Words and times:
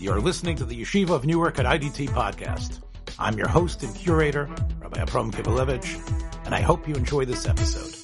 You're 0.00 0.20
listening 0.20 0.54
to 0.58 0.64
the 0.64 0.80
Yeshiva 0.80 1.10
of 1.10 1.26
Newark 1.26 1.58
at 1.58 1.66
IDT 1.66 2.10
podcast. 2.10 2.82
I'm 3.18 3.36
your 3.36 3.48
host 3.48 3.82
and 3.82 3.92
curator, 3.96 4.48
Rabbi 4.78 5.00
Abram 5.00 5.32
Kivelevitz, 5.32 6.46
and 6.46 6.54
I 6.54 6.60
hope 6.60 6.86
you 6.86 6.94
enjoy 6.94 7.24
this 7.24 7.48
episode. 7.48 7.96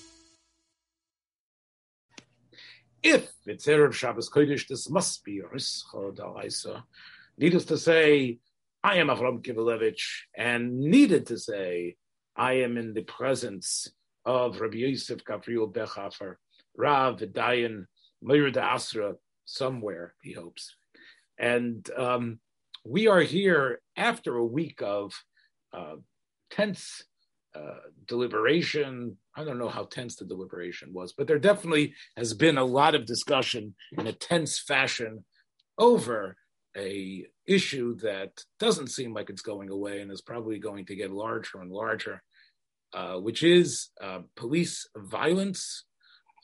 If 3.00 3.30
it's 3.46 3.66
Erev 3.66 3.92
Shabbos 3.92 4.28
Kodesh, 4.28 4.66
this 4.66 4.90
must 4.90 5.22
be 5.22 5.40
Rischa 5.40 6.16
D'Araisa. 6.16 6.82
Needless 7.38 7.66
to 7.66 7.78
say, 7.78 8.40
I 8.82 8.96
am 8.96 9.06
Avram 9.06 9.40
Kivelevitz, 9.40 10.02
and 10.36 10.80
needed 10.80 11.26
to 11.26 11.38
say, 11.38 11.94
I 12.34 12.54
am 12.54 12.76
in 12.76 12.94
the 12.94 13.02
presence 13.02 13.88
of 14.24 14.60
Rabbi 14.60 14.78
Yosef 14.78 15.24
Gabriel 15.24 15.70
Bechhofer, 15.70 16.38
Rav 16.76 17.18
Dayan 17.18 17.86
Meir 18.20 18.50
Asra, 18.58 19.14
somewhere, 19.44 20.16
he 20.22 20.32
hopes. 20.32 20.74
And 21.38 21.88
um, 21.96 22.38
we 22.84 23.08
are 23.08 23.20
here 23.20 23.80
after 23.96 24.36
a 24.36 24.44
week 24.44 24.80
of 24.82 25.12
uh, 25.72 25.96
tense 26.50 27.02
uh, 27.54 27.78
deliberation. 28.06 29.16
I 29.36 29.44
don't 29.44 29.58
know 29.58 29.68
how 29.68 29.84
tense 29.84 30.16
the 30.16 30.24
deliberation 30.24 30.92
was, 30.92 31.12
but 31.12 31.26
there 31.26 31.38
definitely 31.38 31.94
has 32.16 32.34
been 32.34 32.58
a 32.58 32.64
lot 32.64 32.94
of 32.94 33.06
discussion 33.06 33.74
in 33.96 34.06
a 34.06 34.12
tense 34.12 34.58
fashion 34.58 35.24
over 35.78 36.36
a 36.76 37.26
issue 37.46 37.94
that 37.96 38.42
doesn't 38.58 38.88
seem 38.88 39.14
like 39.14 39.30
it's 39.30 39.42
going 39.42 39.70
away 39.70 40.00
and 40.00 40.10
is 40.10 40.22
probably 40.22 40.58
going 40.58 40.84
to 40.86 40.96
get 40.96 41.12
larger 41.12 41.60
and 41.60 41.70
larger, 41.70 42.22
uh, 42.92 43.14
which 43.16 43.42
is 43.42 43.90
uh, 44.02 44.20
police 44.36 44.88
violence 44.96 45.84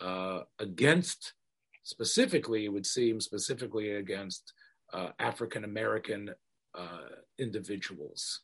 uh, 0.01 0.41
against, 0.59 1.35
specifically, 1.83 2.65
it 2.65 2.73
would 2.73 2.87
seem, 2.87 3.21
specifically 3.21 3.93
against 3.93 4.53
African 5.19 5.65
American 5.65 6.31
uh, 6.75 7.09
individuals, 7.39 8.41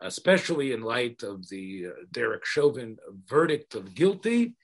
especially 0.00 0.72
in 0.72 0.82
light 0.82 1.22
of 1.22 1.48
the 1.48 1.86
uh, 1.86 1.90
Derek 2.10 2.44
Chauvin 2.44 2.96
verdict 3.26 3.74
of 3.74 3.94
guilty. 3.94 4.54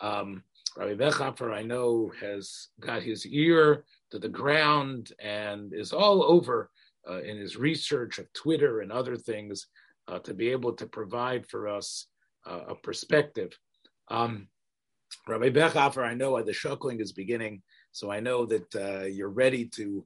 Um, 0.00 0.42
Rabbi 0.76 0.94
Bechhofer, 0.94 1.52
I 1.52 1.62
know, 1.62 2.10
has 2.20 2.68
got 2.80 3.02
his 3.02 3.26
ear 3.26 3.84
to 4.10 4.18
the 4.18 4.28
ground 4.28 5.12
and 5.22 5.72
is 5.74 5.92
all 5.92 6.22
over 6.22 6.70
uh, 7.08 7.20
in 7.20 7.36
his 7.36 7.56
research 7.56 8.18
of 8.18 8.32
Twitter 8.32 8.80
and 8.80 8.90
other 8.90 9.16
things 9.16 9.66
uh, 10.08 10.18
to 10.20 10.32
be 10.32 10.48
able 10.48 10.72
to 10.72 10.86
provide 10.86 11.46
for 11.46 11.68
us 11.68 12.06
uh, 12.46 12.60
a 12.68 12.74
perspective. 12.74 13.52
Um, 14.08 14.48
Rabbi 15.28 15.50
Bechhofer, 15.50 16.04
I 16.04 16.14
know 16.14 16.42
the 16.42 16.52
shuckling 16.52 17.00
is 17.00 17.12
beginning, 17.12 17.62
so 17.92 18.10
I 18.10 18.20
know 18.20 18.46
that 18.46 19.10
you're 19.12 19.28
ready 19.28 19.66
to 19.76 20.04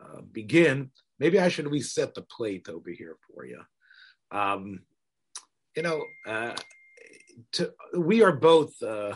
uh, 0.00 0.20
begin, 0.32 0.90
maybe 1.18 1.38
I 1.38 1.48
should 1.48 1.70
reset 1.70 2.14
the 2.14 2.22
plate 2.22 2.68
over 2.68 2.90
here 2.90 3.16
for 3.26 3.44
you. 3.44 3.60
Um, 4.30 4.80
you 5.76 5.82
know, 5.82 6.04
uh, 6.26 6.54
to, 7.52 7.72
we 7.96 8.22
are 8.22 8.32
both 8.32 8.80
uh, 8.82 9.14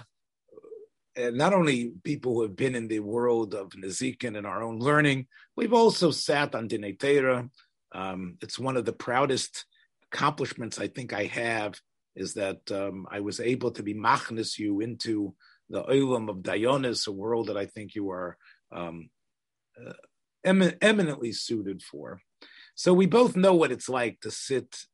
not 1.16 1.52
only 1.52 1.92
people 2.04 2.34
who 2.34 2.42
have 2.42 2.56
been 2.56 2.74
in 2.74 2.88
the 2.88 3.00
world 3.00 3.54
of 3.54 3.70
Nezikin 3.70 4.36
and 4.36 4.46
our 4.46 4.62
own 4.62 4.78
learning, 4.78 5.26
we've 5.56 5.72
also 5.72 6.10
sat 6.10 6.54
on 6.54 6.68
Dinei 6.68 6.98
Torah. 6.98 7.48
Um, 7.92 8.36
it's 8.40 8.58
one 8.58 8.76
of 8.76 8.84
the 8.84 8.92
proudest 8.92 9.64
accomplishments 10.12 10.78
I 10.78 10.88
think 10.88 11.12
I 11.12 11.24
have 11.24 11.80
is 12.14 12.34
that 12.34 12.70
um, 12.70 13.06
I 13.10 13.20
was 13.20 13.40
able 13.40 13.70
to 13.72 13.82
be 13.82 13.94
machnis 13.94 14.58
you 14.58 14.80
into 14.80 15.34
the 15.70 15.82
olam 15.84 16.28
of 16.28 16.38
Dayonis, 16.38 17.06
a 17.06 17.12
world 17.12 17.48
that 17.48 17.56
I 17.56 17.66
think 17.66 17.94
you 17.94 18.10
are 18.10 18.36
um, 18.72 19.10
uh, 19.78 19.92
eminently 20.44 21.32
suited 21.32 21.82
for. 21.82 22.20
So 22.74 22.94
we 22.94 23.06
both 23.06 23.36
know 23.36 23.54
what 23.54 23.72
it's 23.72 23.88
like 23.88 24.20
to 24.20 24.30
sit 24.30 24.84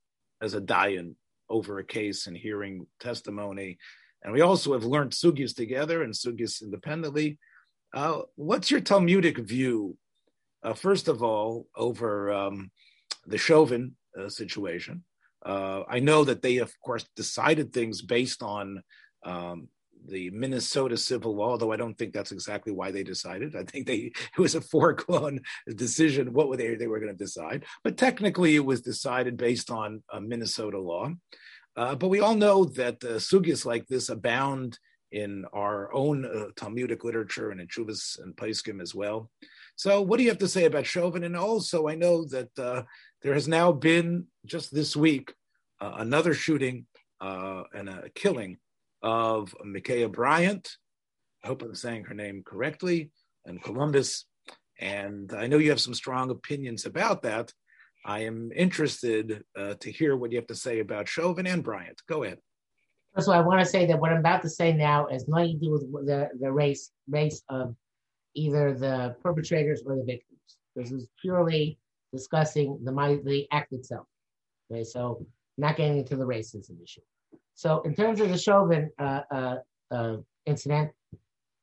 as 0.40 0.54
a 0.54 0.60
dayan 0.60 1.14
over 1.50 1.78
a 1.78 1.84
case 1.84 2.26
and 2.26 2.36
hearing 2.36 2.86
testimony. 3.00 3.78
And 4.22 4.32
we 4.32 4.40
also 4.40 4.72
have 4.72 4.84
learned 4.84 5.12
sugyas 5.12 5.54
together 5.54 6.02
and 6.02 6.14
sugyas 6.14 6.62
independently. 6.62 7.38
Uh, 7.92 8.22
what's 8.36 8.70
your 8.70 8.80
Talmudic 8.80 9.38
view, 9.38 9.96
uh, 10.62 10.72
first 10.72 11.08
of 11.08 11.22
all, 11.22 11.66
over 11.76 12.32
um, 12.32 12.70
the 13.26 13.38
Chauvin 13.38 13.96
uh, 14.18 14.28
situation? 14.28 15.04
Uh, 15.44 15.82
I 15.86 16.00
know 16.00 16.24
that 16.24 16.40
they, 16.40 16.56
of 16.58 16.72
course, 16.80 17.04
decided 17.14 17.72
things 17.72 18.00
based 18.00 18.42
on 18.42 18.82
um, 19.24 19.68
the 20.06 20.30
Minnesota 20.30 20.96
civil 20.96 21.36
law, 21.36 21.50
although 21.50 21.72
I 21.72 21.76
don't 21.76 21.96
think 21.96 22.12
that's 22.12 22.32
exactly 22.32 22.72
why 22.72 22.90
they 22.90 23.02
decided. 23.02 23.56
I 23.56 23.64
think 23.64 23.86
they 23.86 23.96
it 24.36 24.38
was 24.38 24.54
a 24.54 24.60
foregone 24.60 25.40
decision 25.74 26.32
what 26.32 26.48
were 26.48 26.56
they 26.56 26.74
they 26.74 26.86
were 26.86 27.00
going 27.00 27.12
to 27.12 27.24
decide, 27.24 27.64
but 27.82 27.96
technically 27.96 28.56
it 28.56 28.64
was 28.64 28.80
decided 28.80 29.36
based 29.36 29.70
on 29.70 30.02
Minnesota 30.20 30.78
law. 30.78 31.10
Uh, 31.76 31.94
but 31.94 32.08
we 32.08 32.20
all 32.20 32.36
know 32.36 32.64
that 32.64 33.02
uh, 33.02 33.18
sugyas 33.18 33.66
like 33.66 33.86
this 33.88 34.08
abound 34.08 34.78
in 35.10 35.44
our 35.52 35.92
own 35.94 36.24
uh, 36.24 36.46
Talmudic 36.56 37.04
literature 37.04 37.50
and 37.50 37.60
in 37.60 37.68
Chuvas 37.68 38.18
and 38.20 38.36
Paiskim 38.36 38.82
as 38.82 38.94
well. 38.94 39.30
So, 39.76 40.02
what 40.02 40.18
do 40.18 40.24
you 40.24 40.28
have 40.28 40.38
to 40.38 40.48
say 40.48 40.64
about 40.64 40.86
Chauvin? 40.86 41.24
And 41.24 41.36
also, 41.36 41.88
I 41.88 41.94
know 41.94 42.24
that 42.26 42.50
uh, 42.58 42.82
there 43.22 43.34
has 43.34 43.48
now 43.48 43.72
been 43.72 44.26
just 44.44 44.74
this 44.74 44.96
week 44.96 45.32
uh, 45.80 45.94
another 45.98 46.34
shooting 46.34 46.86
uh, 47.20 47.62
and 47.72 47.88
a 47.88 48.08
killing 48.14 48.58
of 49.04 49.54
Micaiah 49.62 50.08
Bryant. 50.08 50.68
I 51.44 51.48
hope 51.48 51.62
I'm 51.62 51.74
saying 51.74 52.04
her 52.04 52.14
name 52.14 52.42
correctly, 52.44 53.10
and 53.44 53.62
Columbus. 53.62 54.24
And 54.80 55.30
I 55.34 55.46
know 55.46 55.58
you 55.58 55.70
have 55.70 55.80
some 55.80 55.94
strong 55.94 56.30
opinions 56.30 56.86
about 56.86 57.22
that. 57.22 57.52
I 58.06 58.20
am 58.20 58.50
interested 58.56 59.44
uh, 59.56 59.74
to 59.80 59.92
hear 59.92 60.16
what 60.16 60.32
you 60.32 60.38
have 60.38 60.46
to 60.48 60.54
say 60.54 60.80
about 60.80 61.06
Chauvin 61.06 61.46
and 61.46 61.62
Bryant. 61.62 62.00
Go 62.08 62.24
ahead. 62.24 62.38
First 63.14 63.28
of 63.28 63.34
all, 63.34 63.40
I 63.40 63.46
want 63.46 63.60
to 63.60 63.66
say 63.66 63.86
that 63.86 64.00
what 64.00 64.10
I'm 64.10 64.18
about 64.18 64.42
to 64.42 64.48
say 64.48 64.72
now 64.72 65.06
has 65.10 65.28
nothing 65.28 65.60
to 65.60 65.66
do 65.66 65.70
with 65.70 66.06
the, 66.06 66.30
the 66.40 66.50
race 66.50 66.90
race 67.08 67.42
of 67.50 67.76
either 68.34 68.72
the 68.72 69.14
perpetrators 69.22 69.82
or 69.86 69.96
the 69.96 70.02
victims. 70.02 70.40
This 70.74 70.90
is 70.90 71.08
purely 71.20 71.78
discussing 72.10 72.78
the 72.82 73.22
the 73.24 73.46
act 73.52 73.72
itself. 73.72 74.06
Okay, 74.72 74.82
so 74.82 75.26
not 75.58 75.76
getting 75.76 75.98
into 75.98 76.16
the 76.16 76.24
racism 76.24 76.82
issue. 76.82 77.02
So 77.54 77.82
in 77.82 77.94
terms 77.94 78.20
of 78.20 78.28
the 78.30 78.38
Chauvin 78.38 78.90
uh, 78.98 79.20
uh, 79.30 79.56
uh, 79.90 80.16
incident, 80.46 80.90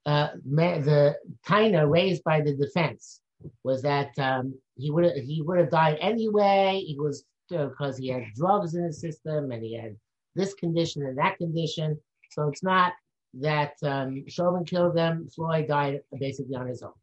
uh, 0.06 0.29
the 0.46 1.16
taina 1.46 1.90
raised 1.90 2.24
by 2.24 2.41
the 2.41 2.56
defense 2.56 3.22
was 3.63 3.81
that 3.81 4.18
um, 4.18 4.56
he 4.78 4.90
would 4.91 5.12
he 5.18 5.41
would 5.41 5.59
have 5.59 5.69
died 5.69 5.97
anyway. 6.02 6.84
He 6.85 6.97
was 6.97 7.25
because 7.50 7.97
he 7.97 8.07
had 8.07 8.24
drugs 8.35 8.75
in 8.75 8.84
his 8.84 9.00
system 9.02 9.52
and 9.52 9.63
he 9.63 9.75
had 9.75 9.96
this 10.35 10.53
condition 10.53 11.06
and 11.06 11.18
that 11.18 11.38
condition. 11.38 12.00
So 12.31 12.47
it's 12.47 12.63
not 12.63 12.94
that 13.35 13.73
um, 13.84 14.23
Chauvin 14.28 14.66
killed 14.66 14.96
them. 14.96 15.28
Floyd 15.35 15.68
died 15.68 16.00
basically 16.18 16.56
on 16.56 16.68
his 16.68 16.81
own, 16.81 16.94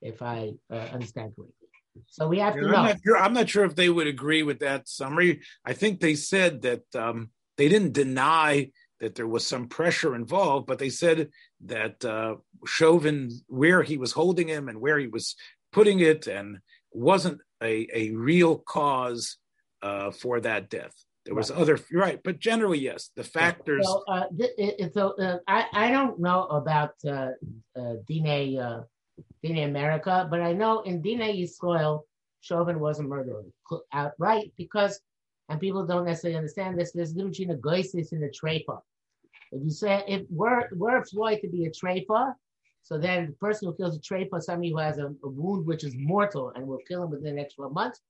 if 0.00 0.22
I 0.22 0.52
uh, 0.70 0.88
understand 0.92 1.32
correctly. 1.36 1.68
So 2.06 2.28
we 2.28 2.38
have 2.38 2.54
to 2.54 2.62
know. 2.62 2.68
I'm 2.68 2.86
not, 2.86 2.98
sure, 3.04 3.18
I'm 3.18 3.34
not, 3.34 3.48
sure, 3.50 3.64
if 3.64 3.74
they 3.74 3.90
would 3.90 4.06
agree 4.06 4.42
with 4.42 4.60
that 4.60 4.88
summary. 4.88 5.40
I 5.64 5.74
think 5.74 6.00
they 6.00 6.14
said 6.14 6.62
that 6.62 6.84
um, 6.94 7.30
they 7.56 7.68
didn't 7.68 7.92
deny 7.92 8.70
that 9.00 9.14
there 9.16 9.26
was 9.26 9.46
some 9.46 9.68
pressure 9.68 10.14
involved, 10.14 10.66
but 10.66 10.78
they 10.78 10.88
said 10.88 11.28
that 11.66 12.04
uh, 12.04 12.36
Chauvin, 12.66 13.30
where 13.48 13.82
he 13.82 13.96
was 13.98 14.12
holding 14.12 14.48
him 14.48 14.68
and 14.68 14.80
where 14.80 14.98
he 14.98 15.08
was 15.08 15.34
putting 15.72 16.00
it, 16.00 16.26
and 16.28 16.58
wasn't 16.92 17.40
a, 17.62 17.88
a 17.92 18.10
real 18.12 18.58
cause 18.58 19.38
uh, 19.82 20.10
for 20.12 20.40
that 20.40 20.70
death. 20.70 20.94
There 21.24 21.34
was 21.34 21.50
right. 21.50 21.60
other 21.60 21.78
right, 21.92 22.20
but 22.22 22.38
generally 22.38 22.80
yes, 22.80 23.10
the 23.14 23.24
factors. 23.24 23.86
So, 23.86 24.04
uh, 24.08 24.24
it, 24.38 24.92
so 24.92 25.14
uh, 25.20 25.38
I 25.46 25.66
I 25.72 25.90
don't 25.90 26.18
know 26.18 26.46
about 26.46 26.94
uh, 27.06 27.30
uh, 27.76 27.94
Dine 28.08 28.58
uh, 28.58 28.82
Dine 29.42 29.64
America, 29.64 30.26
but 30.28 30.40
I 30.40 30.52
know 30.52 30.80
in 30.80 31.00
Dine 31.00 31.20
Yisrael, 31.20 32.02
Chauvin 32.40 32.80
was 32.80 32.98
a 32.98 33.04
murderer 33.04 33.44
outright 33.92 34.52
because 34.56 35.00
and 35.48 35.60
people 35.60 35.86
don't 35.86 36.04
necessarily 36.04 36.36
understand 36.36 36.78
this. 36.78 36.92
There's 36.92 37.12
a 37.12 37.14
difference 37.14 37.38
between 37.38 37.56
a 37.56 37.60
goisis 37.60 38.12
and 38.12 38.24
a 38.24 38.30
treifa. 38.30 38.80
If 39.52 39.62
you 39.62 39.70
say 39.70 40.02
if 40.08 40.22
were 40.30 40.68
were 40.72 41.04
Floyd 41.04 41.40
to 41.42 41.48
be 41.48 41.66
a 41.66 41.70
treifa, 41.70 42.34
so 42.82 42.98
then 42.98 43.26
the 43.26 43.32
person 43.32 43.68
who 43.68 43.74
kills 43.74 43.96
a 43.96 44.00
treifa, 44.00 44.40
somebody 44.40 44.70
who 44.70 44.78
has 44.78 44.98
a, 44.98 45.06
a, 45.06 45.28
wound 45.28 45.66
which 45.66 45.84
is 45.84 45.94
mortal 45.96 46.52
and 46.54 46.66
will 46.66 46.80
kill 46.88 47.04
him 47.04 47.10
within 47.10 47.36
the 47.36 47.40
next 47.40 47.54
12 47.54 47.72
months. 47.72 48.00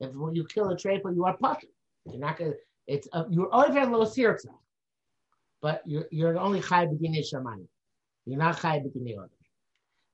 If 0.00 0.12
when 0.14 0.34
you 0.34 0.44
kill 0.46 0.70
a 0.70 0.76
treifa, 0.76 1.14
you 1.14 1.24
are 1.24 1.36
putter. 1.36 1.66
You're 2.06 2.18
not 2.18 2.38
gonna. 2.38 2.52
It's 2.86 3.08
uh, 3.12 3.24
you're 3.30 3.54
over 3.54 3.84
low 3.86 4.04
sirtza, 4.04 4.46
but 5.60 5.82
you're 5.86 6.06
you're 6.10 6.38
only 6.38 6.60
chai 6.60 6.86
b'dinei 6.86 7.24
shamani. 7.32 7.66
You're 8.26 8.38
not 8.38 8.60
chai 8.60 8.80
b'dinei 8.80 9.18
other. 9.18 9.28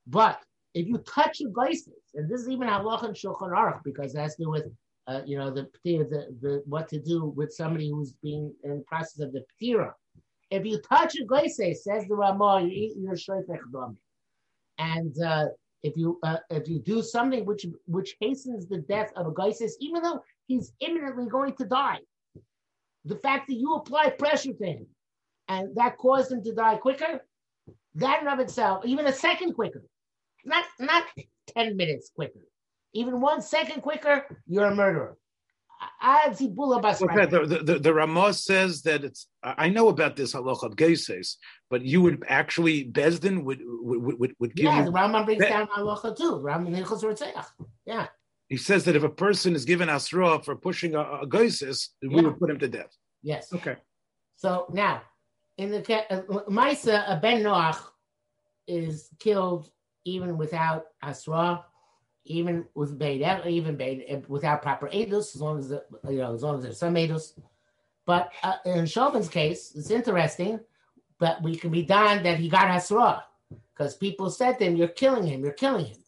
But 0.06 0.40
if 0.74 0.86
you 0.86 0.98
touch 0.98 1.40
your 1.40 1.50
goisis, 1.50 2.14
and 2.14 2.30
this 2.30 2.40
is 2.42 2.48
even 2.48 2.68
halach 2.68 3.04
and 3.04 3.14
shulchan 3.14 3.50
aruch 3.50 3.82
because 3.84 4.14
it 4.14 4.18
has 4.18 4.36
to 4.36 4.44
do 4.44 4.50
with 4.50 4.66
uh, 5.08 5.22
you 5.24 5.38
know, 5.38 5.50
the, 5.50 5.66
the, 5.84 6.36
the 6.42 6.62
what 6.66 6.86
to 6.88 7.00
do 7.00 7.32
with 7.34 7.52
somebody 7.52 7.90
who's 7.90 8.12
being 8.22 8.54
in 8.62 8.78
the 8.78 8.84
process 8.86 9.20
of 9.20 9.32
the 9.32 9.42
ptira. 9.60 9.92
If 10.50 10.64
you 10.64 10.80
touch 10.80 11.16
a 11.16 11.24
glaise, 11.24 11.56
says 11.56 12.06
the 12.06 12.14
Ramah, 12.14 12.62
you 12.62 12.68
eat 12.68 12.96
your. 12.96 13.16
And 14.78 15.22
uh, 15.22 15.46
if 15.82 15.96
you 15.96 16.18
uh, 16.22 16.38
if 16.50 16.68
you 16.68 16.80
do 16.80 17.02
something 17.02 17.44
which 17.46 17.66
which 17.86 18.16
hastens 18.20 18.66
the 18.66 18.78
death 18.78 19.10
of 19.16 19.26
a 19.26 19.30
goisis, 19.30 19.72
even 19.80 20.02
though 20.02 20.22
he's 20.46 20.72
imminently 20.80 21.26
going 21.26 21.54
to 21.54 21.64
die, 21.64 21.98
the 23.04 23.16
fact 23.16 23.48
that 23.48 23.54
you 23.54 23.74
apply 23.74 24.10
pressure 24.10 24.52
to 24.52 24.64
him 24.64 24.86
and 25.48 25.74
that 25.76 25.98
caused 25.98 26.30
him 26.32 26.42
to 26.44 26.54
die 26.54 26.76
quicker, 26.76 27.24
that 27.94 28.22
in 28.22 28.28
of 28.28 28.40
itself, 28.40 28.84
even 28.84 29.06
a 29.06 29.12
second 29.12 29.54
quicker, 29.54 29.82
not 30.44 30.64
not 30.78 31.04
ten 31.46 31.76
minutes 31.76 32.10
quicker, 32.14 32.40
even 32.92 33.20
one 33.20 33.42
second 33.42 33.82
quicker, 33.82 34.26
you're 34.46 34.66
a 34.66 34.74
murderer. 34.74 35.16
Okay, 36.02 37.26
the, 37.26 37.62
the, 37.62 37.78
the, 37.78 37.94
Ramos 37.94 38.44
says 38.44 38.82
that 38.82 39.04
it's. 39.04 39.28
I 39.42 39.68
know 39.68 39.88
about 39.88 40.16
this 40.16 40.34
halacha 40.34 40.74
geises, 40.74 41.38
but 41.70 41.82
you 41.82 42.02
would 42.02 42.24
actually 42.26 42.84
Bezdin 42.84 43.44
would 43.44 43.60
would 43.62 44.18
would, 44.18 44.34
would 44.40 44.54
give 44.56 44.64
yeah, 44.64 44.82
the 44.82 44.90
Rambam 44.90 45.24
brings 45.24 45.44
be- 45.44 45.48
down 45.48 45.68
halacha 45.68 46.16
too. 46.16 46.40
Rambam 46.42 47.64
Yeah. 47.86 48.06
He 48.48 48.56
says 48.56 48.84
that 48.84 48.96
if 48.96 49.02
a 49.04 49.08
person 49.08 49.54
is 49.54 49.64
given 49.64 49.88
asra 49.88 50.40
for 50.42 50.56
pushing 50.56 50.94
a, 50.94 51.20
a 51.22 51.26
geises, 51.26 51.90
we 52.02 52.16
yeah. 52.16 52.22
would 52.22 52.40
put 52.40 52.50
him 52.50 52.58
to 52.58 52.68
death. 52.68 52.96
Yes. 53.22 53.52
Okay. 53.52 53.76
So 54.36 54.66
now, 54.72 55.02
in 55.58 55.70
the 55.70 55.78
uh, 56.12 56.22
Maisa, 56.48 57.04
a 57.08 57.20
Ben 57.20 57.42
Noach 57.42 57.78
is 58.66 59.10
killed 59.18 59.70
even 60.04 60.38
without 60.38 60.84
asra 61.02 61.64
even 62.28 62.66
with 62.74 62.98
Beid, 62.98 63.22
even 63.46 63.76
Beid, 63.76 64.24
without 64.28 64.62
proper 64.62 64.88
edus, 64.88 65.34
as 65.34 65.40
long 65.40 65.58
as 65.58 65.68
the, 65.68 65.84
you 66.08 66.18
know, 66.18 66.34
as 66.34 66.42
long 66.42 66.56
as 66.56 66.62
there's 66.62 66.78
some 66.78 66.94
edus. 66.94 67.38
But 68.06 68.32
uh, 68.42 68.54
in 68.64 68.86
Chauvin's 68.86 69.28
case, 69.28 69.72
it's 69.74 69.90
interesting, 69.90 70.60
but 71.18 71.42
we 71.42 71.56
can 71.56 71.70
be 71.70 71.82
done 71.82 72.22
that 72.22 72.38
he 72.38 72.48
got 72.48 72.68
Hasra 72.68 73.22
because 73.76 73.96
people 73.96 74.30
said 74.30 74.58
to 74.58 74.64
him, 74.64 74.76
"You're 74.76 74.88
killing 74.88 75.26
him. 75.26 75.42
You're 75.42 75.52
killing 75.52 75.86
him." 75.86 75.98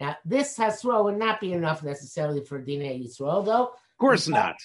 Now, 0.00 0.16
this 0.24 0.58
Hasra 0.58 1.02
would 1.04 1.18
not 1.18 1.40
be 1.40 1.52
enough 1.52 1.82
necessarily 1.82 2.44
for 2.44 2.60
Dina 2.60 2.84
Yisrael, 2.84 3.44
though. 3.44 3.64
Of 3.66 3.98
course 3.98 4.28
not. 4.28 4.56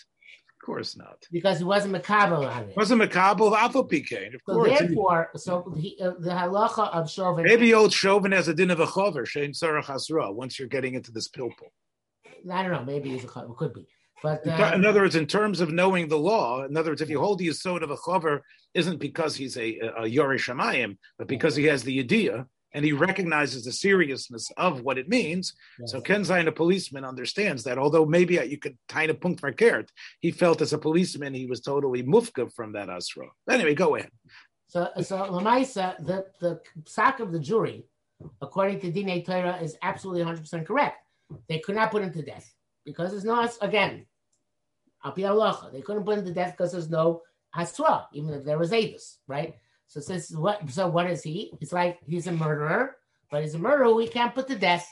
Of 0.62 0.66
course 0.66 0.96
not. 0.96 1.26
Because 1.32 1.58
he 1.58 1.64
wasn't 1.64 1.96
Makabel 1.96 2.48
on 2.48 2.70
it. 2.70 2.78
Wasn't 2.78 3.02
Makabel 3.02 3.58
Alpha 3.58 3.84
PK. 3.84 4.28
Of 4.28 4.42
so 4.46 4.54
course. 4.54 4.80
Therefore, 4.80 5.30
so 5.36 5.74
he, 5.76 6.00
uh, 6.00 6.12
the 6.20 6.30
halacha 6.30 6.94
of 6.94 7.10
Chauvin. 7.10 7.46
Maybe 7.46 7.74
old 7.74 7.92
Chauvin 7.92 8.32
has 8.32 8.48
a 8.48 8.54
din 8.54 8.70
of 8.70 8.80
a 8.80 8.86
chover, 8.86 9.26
Shein 9.26 9.56
Sarah 9.56 9.84
Hasra, 9.84 10.32
once 10.32 10.60
you're 10.60 10.68
getting 10.68 10.94
into 10.94 11.12
this 11.12 11.28
pilpul. 11.30 11.72
I 12.52 12.62
don't 12.62 12.72
know. 12.72 12.86
Maybe 12.86 13.10
he's 13.10 13.24
a 13.24 13.28
chover. 13.28 13.58
Could 13.58 13.74
be. 13.74 13.88
But 14.22 14.48
uh, 14.48 14.74
in 14.76 14.86
other 14.86 15.02
words, 15.02 15.16
in 15.16 15.26
terms 15.26 15.62
of 15.62 15.72
knowing 15.72 16.08
the 16.08 16.18
law, 16.18 16.64
in 16.64 16.78
other 16.78 16.92
words, 16.92 17.02
if 17.02 17.10
you 17.10 17.20
hold 17.20 17.40
the 17.40 17.48
yisod 17.48 17.82
of 17.82 17.90
a 17.90 17.98
chover, 17.98 18.42
isn't 18.76 19.00
because 19.00 19.36
he's 19.36 19.58
a, 19.58 19.80
a, 19.80 20.04
a 20.04 20.04
Yorishamayim, 20.04 20.96
but 21.18 21.28
because 21.28 21.56
he 21.56 21.64
has 21.66 21.82
the 21.82 22.00
idea, 22.00 22.46
and 22.74 22.86
he 22.86 22.94
recognizes 22.94 23.66
the 23.66 23.72
seriousness 23.72 24.52
of 24.58 24.82
what 24.82 24.98
it 24.98 25.10
means. 25.10 25.54
Yes. 25.80 25.92
So 25.92 26.02
Ken 26.02 26.22
Zayin, 26.22 26.48
a 26.48 26.52
policeman, 26.52 27.04
understands 27.06 27.64
that 27.64 27.78
although 27.78 28.06
maybe 28.06 28.40
uh, 28.40 28.44
you 28.44 28.58
could 28.58 28.78
kind 28.88 29.12
of 29.12 29.20
punkt 29.20 29.42
verkehrt, 29.42 29.90
he 30.20 30.32
felt 30.32 30.62
as 30.62 30.74
a 30.74 30.78
policeman 30.78 31.34
he 31.34 31.46
was 31.46 31.62
totally 31.62 32.04
mufka 32.04 32.52
from 32.54 32.74
that 32.74 32.90
asra. 32.90 33.28
Anyway, 33.50 33.76
go 33.76 33.96
ahead. 33.96 34.12
So, 34.68 34.90
so 35.02 35.18
Lamaisa, 35.18 35.98
the 36.06 36.26
the 36.40 36.62
sack 36.86 37.20
of 37.20 37.32
the 37.32 37.40
jury, 37.40 37.86
according 38.42 38.80
to 38.82 38.92
Dine 38.92 39.24
Torah, 39.24 39.58
is 39.62 39.78
absolutely 39.82 40.22
100 40.22 40.42
percent 40.42 40.68
correct. 40.68 40.98
They 41.50 41.60
could 41.60 41.76
not 41.76 41.92
put 41.92 42.04
him 42.04 42.14
to 42.14 42.22
death 42.22 42.54
because 42.86 43.12
there's 43.12 43.26
no 43.26 43.50
again. 43.62 44.06
They 45.04 45.82
couldn't 45.82 46.04
put 46.04 46.20
him 46.20 46.26
to 46.26 46.34
death 46.34 46.54
because 46.56 46.72
there's 46.72 46.90
no 46.90 47.24
hasra, 47.56 48.06
even 48.14 48.34
if 48.34 48.46
there 48.46 48.60
was 48.60 48.72
Avis, 48.72 49.18
right? 49.28 49.56
So 49.92 50.00
says 50.00 50.32
what? 50.34 50.70
So 50.70 50.88
what 50.88 51.12
is 51.12 51.22
he? 51.22 51.52
It's 51.60 51.74
like 51.74 52.00
he's 52.08 52.28
a 52.28 52.32
murderer, 52.32 52.96
but 53.30 53.42
he's 53.42 53.56
a 53.56 53.60
murderer 53.60 53.94
we 53.94 54.08
can't 54.08 54.34
put 54.34 54.48
to 54.48 54.56
death. 54.56 54.88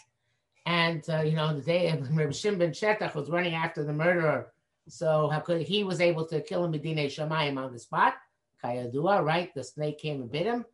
And 0.65 1.01
uh, 1.09 1.21
you 1.21 1.37
know, 1.37 1.55
the 1.55 1.61
day 1.61 1.89
Rabbi 2.11 2.33
Shimon 2.33 2.71
Shetach 2.71 3.15
was 3.15 3.29
running 3.29 3.53
after 3.53 3.85
the 3.85 3.93
murderer, 3.93 4.51
so 4.89 5.29
how 5.29 5.39
could 5.39 5.61
he 5.61 5.85
was 5.85 6.01
able 6.01 6.25
to 6.25 6.41
kill 6.41 6.65
him 6.65 6.71
Medine 6.71 7.07
Shamayim 7.07 7.57
on 7.57 7.71
the 7.71 7.79
spot? 7.79 8.15
Kayadua, 8.61 9.23
right? 9.23 9.55
The 9.55 9.63
snake 9.63 9.99
came 9.99 10.21
and 10.21 10.29
bit 10.29 10.45
him. 10.45 10.65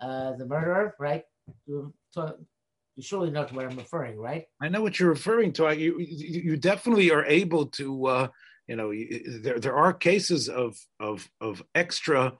Uh, 0.00 0.32
the 0.32 0.46
murderer, 0.46 0.94
right? 0.98 1.24
You, 1.66 1.92
you 2.16 3.02
surely 3.02 3.30
know 3.30 3.44
to 3.44 3.54
what 3.54 3.66
I'm 3.66 3.76
referring, 3.76 4.16
right? 4.16 4.46
I 4.62 4.70
know 4.70 4.80
what 4.80 4.98
you're 4.98 5.10
referring 5.10 5.52
to. 5.54 5.76
You 5.76 5.98
you, 5.98 6.40
you 6.40 6.56
definitely 6.56 7.10
are 7.10 7.26
able 7.26 7.66
to. 7.66 8.06
Uh, 8.06 8.28
you 8.66 8.76
know, 8.76 8.94
there 9.42 9.58
there 9.58 9.76
are 9.76 9.92
cases 9.92 10.48
of 10.48 10.74
of 10.98 11.28
of 11.42 11.62
extra 11.74 12.32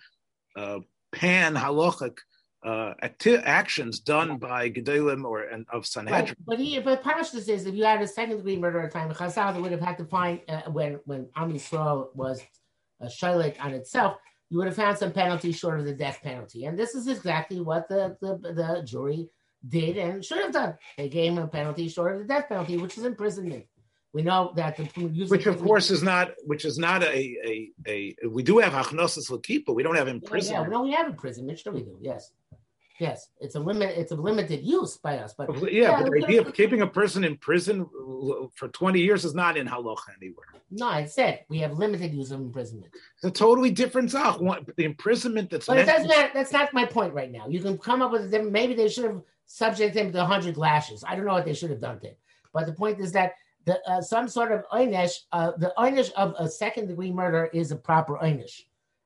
uh, 0.56 0.78
pan 1.14 1.54
halachic 1.54 2.18
uh, 2.64 2.94
acti- 3.02 3.36
actions 3.36 4.00
done 4.00 4.38
by 4.38 4.70
Gedolim 4.70 5.24
or 5.24 5.42
and 5.42 5.66
of 5.70 5.86
Sanhedrin. 5.86 6.24
Right. 6.24 6.36
But 6.46 6.58
he, 6.58 6.80
but 6.80 7.02
Parashah 7.02 7.42
says 7.42 7.66
if 7.66 7.74
you 7.74 7.84
had 7.84 8.00
a 8.00 8.08
second 8.08 8.38
degree 8.38 8.56
murder 8.56 8.80
at 8.80 8.92
time, 8.92 9.12
Chazal 9.12 9.54
they 9.54 9.60
would 9.60 9.72
have 9.72 9.80
had 9.80 9.98
to 9.98 10.04
find 10.04 10.40
uh, 10.48 10.62
when 10.70 10.98
when 11.04 11.28
Am 11.36 11.52
Yisrael 11.52 12.08
was 12.14 12.42
a 13.00 13.06
uh, 13.06 13.50
on 13.60 13.74
itself, 13.74 14.16
you 14.48 14.58
would 14.58 14.66
have 14.66 14.76
found 14.76 14.96
some 14.96 15.12
penalty 15.12 15.52
short 15.52 15.78
of 15.78 15.84
the 15.84 15.94
death 15.94 16.20
penalty, 16.22 16.64
and 16.64 16.78
this 16.78 16.94
is 16.94 17.06
exactly 17.06 17.60
what 17.60 17.88
the 17.88 18.16
the, 18.22 18.38
the 18.52 18.82
jury 18.84 19.28
did 19.68 19.96
and 19.98 20.24
should 20.24 20.38
have 20.38 20.52
done. 20.52 20.74
They 20.96 21.08
gave 21.08 21.32
him 21.32 21.38
a 21.38 21.48
penalty 21.48 21.88
short 21.88 22.14
of 22.14 22.18
the 22.20 22.28
death 22.32 22.48
penalty, 22.48 22.76
which 22.76 22.96
is 22.96 23.04
imprisonment. 23.04 23.66
We 24.14 24.22
know 24.22 24.52
that 24.54 24.76
the 24.76 24.84
which 25.26 25.46
of 25.46 25.60
course 25.60 25.90
is 25.90 26.04
not 26.04 26.30
which 26.44 26.64
is 26.64 26.78
not 26.78 27.02
a 27.02 27.72
a, 27.88 28.14
a 28.22 28.28
we 28.28 28.44
do 28.44 28.58
have 28.58 28.72
hachnosis 28.72 29.28
but 29.66 29.72
we 29.72 29.82
don't 29.82 29.96
have 29.96 30.06
imprisonment. 30.06 30.66
Yeah, 30.66 30.70
yeah, 30.70 30.78
no, 30.78 30.82
we 30.84 30.92
have 30.92 31.08
imprisonment. 31.08 31.58
Sure, 31.58 31.72
we 31.72 31.82
do. 31.82 31.98
Yes, 32.00 32.30
yes, 33.00 33.28
it's 33.40 33.56
a 33.56 33.60
limit. 33.60 33.98
It's 33.98 34.12
a 34.12 34.14
limited 34.14 34.62
use 34.62 34.98
by 34.98 35.18
us. 35.18 35.34
But 35.36 35.50
yeah, 35.64 35.82
yeah 35.82 36.00
but 36.00 36.12
the 36.12 36.24
idea 36.24 36.42
of 36.42 36.54
keeping 36.54 36.82
a 36.82 36.86
person 36.86 37.24
in 37.24 37.36
prison 37.38 37.88
for 38.54 38.68
twenty 38.68 39.00
years 39.00 39.24
is 39.24 39.34
not 39.34 39.56
in 39.56 39.66
halacha 39.66 40.10
anywhere. 40.16 40.46
No, 40.70 40.86
I 40.86 41.06
said 41.06 41.44
we 41.48 41.58
have 41.58 41.72
limited 41.76 42.14
use 42.14 42.30
of 42.30 42.40
imprisonment. 42.40 42.92
It's 43.16 43.24
a 43.24 43.32
totally 43.32 43.72
different 43.72 44.12
zach. 44.12 44.36
The 44.76 44.84
imprisonment 44.84 45.50
that's 45.50 45.66
but 45.66 45.78
it 45.78 45.86
doesn't 45.86 46.06
matter. 46.06 46.30
That's 46.32 46.52
not 46.52 46.72
my 46.72 46.84
point 46.84 47.14
right 47.14 47.32
now. 47.32 47.48
You 47.48 47.60
can 47.60 47.78
come 47.78 48.00
up 48.00 48.12
with 48.12 48.26
a 48.26 48.28
different. 48.28 48.52
Maybe 48.52 48.74
they 48.74 48.88
should 48.88 49.06
have 49.06 49.22
subjected 49.46 50.00
him 50.00 50.12
to 50.12 50.24
hundred 50.24 50.56
lashes. 50.56 51.02
I 51.04 51.16
don't 51.16 51.24
know 51.24 51.32
what 51.32 51.46
they 51.46 51.54
should 51.54 51.70
have 51.70 51.80
done 51.80 51.98
to 51.98 52.06
him. 52.10 52.14
But 52.52 52.66
the 52.66 52.72
point 52.72 53.00
is 53.00 53.10
that 53.10 53.32
the, 53.64 53.80
uh, 53.88 54.00
some 54.00 54.28
sort 54.28 54.52
of 54.52 54.64
einish, 54.72 55.20
uh, 55.32 55.52
the 55.56 55.72
einish 55.78 56.12
of 56.12 56.34
a 56.38 56.48
second 56.48 56.88
degree 56.88 57.10
murder 57.10 57.50
is 57.52 57.70
a 57.70 57.76
proper 57.76 58.16
einish. 58.16 58.62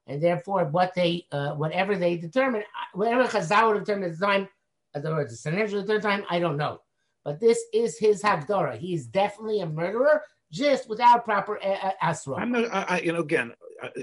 And 0.07 0.23
therefore, 0.23 0.65
what 0.67 0.95
they, 0.95 1.27
uh, 1.33 1.55
whatever 1.55 1.97
they 1.97 2.17
determine, 2.17 2.63
uh, 2.63 2.97
whatever 2.99 3.25
Chazal 3.25 3.73
would 3.73 3.85
determine 3.85 4.11
at 4.11 4.19
the 4.19 4.27
time, 4.27 4.49
in 4.95 5.01
other 5.01 5.15
words, 5.15 5.31
the 5.31 5.37
Sanhedrin 5.37 5.83
at 5.83 5.87
the 5.87 6.01
time, 6.01 6.25
I 6.31 6.39
don't 6.39 6.57
know. 6.57 6.81
But 7.25 7.41
this 7.41 7.61
is 7.75 7.99
his 7.99 8.23
Hagdara. 8.23 8.79
He 8.79 8.95
is 8.95 9.07
definitely 9.07 9.61
a 9.61 9.67
murderer, 9.67 10.23
just 10.51 10.89
without 10.89 11.25
proper 11.25 11.63
uh, 11.63 11.77
uh 11.83 11.93
asra. 12.01 12.37
I'm 12.37 12.53
not, 12.53 12.73
I, 12.73 13.01
you 13.01 13.13
know, 13.13 13.21
again, 13.21 13.53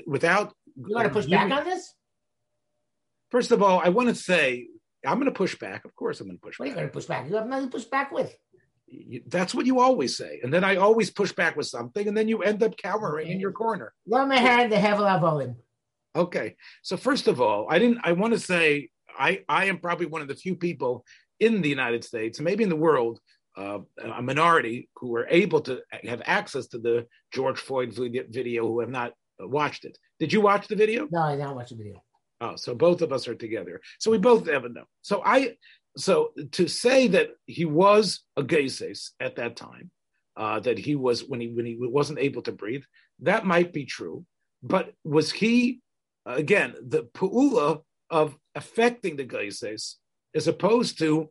without. 0.06 0.54
You 0.76 0.94
want 0.94 1.08
to 1.08 1.14
push 1.14 1.26
back 1.26 1.52
on 1.52 1.64
this? 1.64 1.94
First 3.32 3.52
of 3.52 3.64
all, 3.64 3.82
I 3.84 3.90
want 3.90 4.10
to 4.10 4.16
say 4.16 4.68
I'm 5.06 5.16
going 5.16 5.26
to 5.26 5.32
push 5.32 5.58
back. 5.58 5.86
Of 5.86 5.96
course, 5.96 6.20
I'm 6.20 6.28
going 6.28 6.38
to 6.38 6.42
push 6.42 6.60
what 6.60 6.66
back. 6.66 6.76
What 6.76 6.82
are 6.82 6.86
you 6.86 6.88
going 6.88 6.90
to 6.90 6.94
push 6.94 7.06
back? 7.06 7.30
You 7.30 7.36
have 7.36 7.48
nothing 7.48 7.66
to 7.66 7.72
push 7.72 7.86
back 7.86 8.12
with 8.12 8.38
that's 9.28 9.56
what 9.56 9.66
you 9.66 9.80
always 9.80 10.16
say. 10.16 10.40
And 10.44 10.54
then 10.54 10.64
I 10.64 10.76
always 10.76 11.10
push 11.10 11.32
back 11.32 11.56
with 11.56 11.68
something, 11.68 12.08
and 12.08 12.16
then 12.16 12.28
you 12.28 12.44
end 12.44 12.64
up 12.64 12.78
cowering 12.78 13.26
okay. 13.26 13.34
in 13.34 13.40
your 13.40 13.52
corner. 13.52 13.94
Let 14.06 14.28
me 14.28 14.40
hear 14.40 14.68
the 14.68 14.76
Hevel 14.76 15.56
Okay. 16.16 16.56
So 16.82 16.96
first 16.96 17.28
of 17.28 17.42
all, 17.42 17.68
I 17.70 17.80
didn't 17.80 18.00
I 18.04 18.14
want 18.14 18.34
to 18.34 18.40
say 18.40 18.90
I, 19.18 19.44
I 19.50 19.66
am 19.66 19.80
probably 19.80 20.06
one 20.06 20.22
of 20.22 20.28
the 20.28 20.36
few 20.36 20.56
people 20.56 21.06
in 21.40 21.62
the 21.62 21.70
United 21.70 22.04
States, 22.04 22.40
maybe 22.40 22.64
in 22.64 22.70
the 22.70 22.76
world, 22.76 23.20
uh, 23.58 23.80
a 24.04 24.22
minority 24.22 24.90
who 24.96 25.16
are 25.16 25.28
able 25.30 25.62
to 25.62 25.82
have 26.04 26.22
access 26.26 26.68
to 26.68 26.78
the 26.78 27.08
George 27.34 27.60
Floyd 27.60 27.94
video 28.30 28.68
who 28.68 28.80
have 28.80 28.90
not 28.90 29.14
watched 29.40 29.86
it. 29.86 29.98
Did 30.20 30.32
you 30.32 30.42
watch 30.42 30.68
the 30.68 30.76
video? 30.76 31.08
No, 31.12 31.22
I 31.22 31.36
didn't 31.36 31.56
watch 31.56 31.70
the 31.70 31.76
video. 31.76 32.04
Oh, 32.42 32.56
so 32.58 32.76
both 32.76 33.02
of 33.02 33.14
us 33.14 33.28
are 33.28 33.36
together. 33.36 33.82
So 34.00 34.12
we 34.12 34.18
both 34.18 34.46
never 34.46 34.70
know. 34.70 34.84
So 35.02 35.22
I 35.26 35.56
so 35.98 36.32
to 36.52 36.68
say 36.68 37.08
that 37.10 37.30
he 37.46 37.66
was 37.66 38.22
a 38.36 38.44
geises 38.44 39.12
at 39.20 39.38
that 39.38 39.56
time, 39.56 39.92
uh, 40.36 40.60
that 40.62 40.78
he 40.78 40.96
was 40.96 41.24
when 41.24 41.40
he 41.40 41.48
when 41.50 41.66
he 41.66 41.78
wasn't 41.80 42.20
able 42.20 42.42
to 42.44 42.52
breathe, 42.52 42.84
that 43.20 43.46
might 43.46 43.72
be 43.72 43.86
true. 43.86 44.26
But 44.62 44.94
was 45.04 45.32
he 45.32 45.82
again 46.26 46.76
the 46.82 47.04
pu'ula 47.04 47.82
of 48.10 48.38
affecting 48.56 49.16
the 49.16 49.24
geises 49.24 49.98
as 50.34 50.48
opposed 50.48 51.00
to 51.00 51.30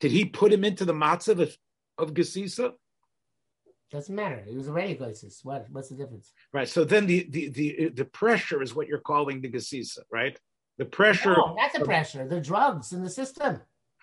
did 0.00 0.10
he 0.10 0.24
put 0.24 0.52
him 0.52 0.64
into 0.64 0.84
the 0.84 0.92
matzav 0.92 1.40
of, 1.40 1.56
of 1.96 2.12
gesisa? 2.12 2.72
Doesn't 3.90 4.14
matter. 4.14 4.42
He 4.48 4.56
was 4.56 4.68
already 4.68 4.94
geises. 4.94 5.40
What 5.42 5.66
what's 5.70 5.88
the 5.88 5.96
difference? 5.96 6.32
Right. 6.52 6.68
So 6.68 6.84
then 6.84 7.06
the 7.06 7.26
the 7.30 7.48
the, 7.48 7.88
the 7.94 8.04
pressure 8.04 8.62
is 8.62 8.74
what 8.74 8.88
you're 8.88 8.98
calling 8.98 9.40
the 9.40 9.50
gesisa, 9.50 10.00
right? 10.10 10.38
The 10.78 10.84
pressure. 10.86 11.34
No, 11.36 11.54
not 11.54 11.72
the 11.72 11.84
pressure. 11.84 12.26
The 12.26 12.40
drugs 12.40 12.92
in 12.92 13.02
the 13.02 13.10
system. 13.10 13.60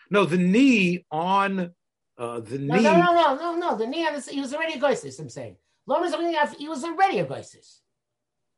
No, 0.09 0.25
the 0.25 0.37
knee 0.37 1.05
on 1.11 1.71
uh, 2.17 2.39
the 2.39 2.57
no, 2.57 2.75
knee. 2.75 2.83
No, 2.83 2.97
no, 2.97 3.13
no, 3.13 3.35
no, 3.35 3.55
no. 3.55 3.77
The 3.77 3.87
knee 3.87 4.05
on 4.05 4.13
the, 4.13 4.21
he 4.21 4.41
was 4.41 4.53
already 4.53 4.73
a 4.73 4.81
goisis, 4.81 5.19
I'm 5.19 5.29
saying. 5.29 5.55
Lomas 5.87 6.13
he 6.57 6.67
was 6.67 6.83
already 6.83 7.19
a 7.19 7.25
goisis. 7.25 7.79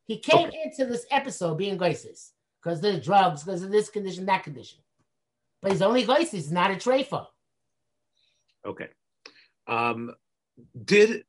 He 0.06 0.18
came 0.18 0.50
okay. 0.50 0.62
into 0.66 0.86
this 0.86 1.06
episode 1.12 1.58
being 1.58 1.78
goisis 1.78 2.32
because 2.62 2.80
of 2.80 2.94
the 2.94 3.00
drugs, 3.00 3.44
because 3.44 3.64
of 3.64 3.72
this 3.72 3.90
condition, 3.90 4.26
that 4.26 4.44
condition. 4.44 4.80
But 5.62 5.72
he's 5.72 5.82
only 5.82 6.06
goisis, 6.06 6.52
not 6.52 6.72
a 6.72 6.76
treifa. 6.76 7.28
Okay. 8.66 8.88
Um, 9.68 10.14
did 10.84 11.24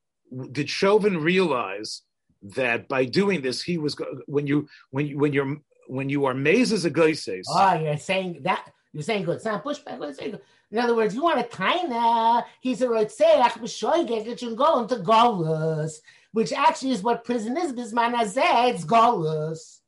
did 0.51 0.69
Chauvin 0.69 1.17
realize 1.17 2.01
that 2.41 2.87
by 2.87 3.05
doing 3.05 3.41
this 3.41 3.63
he 3.63 3.77
was 3.77 3.95
when 4.25 4.47
you 4.47 4.67
when 4.91 5.07
you 5.07 5.17
when 5.17 5.33
you're 5.33 5.57
when 5.87 6.09
you 6.09 6.25
are 6.25 6.33
mazes 6.33 6.85
a 6.85 6.89
goises. 6.89 7.45
Oh, 7.49 7.73
you're 7.75 7.97
saying 7.97 8.41
that 8.43 8.69
you're 8.93 9.03
saying 9.03 9.25
good. 9.25 9.37
It's 9.37 9.45
not 9.45 9.63
pushback. 9.63 10.39
In 10.71 10.79
other 10.79 10.95
words, 10.95 11.15
you 11.15 11.23
want 11.23 11.39
to 11.39 11.57
kind 11.57 11.91
of 11.91 12.43
he's 12.61 12.81
a 12.81 12.87
rotzeach 12.87 13.53
b'shoigeg 13.53 14.37
can 14.37 14.55
go 14.55 14.81
into 14.81 14.95
golus, 14.97 15.97
which 16.31 16.53
actually 16.53 16.91
is 16.91 17.01
what 17.01 17.23
prison 17.23 17.57
is. 17.57 17.73
Bisman 17.73 18.13
it's 18.15 18.85
golus. 18.85 19.79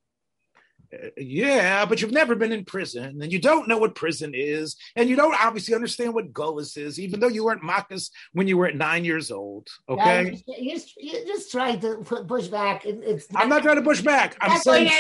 Uh, 0.94 1.08
yeah, 1.18 1.86
but 1.86 2.02
you've 2.02 2.12
never 2.12 2.36
been 2.36 2.52
in 2.52 2.64
prison, 2.66 3.22
and 3.22 3.32
you 3.32 3.40
don't 3.40 3.68
know 3.68 3.78
what 3.78 3.96
prison 3.96 4.34
is, 4.34 4.76
and 4.96 5.10
you 5.10 5.16
don't 5.16 5.36
obviously 5.40 5.74
understand 5.74 6.14
what 6.14 6.34
gullus 6.34 6.78
is, 6.78 7.00
even 7.00 7.20
though 7.20 7.28
you 7.28 7.44
weren't 7.44 7.64
Makkas 7.64 8.12
when 8.34 8.48
you 8.48 8.58
were 8.58 8.68
at 8.68 8.76
nine 8.76 9.04
years 9.04 9.32
old. 9.32 9.68
Okay, 9.90 10.42
yeah, 10.48 10.56
you're, 10.60 10.76
just, 10.76 10.94
you're, 10.98 11.26
just, 11.26 11.52
trying 11.52 11.80
to 11.80 11.98
push 12.28 12.48
back. 12.48 12.86
It, 12.86 13.24
I'm 13.36 13.50
not 13.50 13.64
trying 13.64 13.78
to 13.78 13.82
push 13.82 14.02
back. 14.02 14.36
I'm 14.42 14.60
saying 14.60 14.92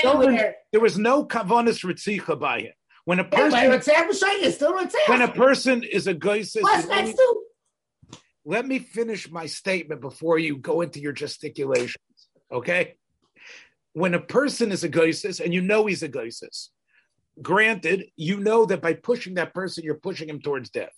there 0.71 0.81
was 0.81 0.97
no 0.97 1.25
kavanas 1.25 1.83
ritzicha 1.83 2.39
by 2.39 2.61
him. 2.61 2.73
When 3.05 3.19
a 3.19 3.23
person, 3.23 3.69
when 5.07 5.21
a 5.21 5.31
person 5.31 5.83
is 5.83 6.07
a 6.07 6.13
goyis, 6.13 6.57
let 8.43 8.67
me 8.67 8.79
finish 8.79 9.29
my 9.31 9.45
statement 9.45 10.01
before 10.01 10.37
you 10.37 10.57
go 10.57 10.81
into 10.81 10.99
your 10.99 11.13
gesticulations. 11.13 11.95
Okay 12.51 12.95
when 13.95 14.13
a 14.13 14.19
person 14.19 14.73
is 14.73 14.83
a 14.83 14.89
goisis 14.89 15.39
and 15.39 15.53
you 15.53 15.61
know 15.61 15.85
he's 15.85 16.03
a 16.03 16.09
goisis, 16.09 16.67
granted, 17.41 18.07
you 18.17 18.37
know 18.41 18.65
that 18.65 18.81
by 18.81 18.91
pushing 18.91 19.35
that 19.35 19.53
person, 19.53 19.85
you're 19.85 19.95
pushing 19.95 20.27
him 20.27 20.41
towards 20.41 20.69
death. 20.69 20.93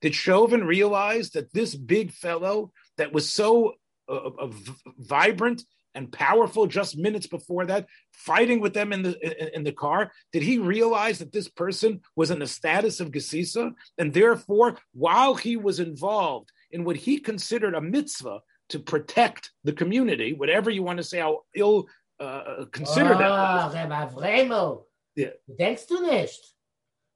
Did 0.00 0.14
Chauvin 0.14 0.62
realize 0.62 1.30
that 1.30 1.52
this 1.52 1.74
big 1.74 2.12
fellow 2.12 2.70
that 2.98 3.12
was 3.12 3.28
so 3.28 3.74
uh, 4.08 4.30
uh, 4.38 4.50
vibrant 4.96 5.64
and 5.94 6.12
powerful 6.12 6.66
just 6.66 6.96
minutes 6.96 7.26
before 7.26 7.66
that, 7.66 7.86
fighting 8.12 8.60
with 8.60 8.74
them 8.74 8.92
in 8.92 9.02
the 9.02 9.56
in, 9.56 9.64
the 9.64 9.72
car, 9.72 10.10
did 10.32 10.42
he 10.42 10.58
realize 10.58 11.18
that 11.18 11.32
this 11.32 11.48
person 11.48 12.00
was 12.16 12.30
in 12.30 12.38
the 12.38 12.46
status 12.46 13.00
of 13.00 13.10
Gesisa? 13.10 13.72
And 13.98 14.12
therefore, 14.12 14.78
while 14.92 15.34
he 15.34 15.56
was 15.56 15.80
involved 15.80 16.50
in 16.70 16.84
what 16.84 16.96
he 16.96 17.18
considered 17.18 17.74
a 17.74 17.80
mitzvah 17.80 18.40
to 18.70 18.78
protect 18.78 19.50
the 19.62 19.72
community, 19.72 20.32
whatever 20.32 20.70
you 20.70 20.82
want 20.82 20.98
to 20.98 21.04
say, 21.04 21.20
how 21.20 21.40
ill 21.54 21.86
uh, 22.20 22.64
consider 22.72 23.14
oh, 23.14 23.18
that. 23.18 23.74
Reb 23.74 23.90
Avremo. 23.90 24.84
Yeah. 25.14 25.30
Denkst 25.48 25.86
du 25.86 26.00
nicht? 26.00 26.40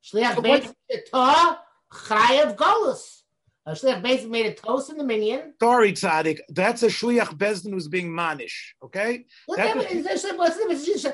Shliach 0.04 0.36
so 0.36 0.74
Tor 1.10 1.58
Chayev 1.92 2.56
Golus. 2.56 3.17
A 3.68 3.72
Shliach 3.72 4.02
Beis 4.02 4.26
made 4.26 4.46
a 4.46 4.54
toast 4.54 4.88
in 4.88 4.96
the 4.96 5.04
minion. 5.04 5.52
Sorry, 5.60 5.92
Tzadik. 5.92 6.38
That's 6.48 6.82
a 6.82 6.86
Shliach 6.86 7.36
Bezdin 7.36 7.70
who's 7.72 7.86
being 7.86 8.08
manish. 8.08 8.72
Okay? 8.82 9.26
That's 9.46 9.92
a, 9.92 10.02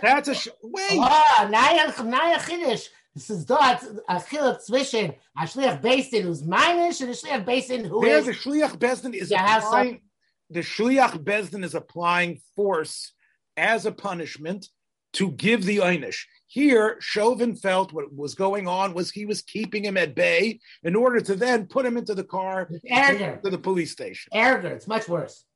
that's 0.00 0.28
a 0.28 0.50
wait. 0.62 0.92
Oh, 0.92 1.48
Naya 1.50 1.90
Chiddush. 2.38 2.88
Das 3.16 3.30
ist 3.30 3.46
dort 3.46 3.82
a 4.08 4.20
Chiluk 4.20 4.64
zwischen 4.64 5.14
a 5.36 5.42
Shliach 5.42 5.82
Bezdin 5.82 6.22
who's 6.22 6.42
manish 6.44 7.00
and 7.00 7.10
a 7.10 7.14
Shliach 7.14 7.44
Bezdin 7.44 7.86
who 7.88 8.00
There's 8.00 8.28
is... 8.28 8.36
the 8.44 8.50
Shliach 8.50 8.76
Bezdin 8.78 9.14
is 9.14 9.32
applying... 9.32 10.02
The 10.50 10.60
Shliach 10.60 11.24
Bezdin 11.24 11.64
is 11.64 11.74
applying 11.74 12.40
force 12.54 13.14
as 13.56 13.84
a 13.84 13.90
punishment 13.90 14.68
to 15.14 15.32
give 15.32 15.64
the 15.64 15.78
einish. 15.78 16.26
Here, 16.54 16.98
Chauvin 17.00 17.56
felt 17.56 17.92
what 17.92 18.14
was 18.14 18.36
going 18.36 18.68
on 18.68 18.94
was 18.94 19.10
he 19.10 19.26
was 19.26 19.42
keeping 19.42 19.84
him 19.84 19.96
at 19.96 20.14
bay 20.14 20.60
in 20.84 20.94
order 20.94 21.20
to 21.20 21.34
then 21.34 21.66
put 21.66 21.84
him 21.84 21.96
into 21.96 22.14
the 22.14 22.22
car 22.22 22.66
to 22.66 23.40
the 23.42 23.58
police 23.58 23.90
station. 23.90 24.30
Erger, 24.32 24.68
it's 24.68 24.86
much 24.86 25.08
worse. 25.08 25.46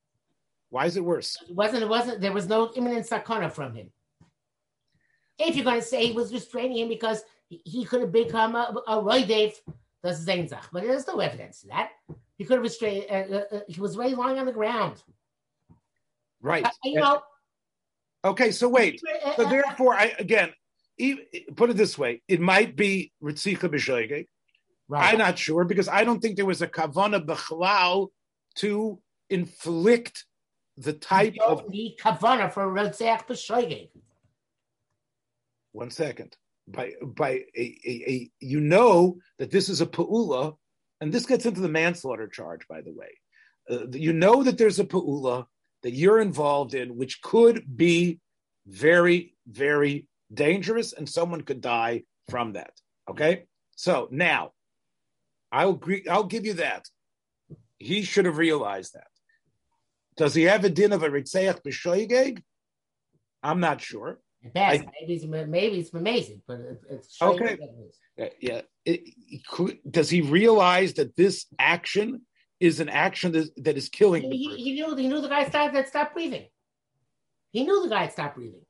Why 0.71 0.87
is 0.87 0.97
it 0.97 1.05
worse? 1.05 1.37
It 1.49 1.55
wasn't. 1.55 1.85
It 1.85 1.89
wasn't. 1.89 2.21
There 2.21 2.33
was 2.33 2.49
no 2.49 2.73
imminent 2.75 3.07
sakana 3.07 3.53
from 3.53 3.77
him. 3.77 3.93
If 5.39 5.55
you're 5.55 5.65
going 5.65 5.79
to 5.79 5.87
say 5.87 6.05
he 6.05 6.15
was 6.15 6.33
restraining 6.33 6.79
him 6.79 6.89
because 6.89 7.23
he, 7.49 7.85
could 7.85 8.01
have 8.01 8.11
become 8.11 8.57
a, 8.57 8.75
a 8.89 8.97
roidev, 8.97 9.53
that's 10.03 10.25
Zainzach. 10.25 10.65
But 10.73 10.83
there's 10.83 11.07
no 11.07 11.21
evidence 11.21 11.63
of 11.63 11.69
that. 11.69 11.91
He 12.39 12.45
could 12.45 12.55
have 12.55 12.65
restrained. 12.65 13.05
Uh, 13.09 13.15
uh, 13.15 13.43
uh, 13.53 13.61
he 13.69 13.81
was 13.81 13.97
already 13.97 14.17
lying 14.17 14.41
on 14.41 14.47
the 14.47 14.53
ground. 14.53 15.01
Right. 16.43 16.65
Uh, 16.65 16.71
you 16.83 16.99
know, 16.99 17.23
Okay, 18.25 18.51
so 18.51 18.69
wait. 18.69 19.01
So 19.37 19.49
therefore, 19.49 19.95
I 19.95 20.13
again 20.19 20.53
put 21.57 21.71
it 21.71 21.77
this 21.77 21.97
way: 21.97 22.23
it 22.29 22.41
might 22.41 22.77
be 22.77 23.13
ritzicha 23.23 23.69
b'shoigeg. 23.69 24.27
Right. 24.89 25.13
I'm 25.13 25.19
not 25.19 25.39
sure 25.39 25.65
because 25.65 25.89
I 25.89 26.05
don't 26.05 26.21
think 26.21 26.37
there 26.37 26.47
was 26.47 26.63
a 26.63 26.67
kavana 26.67 27.25
b'chalal 27.25 28.09
to 28.57 28.99
inflict 29.29 30.25
the 30.77 30.93
type 30.93 31.35
you 31.35 31.41
don't 31.41 31.61
of 31.61 31.69
need 31.69 31.97
kavana 31.99 32.53
for 32.53 32.67
ritzach 32.67 33.27
b'shoigeg. 33.27 33.91
One 35.73 35.91
second. 35.91 36.37
By 36.67 36.93
by 37.03 37.31
a, 37.57 37.79
a, 37.87 37.93
a, 38.09 38.31
you 38.41 38.61
know 38.61 39.17
that 39.39 39.51
this 39.51 39.71
is 39.71 39.81
a 39.81 39.87
paula, 39.87 40.55
and 41.01 41.11
this 41.11 41.25
gets 41.25 41.47
into 41.47 41.63
the 41.63 41.69
manslaughter 41.69 42.29
charge. 42.29 42.69
By 42.69 42.83
the 42.83 42.93
way, 42.93 43.19
uh, 43.71 43.87
you 43.93 44.13
know 44.13 44.43
that 44.43 44.59
there's 44.59 44.79
a 44.79 44.85
paula 44.85 45.47
that 45.83 45.93
you're 45.93 46.21
involved 46.21 46.75
in, 46.75 46.97
which 46.97 47.23
could 47.23 47.65
be 47.75 48.21
very, 48.67 49.35
very 49.47 50.07
dangerous, 50.33 50.93
and 50.93 51.09
someone 51.09 51.43
could 51.43 51.61
die 51.61 52.03
from 52.29 52.53
that. 52.55 52.73
Okay, 53.09 53.45
so 53.77 54.09
now 54.11 54.53
I'll 55.51 55.71
agree. 55.71 56.07
I'll 56.09 56.25
give 56.25 56.47
you 56.47 56.55
that. 56.55 56.87
He 57.79 58.03
should 58.03 58.25
have 58.25 58.39
realized 58.39 58.95
that. 58.95 59.07
Does 60.17 60.35
he 60.35 60.45
have 60.45 60.65
a 60.65 60.69
din 60.71 60.93
of 60.93 61.03
a 61.03 61.09
ritzeach 61.09 61.63
b'shoigeg? 61.63 62.43
I'm 63.43 63.61
not 63.61 63.81
sure. 63.81 64.19
I, 64.55 64.87
maybe 65.01 65.15
it's 65.15 65.25
maybe 65.25 65.81
it's 65.81 65.93
amazing, 65.93 66.43
but 66.47 66.61
it's 66.91 67.21
okay. 67.21 67.59
Yeah, 68.41 68.63
it, 68.85 69.01
it, 69.31 69.91
does 69.91 70.11
he 70.11 70.21
realize 70.23 70.95
that 70.95 71.15
this 71.17 71.47
action 71.59 72.23
is 72.61 72.81
an 72.81 72.89
action 72.89 73.33
that, 73.33 73.51
that 73.65 73.77
is 73.77 73.89
killing 73.89 74.23
he, 74.23 74.37
he, 74.37 74.57
he, 74.57 74.73
knew 74.73 74.97
he 74.97 75.09
knew 75.09 75.21
the 75.21 75.29
guy 75.29 75.49
stopped 75.49 75.75
that 75.75 75.89
stopped 75.89 76.15
breathing. 76.15 76.47
He 77.53 77.65
knew 77.65 77.83
the 77.83 77.89
guy 77.89 78.03
had 78.03 78.13
stopped 78.13 78.37
breathing. 78.37 78.63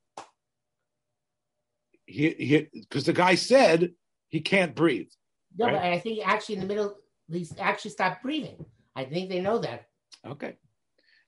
He 2.09 2.69
because 2.73 3.05
the 3.05 3.13
guy 3.13 3.35
said 3.35 3.93
he 4.29 4.41
can't 4.41 4.75
breathe. 4.75 5.11
No, 5.57 5.67
right? 5.67 5.75
but 5.75 5.83
I 5.83 5.99
think 5.99 6.27
actually 6.27 6.57
in 6.57 6.63
the 6.63 6.67
middle 6.67 6.97
he 7.31 7.47
actually 7.59 7.91
stopped 7.91 8.23
breathing. 8.23 8.65
I 8.97 9.05
think 9.05 9.29
they 9.29 9.41
know 9.41 9.59
that. 9.59 9.85
Okay. 10.27 10.57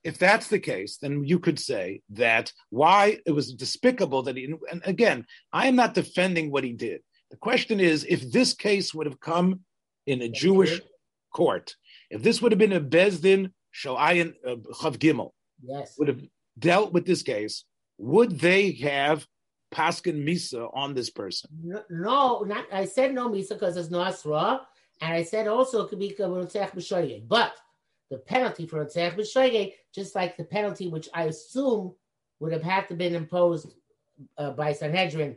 If 0.03 0.17
that's 0.17 0.49
the 0.49 0.59
case, 0.59 0.97
then 0.97 1.25
you 1.25 1.39
could 1.39 1.59
say 1.59 2.01
that 2.11 2.53
why 2.71 3.19
it 3.27 3.33
was 3.33 3.53
despicable 3.53 4.23
that 4.23 4.37
he 4.37 4.45
and 4.71 4.83
again, 4.85 5.27
I 5.53 5.67
am 5.69 5.77
not 5.77 5.95
defending 5.95 6.51
what 6.51 6.65
he 6.65 6.73
did. 6.73 7.03
The 7.31 7.37
question 7.37 7.79
is 7.79 8.05
if 8.09 8.33
this 8.33 8.55
case 8.55 8.95
would 8.95 9.07
have 9.07 9.21
come 9.21 9.61
in 10.07 10.23
a 10.23 10.29
Jewish 10.29 10.81
court 11.33 11.77
if 12.11 12.23
this 12.23 12.43
would 12.43 12.53
have 12.53 12.59
been 12.59 12.73
a 12.73 12.81
Bezdin 12.81 13.53
Shalayan 13.75 14.35
uh, 14.45 14.57
Chav 14.81 14.99
Gimel, 14.99 15.31
yes, 15.63 15.95
would 15.99 16.09
have 16.09 16.21
dealt 16.59 16.93
with 16.93 17.07
this 17.07 17.23
case, 17.23 17.65
would 17.99 18.39
they 18.39 18.73
have 18.73 19.27
Paskin 19.71 20.25
Misa 20.25 20.71
on 20.75 20.95
this 20.95 21.11
person? 21.11 21.51
No, 21.89 22.41
not, 22.41 22.67
I 22.73 22.85
said 22.85 23.15
no 23.15 23.29
Misa 23.29 23.51
because 23.51 23.77
it's 23.77 23.91
no 23.91 24.03
Asra, 24.03 24.61
and 25.01 25.15
I 25.15 25.23
said 25.23 25.49
also 25.49 25.85
it 25.85 25.89
could 25.89 25.99
be. 25.99 26.15
But 26.17 27.53
the 28.11 28.19
penalty 28.19 28.67
for 28.67 28.85
Rotzech 28.85 29.15
B'Shoyeg, 29.15 29.75
just 29.95 30.15
like 30.15 30.37
the 30.37 30.45
penalty 30.45 30.89
which 30.89 31.09
I 31.15 31.25
assume 31.25 31.95
would 32.41 32.53
have 32.53 32.63
had 32.63 32.89
to 32.89 32.95
been 32.95 33.15
imposed 33.15 33.75
uh, 34.37 34.51
by 34.51 34.73
Sanhedrin 34.73 35.37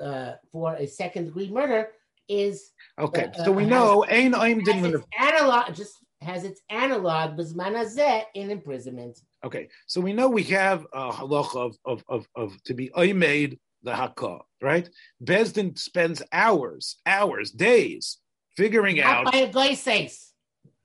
uh, 0.00 0.34
for 0.52 0.74
a 0.76 0.86
second 0.86 1.26
degree 1.26 1.50
murder, 1.50 1.88
is 2.28 2.70
okay. 2.98 3.30
Uh, 3.38 3.44
so 3.44 3.52
we 3.52 3.66
know 3.66 4.04
Ain 4.08 4.34
Aim 4.34 4.62
didn't 4.62 5.04
analog. 5.18 5.74
Just 5.74 5.98
has 6.20 6.44
its 6.44 6.62
analog 6.70 7.36
bismanazeh 7.36 8.24
in 8.34 8.50
imprisonment. 8.50 9.20
Okay, 9.44 9.68
so 9.86 10.00
we 10.00 10.14
know 10.14 10.28
we 10.28 10.42
have 10.44 10.86
a 10.94 11.10
halacha 11.10 11.56
of, 11.56 11.76
of, 11.84 12.04
of, 12.08 12.26
of 12.34 12.62
to 12.64 12.72
be 12.72 12.90
made 13.12 13.58
the 13.82 13.92
hakah, 13.92 14.40
right? 14.62 14.88
Bezdin 15.22 15.78
spends 15.78 16.22
hours, 16.32 16.96
hours, 17.04 17.50
days 17.50 18.18
figuring 18.56 18.96
Not 18.96 19.06
out 19.06 19.32
by 19.32 19.38
a 19.38 19.52
goises. 19.52 20.32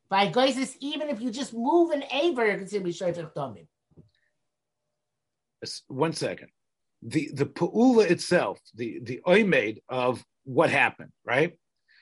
By 0.10 0.28
goises, 0.28 0.75
even 0.82 1.08
if 1.10 1.22
you 1.22 1.32
just 1.32 1.54
move 1.54 1.92
an 1.92 2.04
aver, 2.12 2.51
you 2.51 2.58
can 2.58 2.68
still 2.68 2.84
be 2.84 2.92
domim. 2.92 3.68
One 5.88 6.13
second. 6.13 6.50
The 7.01 7.30
the 7.34 7.46
pu'ula 7.46 8.10
itself, 8.10 8.60
the 8.75 9.00
the 9.04 9.22
oimed 9.25 9.80
of 9.88 10.22
what 10.44 10.70
happened, 10.70 11.12
right? 11.25 11.58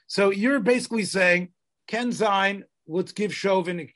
So 0.08 0.32
you're 0.32 0.60
basically 0.60 1.06
saying 1.06 1.50
Ken 1.88 2.10
Zine 2.10 2.64
let's 2.88 3.12
give 3.12 3.34
Chauvin 3.34 3.90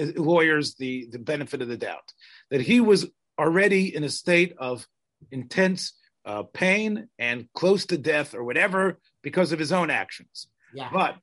uh, 0.00 0.04
lawyers 0.16 0.74
the, 0.74 1.06
the 1.10 1.18
benefit 1.18 1.62
of 1.62 1.68
the 1.68 1.76
doubt 1.76 2.12
that 2.50 2.60
he 2.60 2.80
was 2.80 3.06
already 3.38 3.94
in 3.94 4.04
a 4.04 4.08
state 4.08 4.54
of 4.58 4.86
intense 5.30 5.94
uh, 6.24 6.42
pain 6.42 7.08
and 7.18 7.48
close 7.54 7.86
to 7.86 7.98
death 7.98 8.34
or 8.34 8.44
whatever 8.44 8.98
because 9.22 9.52
of 9.52 9.58
his 9.58 9.72
own 9.72 9.90
actions. 9.90 10.48
Yeah. 10.74 10.88
But 10.92 11.16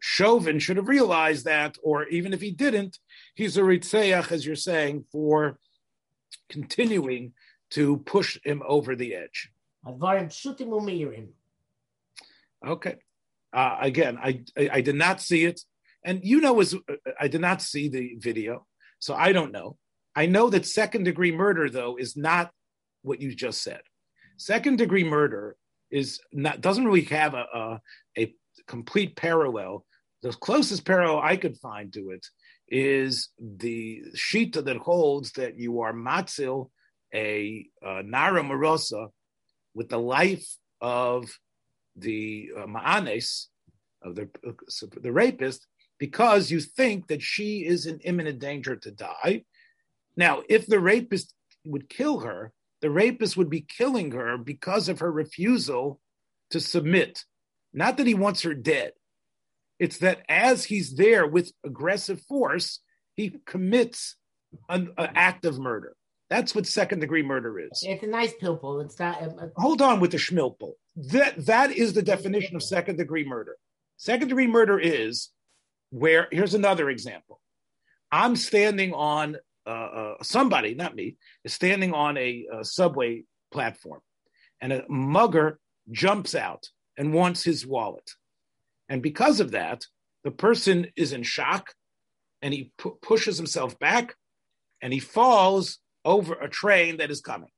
Chauvin 0.00 0.58
should 0.58 0.76
have 0.76 0.88
realized 0.88 1.44
that, 1.44 1.76
or 1.82 2.06
even 2.08 2.32
if 2.32 2.40
he 2.40 2.50
didn't, 2.50 2.98
he's 3.34 3.56
a 3.56 3.62
ritzeach, 3.62 4.32
as 4.32 4.46
you're 4.46 4.56
saying, 4.56 5.04
for 5.12 5.58
continuing 6.48 7.32
to 7.70 7.98
push 7.98 8.38
him 8.44 8.62
over 8.66 8.96
the 8.96 9.14
edge. 9.14 9.50
Okay. 12.66 12.96
Uh, 13.52 13.76
again, 13.80 14.18
I, 14.22 14.42
I, 14.56 14.70
I 14.74 14.80
did 14.80 14.94
not 14.94 15.20
see 15.20 15.44
it, 15.44 15.60
and 16.04 16.20
you 16.24 16.40
know, 16.40 16.60
as 16.60 16.74
I 17.18 17.28
did 17.28 17.40
not 17.40 17.62
see 17.62 17.88
the 17.88 18.14
video, 18.18 18.66
so 18.98 19.14
I 19.14 19.32
don't 19.32 19.52
know. 19.52 19.76
I 20.14 20.26
know 20.26 20.50
that 20.50 20.66
second 20.66 21.04
degree 21.04 21.32
murder, 21.32 21.70
though, 21.70 21.96
is 21.96 22.16
not 22.16 22.50
what 23.02 23.20
you 23.20 23.34
just 23.34 23.62
said. 23.62 23.80
Second 24.36 24.78
degree 24.78 25.04
murder 25.04 25.56
is 25.90 26.20
not 26.32 26.60
doesn't 26.60 26.84
really 26.84 27.04
have 27.04 27.34
a, 27.34 27.44
a, 27.54 27.80
a 28.18 28.34
complete 28.66 29.16
parallel. 29.16 29.84
The 30.22 30.32
closest 30.32 30.84
parallel 30.84 31.20
I 31.20 31.36
could 31.36 31.56
find 31.58 31.92
to 31.94 32.10
it 32.10 32.26
is 32.68 33.30
the 33.38 34.02
shita 34.14 34.64
that 34.64 34.76
holds 34.76 35.32
that 35.32 35.58
you 35.58 35.80
are 35.80 35.92
matzil 35.92 36.70
a, 37.12 37.66
a 37.82 38.02
nara 38.02 38.42
marosa 38.42 39.08
with 39.74 39.88
the 39.88 39.98
life 39.98 40.46
of 40.80 41.30
the 41.96 42.50
uh, 42.56 42.66
ma'anes 42.66 43.46
of 44.02 44.14
the 44.14 44.28
uh, 44.46 44.52
the 45.02 45.12
rapist 45.12 45.66
because 46.00 46.50
you 46.50 46.58
think 46.58 47.06
that 47.08 47.22
she 47.22 47.64
is 47.64 47.86
in 47.86 48.00
imminent 48.00 48.40
danger 48.40 48.74
to 48.74 48.90
die. 48.90 49.44
Now, 50.16 50.42
if 50.48 50.66
the 50.66 50.80
rapist 50.80 51.32
would 51.64 51.88
kill 51.88 52.20
her, 52.20 52.52
the 52.80 52.90
rapist 52.90 53.36
would 53.36 53.50
be 53.50 53.60
killing 53.60 54.10
her 54.12 54.38
because 54.38 54.88
of 54.88 55.00
her 55.00 55.12
refusal 55.12 56.00
to 56.50 56.58
submit. 56.58 57.24
Not 57.72 57.98
that 57.98 58.06
he 58.06 58.14
wants 58.14 58.42
her 58.42 58.54
dead. 58.54 58.92
It's 59.78 59.98
that 59.98 60.22
as 60.28 60.64
he's 60.64 60.96
there 60.96 61.26
with 61.26 61.52
aggressive 61.64 62.22
force, 62.22 62.80
he 63.14 63.38
commits 63.46 64.16
an, 64.68 64.92
an 64.96 65.10
act 65.14 65.44
of 65.44 65.58
murder. 65.58 65.94
That's 66.30 66.54
what 66.54 66.66
second 66.66 67.00
degree 67.00 67.22
murder 67.22 67.58
is. 67.58 67.82
It's 67.82 68.02
a 68.02 68.06
nice 68.06 68.32
pilpul. 68.40 68.82
It's 68.84 68.98
not. 68.98 69.20
Uh, 69.22 69.48
Hold 69.56 69.82
on 69.82 70.00
with 70.00 70.12
the 70.12 70.16
schmilpul. 70.16 70.72
That 70.96 71.44
that 71.46 71.72
is 71.72 71.92
the 71.92 72.02
definition 72.02 72.56
of 72.56 72.62
second 72.62 72.96
degree 72.96 73.24
murder. 73.24 73.56
Second 73.96 74.28
degree 74.28 74.46
murder 74.46 74.78
is 74.78 75.30
where. 75.90 76.28
Here's 76.30 76.54
another 76.54 76.90
example. 76.90 77.40
I'm 78.10 78.36
standing 78.36 78.92
on 78.92 79.36
uh, 79.66 79.70
uh, 79.70 80.14
somebody, 80.22 80.74
not 80.74 80.96
me, 80.96 81.16
is 81.44 81.52
standing 81.52 81.92
on 81.92 82.16
a, 82.16 82.46
a 82.52 82.64
subway 82.64 83.24
platform, 83.52 84.00
and 84.60 84.72
a 84.72 84.84
mugger 84.88 85.58
jumps 85.90 86.34
out 86.34 86.68
and 86.96 87.14
wants 87.14 87.44
his 87.44 87.66
wallet, 87.66 88.10
and 88.88 89.02
because 89.02 89.40
of 89.40 89.52
that, 89.52 89.86
the 90.24 90.30
person 90.30 90.88
is 90.96 91.12
in 91.12 91.22
shock, 91.22 91.72
and 92.42 92.52
he 92.52 92.72
pu- 92.76 92.98
pushes 93.00 93.36
himself 93.36 93.78
back, 93.78 94.14
and 94.82 94.92
he 94.92 94.98
falls 94.98 95.78
over 96.04 96.34
a 96.34 96.48
train 96.48 96.96
that 96.98 97.10
is 97.10 97.20
coming. 97.20 97.50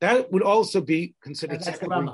That 0.00 0.32
would 0.32 0.42
also 0.42 0.80
be 0.80 1.14
considered 1.22 1.60
that's 1.60 1.78
degree. 1.78 2.08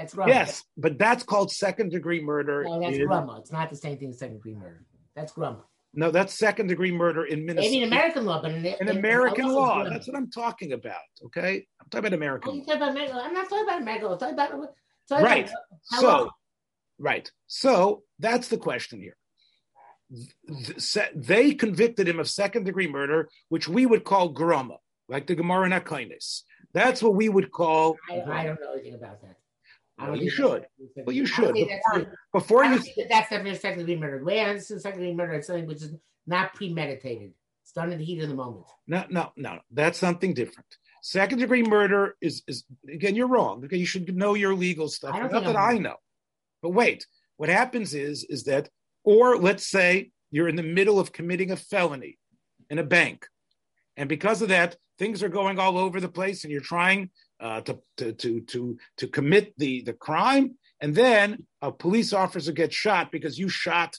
That's. 0.00 0.14
Yes, 0.16 0.64
but 0.76 0.98
that's 0.98 1.22
called 1.22 1.50
second 1.52 1.90
degree 1.90 2.20
murder. 2.22 2.64
No, 2.64 2.80
that's 2.80 2.96
in-. 2.96 3.10
It's 3.38 3.52
not 3.52 3.70
the 3.70 3.76
same 3.76 3.98
thing 3.98 4.10
as 4.10 4.18
second 4.18 4.36
degree 4.36 4.54
murder. 4.54 4.84
That's 5.14 5.32
grumma. 5.32 5.62
no, 5.94 6.10
that's 6.10 6.32
second 6.34 6.68
degree 6.68 6.92
murder 6.92 7.24
in 7.24 7.44
Minnesota. 7.44 7.70
Maybe 7.70 7.82
in 7.82 7.92
American 7.92 8.24
law, 8.24 8.40
but 8.42 8.52
in, 8.52 8.64
in 8.64 8.88
American 8.88 9.44
also 9.46 9.56
law. 9.56 9.84
That's 9.88 10.06
what 10.08 10.16
I'm 10.16 10.30
talking 10.30 10.72
about. 10.72 10.94
Okay, 11.26 11.66
I'm 11.80 11.88
talking 11.90 12.06
about 12.06 12.12
Oh, 12.12 12.16
American. 12.16 12.60
about 12.70 12.90
American. 12.90 13.16
I'm 13.16 13.34
not 13.34 13.48
talking 13.48 13.64
about 13.64 13.82
American 13.82 14.06
law. 14.08 14.12
I'm 14.14 14.18
talking 14.18 14.34
about, 14.58 14.74
talking 15.08 15.24
Right. 15.24 15.46
about 15.48 16.00
So, 16.00 16.06
long- 16.06 16.30
right. 16.98 17.30
So 17.48 18.02
that's 18.18 18.48
the 18.48 18.58
question 18.58 19.00
here. 19.00 19.16
They 21.14 21.54
convicted 21.54 22.08
him 22.08 22.18
of 22.20 22.28
second 22.28 22.64
degree 22.64 22.88
murder, 22.88 23.28
which 23.48 23.68
we 23.68 23.86
would 23.86 24.04
call 24.04 24.34
groma, 24.34 24.76
like 25.08 25.26
the 25.26 25.34
Gemara 25.34 25.66
in 25.66 25.72
Akainis. 25.72 26.42
That's 26.72 27.02
what 27.02 27.14
we 27.14 27.28
would 27.28 27.50
call. 27.50 27.96
I, 28.10 28.20
I 28.20 28.44
don't 28.46 28.60
know 28.60 28.72
anything 28.74 28.94
about 28.94 29.20
that. 29.22 29.36
Well, 30.00 30.16
you 30.16 30.30
should. 30.30 30.66
Well, 30.96 31.14
you 31.14 31.26
should. 31.26 31.54
Before, 31.54 32.12
before 32.32 32.64
you 32.64 32.78
that 32.78 33.06
that's 33.08 33.30
definitely 33.30 33.58
second 33.58 33.80
degree 33.80 33.96
murder. 33.96 34.18
The 34.18 34.24
way 34.24 34.40
I 34.40 34.50
understand 34.50 34.80
second 34.80 35.00
degree 35.00 35.14
murder 35.14 35.34
is 35.34 35.46
something 35.46 35.66
which 35.66 35.82
is 35.82 35.94
not 36.26 36.54
premeditated. 36.54 37.32
It's 37.62 37.72
done 37.72 37.92
in 37.92 37.98
the 37.98 38.04
heat 38.04 38.22
of 38.22 38.28
the 38.28 38.34
moment. 38.34 38.66
No, 38.86 39.04
no, 39.10 39.32
no. 39.36 39.60
That's 39.70 39.98
something 39.98 40.34
different. 40.34 40.66
Second 41.02 41.38
degree 41.38 41.62
murder 41.62 42.16
is 42.20 42.42
is 42.46 42.64
again. 42.92 43.14
You're 43.14 43.28
wrong. 43.28 43.64
Okay, 43.64 43.76
you 43.76 43.86
should 43.86 44.14
know 44.14 44.34
your 44.34 44.54
legal 44.54 44.88
stuff. 44.88 45.14
Not 45.14 45.30
that 45.30 45.56
I'm 45.56 45.76
I 45.76 45.78
know. 45.78 45.96
But 46.62 46.70
wait, 46.70 47.06
what 47.36 47.48
happens 47.48 47.94
is 47.94 48.24
is 48.24 48.44
that, 48.44 48.68
or 49.04 49.38
let's 49.38 49.66
say 49.66 50.10
you're 50.30 50.48
in 50.48 50.56
the 50.56 50.62
middle 50.62 51.00
of 51.00 51.12
committing 51.12 51.50
a 51.50 51.56
felony 51.56 52.18
in 52.68 52.78
a 52.78 52.84
bank, 52.84 53.26
and 53.96 54.08
because 54.08 54.42
of 54.42 54.48
that, 54.48 54.76
things 54.98 55.22
are 55.22 55.28
going 55.28 55.58
all 55.58 55.78
over 55.78 56.00
the 56.00 56.08
place, 56.08 56.44
and 56.44 56.52
you're 56.52 56.60
trying 56.60 57.10
uh, 57.40 57.60
to, 57.62 57.78
to 57.96 58.12
to 58.12 58.40
to 58.42 58.78
to 58.98 59.08
commit 59.08 59.54
the 59.56 59.82
the 59.82 59.92
crime, 59.92 60.56
and 60.80 60.94
then 60.94 61.46
a 61.62 61.72
police 61.72 62.12
officer 62.12 62.52
gets 62.52 62.74
shot 62.74 63.10
because 63.10 63.38
you 63.38 63.48
shot. 63.48 63.96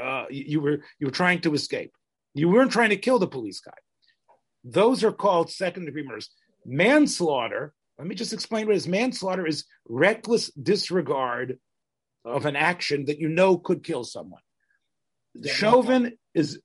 Uh, 0.00 0.24
you, 0.30 0.60
were 0.60 0.82
you 0.98 1.06
were 1.06 1.12
trying 1.12 1.40
to 1.40 1.52
escape. 1.52 1.92
You 2.32 2.48
weren't 2.48 2.70
trying 2.70 2.90
to 2.90 2.96
kill 2.96 3.18
the 3.18 3.26
police 3.26 3.60
guy. 3.60 3.72
Those 4.64 5.02
are 5.04 5.12
called 5.12 5.50
second 5.50 5.86
degree 5.86 6.04
murders. 6.04 6.30
Manslaughter, 6.64 7.74
let 7.98 8.06
me 8.06 8.14
just 8.14 8.32
explain 8.32 8.66
what 8.66 8.74
it 8.74 8.78
is. 8.78 8.88
Manslaughter 8.88 9.46
is 9.46 9.64
reckless 9.88 10.50
disregard 10.52 11.58
of 12.24 12.46
an 12.46 12.56
action 12.56 13.06
that 13.06 13.18
you 13.18 13.28
know 13.28 13.58
could 13.58 13.82
kill 13.82 14.04
someone. 14.04 14.42
Yeah. 15.34 15.52
Chauvin 15.52 16.18
is 16.34 16.60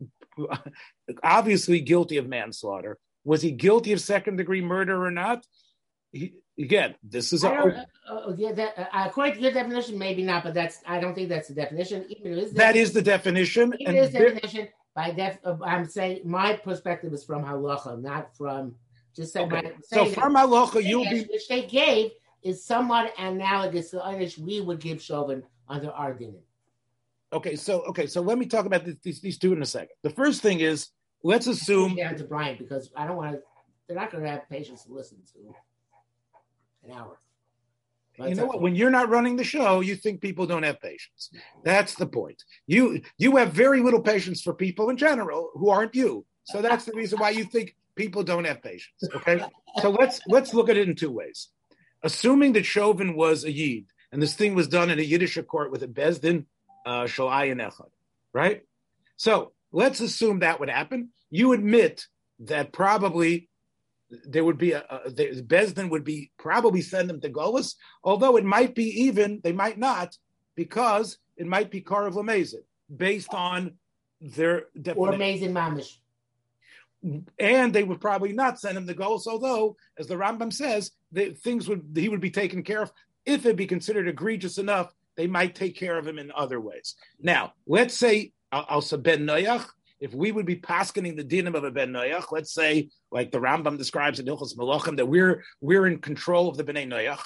obviously 1.23 1.81
guilty 1.81 2.17
of 2.17 2.27
manslaughter. 2.27 2.97
Was 3.23 3.41
he 3.41 3.51
guilty 3.51 3.91
of 3.93 4.01
second 4.01 4.35
degree 4.35 4.61
murder 4.61 5.03
or 5.03 5.11
not? 5.11 5.45
He, 6.15 6.33
again, 6.57 6.95
this 7.03 7.33
is 7.33 7.43
a, 7.43 7.51
uh, 7.51 7.85
uh, 8.09 8.33
yeah, 8.37 8.53
that, 8.53 8.79
uh, 8.79 8.85
according 8.93 9.35
to 9.35 9.41
your 9.41 9.51
definition, 9.51 9.97
maybe 9.99 10.23
not, 10.23 10.45
but 10.45 10.53
that's 10.53 10.79
I 10.87 11.01
don't 11.01 11.13
think 11.13 11.27
that's 11.27 11.49
the 11.49 11.55
definition. 11.55 12.05
Even 12.07 12.39
is 12.39 12.53
that 12.53 12.77
is 12.77 12.93
the 12.93 13.01
definition. 13.01 13.73
even 13.79 13.87
and 13.87 13.97
if 13.97 14.03
it's 14.05 14.13
there- 14.13 14.29
definition 14.31 14.69
by 14.95 15.11
def. 15.11 15.39
Uh, 15.43 15.57
I'm 15.61 15.85
saying 15.85 16.21
my 16.23 16.53
perspective 16.53 17.11
is 17.11 17.25
from 17.25 17.43
halacha, 17.43 18.01
not 18.01 18.33
from 18.37 18.75
just 19.13 19.33
saying. 19.33 19.51
okay. 19.51 19.73
So 19.83 20.05
from 20.05 20.33
that- 20.33 20.47
halacha, 20.47 20.81
you'll 20.81 21.03
be 21.03 21.23
which 21.23 21.49
they 21.49 21.63
gave 21.63 22.11
is 22.41 22.63
somewhat 22.63 23.13
analogous 23.17 23.91
to 23.91 23.99
which 24.17 24.37
we 24.37 24.61
would 24.61 24.79
give 24.79 25.01
Chauvin 25.01 25.43
under 25.67 25.91
our 25.91 26.13
dinim. 26.13 26.39
okay. 27.33 27.57
So 27.57 27.81
okay. 27.89 28.07
So 28.07 28.21
let 28.21 28.37
me 28.37 28.45
talk 28.45 28.65
about 28.65 28.85
this, 28.85 28.95
these 29.03 29.19
these 29.19 29.37
two 29.37 29.51
in 29.51 29.61
a 29.61 29.65
second. 29.65 29.95
The 30.03 30.11
first 30.11 30.41
thing 30.41 30.61
is 30.61 30.91
let's 31.23 31.47
assume 31.47 31.97
down 31.97 32.15
to 32.15 32.23
Bryant 32.23 32.59
because 32.59 32.89
I 32.95 33.05
don't 33.05 33.17
want 33.17 33.33
to. 33.33 33.41
They're 33.87 33.97
not 33.97 34.11
going 34.11 34.23
to 34.23 34.29
have 34.29 34.49
patience 34.49 34.85
to 34.85 34.93
listen 34.93 35.17
to 35.33 35.53
an 36.85 36.91
hour. 36.91 37.19
You 38.17 38.35
know 38.35 38.45
what? 38.45 38.61
When 38.61 38.75
you're 38.75 38.89
not 38.89 39.09
running 39.09 39.35
the 39.35 39.43
show, 39.43 39.81
you 39.81 39.95
think 39.95 40.21
people 40.21 40.45
don't 40.45 40.63
have 40.63 40.79
patience. 40.79 41.31
That's 41.63 41.95
the 41.95 42.05
point. 42.05 42.43
You 42.65 43.01
you 43.17 43.35
have 43.35 43.51
very 43.51 43.81
little 43.81 44.01
patience 44.01 44.41
for 44.41 44.53
people 44.53 44.89
in 44.89 44.97
general 44.97 45.51
who 45.53 45.69
aren't 45.69 45.95
you. 45.95 46.25
So 46.45 46.61
that's 46.61 46.85
the 46.85 46.93
reason 46.93 47.19
why 47.19 47.31
you 47.31 47.43
think 47.43 47.75
people 47.95 48.23
don't 48.23 48.45
have 48.45 48.61
patience. 48.61 49.03
Okay. 49.15 49.43
So 49.81 49.89
let's 49.89 50.21
let's 50.27 50.53
look 50.53 50.69
at 50.69 50.77
it 50.77 50.87
in 50.87 50.95
two 50.95 51.11
ways. 51.11 51.49
Assuming 52.03 52.53
that 52.53 52.65
Chauvin 52.65 53.15
was 53.15 53.43
a 53.43 53.51
Yid 53.51 53.87
and 54.11 54.21
this 54.21 54.35
thing 54.35 54.55
was 54.55 54.67
done 54.67 54.89
in 54.89 54.99
a 54.99 55.03
Yiddish 55.03 55.37
court 55.47 55.71
with 55.71 55.83
a 55.83 55.87
Bezdin 55.87 56.45
uh, 56.85 57.03
Shalayin 57.03 57.61
Echad, 57.61 57.89
right? 58.31 58.63
So 59.17 59.51
let's 59.71 59.99
assume 59.99 60.39
that 60.39 60.59
would 60.59 60.69
happen. 60.69 61.09
You 61.31 61.53
admit 61.53 62.05
that 62.39 62.71
probably 62.71 63.49
there 64.23 64.43
would 64.43 64.57
be 64.57 64.71
a, 64.73 64.83
a 64.89 65.09
the, 65.09 65.41
Bezdin 65.41 65.89
would 65.89 66.03
be 66.03 66.31
probably 66.37 66.81
send 66.81 67.09
them 67.09 67.21
to 67.21 67.29
Golis, 67.29 67.75
although 68.03 68.37
it 68.37 68.45
might 68.45 68.75
be 68.75 68.85
even 69.03 69.41
they 69.43 69.51
might 69.51 69.77
not 69.77 70.15
because 70.55 71.17
it 71.37 71.47
might 71.47 71.69
be 71.71 71.81
Karav 71.81 72.13
Lamezid 72.13 72.63
based 72.95 73.33
on 73.33 73.73
their 74.21 74.65
or 74.95 75.11
definition. 75.11 75.13
amazing 75.13 75.53
mamish. 75.53 75.97
and 77.39 77.73
they 77.73 77.83
would 77.83 78.01
probably 78.01 78.33
not 78.33 78.59
send 78.59 78.77
him 78.77 78.87
to 78.87 78.93
Golis, 78.93 79.27
although, 79.27 79.75
as 79.97 80.07
the 80.07 80.15
Rambam 80.15 80.51
says, 80.51 80.91
the 81.11 81.31
things 81.33 81.67
would 81.67 81.83
he 81.95 82.09
would 82.09 82.21
be 82.21 82.31
taken 82.31 82.63
care 82.63 82.81
of 82.81 82.91
if 83.25 83.45
it 83.45 83.55
be 83.55 83.67
considered 83.67 84.07
egregious 84.07 84.57
enough. 84.57 84.93
They 85.15 85.27
might 85.27 85.55
take 85.55 85.77
care 85.77 85.97
of 85.97 86.05
him 86.07 86.19
in 86.19 86.31
other 86.35 86.59
ways. 86.59 86.95
Now, 87.21 87.53
let's 87.67 87.93
say 87.93 88.33
Al 88.51 88.65
Al- 88.69 88.97
Ben 88.99 89.25
Noyach, 89.25 89.65
if 89.99 90.13
we 90.13 90.31
would 90.31 90.45
be 90.45 90.57
paskening 90.57 91.15
the 91.15 91.23
dinim 91.23 91.55
of 91.55 91.63
a 91.63 91.71
Ben 91.71 91.91
Noyach, 91.91 92.31
let's 92.31 92.53
say, 92.53 92.89
like 93.11 93.31
the 93.31 93.39
Rambam 93.39 93.77
describes 93.77 94.19
in 94.19 94.25
Hilchos 94.25 94.55
Malachim, 94.55 94.97
that 94.97 95.07
we're 95.07 95.43
we're 95.61 95.87
in 95.87 95.99
control 95.99 96.49
of 96.49 96.57
the 96.57 96.63
Bnei 96.63 96.87
Noyach. 96.87 97.23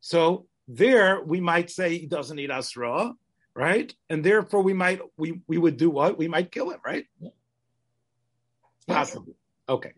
So 0.00 0.46
there 0.68 1.22
we 1.22 1.40
might 1.40 1.70
say 1.70 1.98
he 1.98 2.06
doesn't 2.06 2.38
eat 2.38 2.50
asra, 2.50 3.12
right? 3.54 3.92
And 4.08 4.24
therefore 4.24 4.62
we 4.62 4.74
might 4.74 5.00
we 5.16 5.40
we 5.46 5.58
would 5.58 5.76
do 5.76 5.90
what? 5.90 6.18
We 6.18 6.28
might 6.28 6.52
kill 6.52 6.70
him, 6.70 6.80
right? 6.84 7.06
Possibly. 8.86 9.34
Okay. 9.68 9.92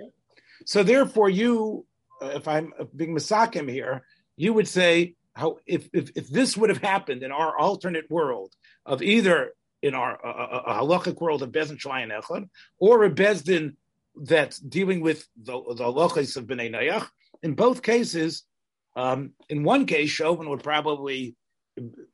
So 0.66 0.82
therefore, 0.82 1.30
you, 1.30 1.86
uh, 2.20 2.32
if 2.34 2.48
I'm 2.48 2.72
being 2.94 3.14
masakim 3.14 3.70
here, 3.70 4.04
you 4.36 4.52
would 4.52 4.68
say 4.68 5.14
how 5.34 5.58
if, 5.66 5.88
if 5.92 6.10
if 6.16 6.28
this 6.28 6.56
would 6.56 6.70
have 6.70 6.82
happened 6.82 7.22
in 7.22 7.32
our 7.32 7.56
alternate 7.56 8.10
world, 8.10 8.54
of 8.84 9.02
either 9.02 9.52
in 9.82 9.94
our 9.94 10.24
uh, 10.24 10.62
a 10.66 10.74
halachic 10.74 11.20
world 11.20 11.42
of 11.42 11.50
Bezdin 11.50 11.78
Shalayan 11.78 12.18
Echad, 12.20 12.48
or 12.78 13.04
a 13.04 13.10
Bezdin 13.10 13.76
that's 14.14 14.58
dealing 14.58 15.00
with 15.00 15.26
the, 15.40 15.52
the 15.52 15.84
halachas 15.84 16.36
of 16.36 16.46
Bnei 16.46 16.70
Nayach. 16.70 17.06
In 17.42 17.54
both 17.54 17.82
cases, 17.82 18.44
um, 18.96 19.32
in 19.48 19.62
one 19.64 19.86
case, 19.86 20.10
Chauvin 20.10 20.50
would 20.50 20.62
probably 20.62 21.36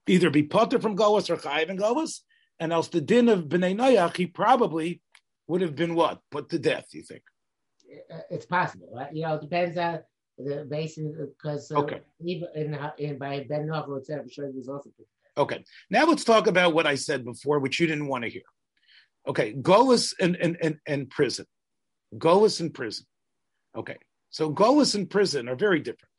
either 0.07 0.31
be 0.31 0.44
putter 0.44 0.79
from 0.79 0.96
Goas 0.96 1.31
or 1.31 1.37
Chayiv 1.37 1.70
and 1.70 1.79
Goas, 1.79 2.20
and 2.61 2.72
else 2.72 2.88
the 2.88 3.00
din 3.00 3.29
of 3.29 3.44
Bnei 3.44 3.76
Nayach, 3.76 4.16
he 4.16 4.26
probably 4.26 5.00
would 5.48 5.61
have 5.61 5.74
been 5.74 5.94
what? 5.94 6.20
Put 6.31 6.50
to 6.50 6.59
death, 6.59 6.87
you 6.92 7.02
think? 7.02 7.22
Uh, 8.12 8.20
it's 8.31 8.46
possible. 8.46 8.88
Right? 8.94 9.12
You 9.12 9.22
know, 9.22 9.35
it 9.35 9.40
depends 9.40 9.76
on 9.76 10.00
the 10.38 10.66
basin, 10.68 11.33
because 11.37 11.70
uh, 11.70 11.79
okay. 11.79 12.00
even 12.24 12.48
in, 12.55 12.79
in, 12.98 13.18
by 13.18 13.46
Ben 13.48 13.70
etc., 13.70 14.22
I'm 14.22 14.29
sure 14.29 14.52
there's 14.52 14.68
also 14.68 14.90
Okay. 15.38 15.64
Now 15.90 16.07
let's 16.07 16.25
talk 16.25 16.46
about 16.46 16.75
what 16.75 16.87
I 16.87 16.94
said 16.94 17.25
before, 17.25 17.59
which 17.59 17.79
you 17.79 17.87
didn't 17.87 18.07
want 18.07 18.25
to 18.25 18.31
hear. 18.31 18.42
Okay. 19.29 19.53
Golas 19.55 20.14
and, 20.20 20.37
and, 20.37 20.57
and, 20.62 20.77
and 20.87 21.11
prison. 21.11 21.46
Golas 22.16 22.61
and 22.61 22.72
prison. 22.72 23.07
Okay. 23.77 23.96
So 24.31 24.53
Golas 24.53 24.94
and 24.94 25.09
prison 25.09 25.49
are 25.49 25.57
very 25.57 25.81
different. 25.81 26.12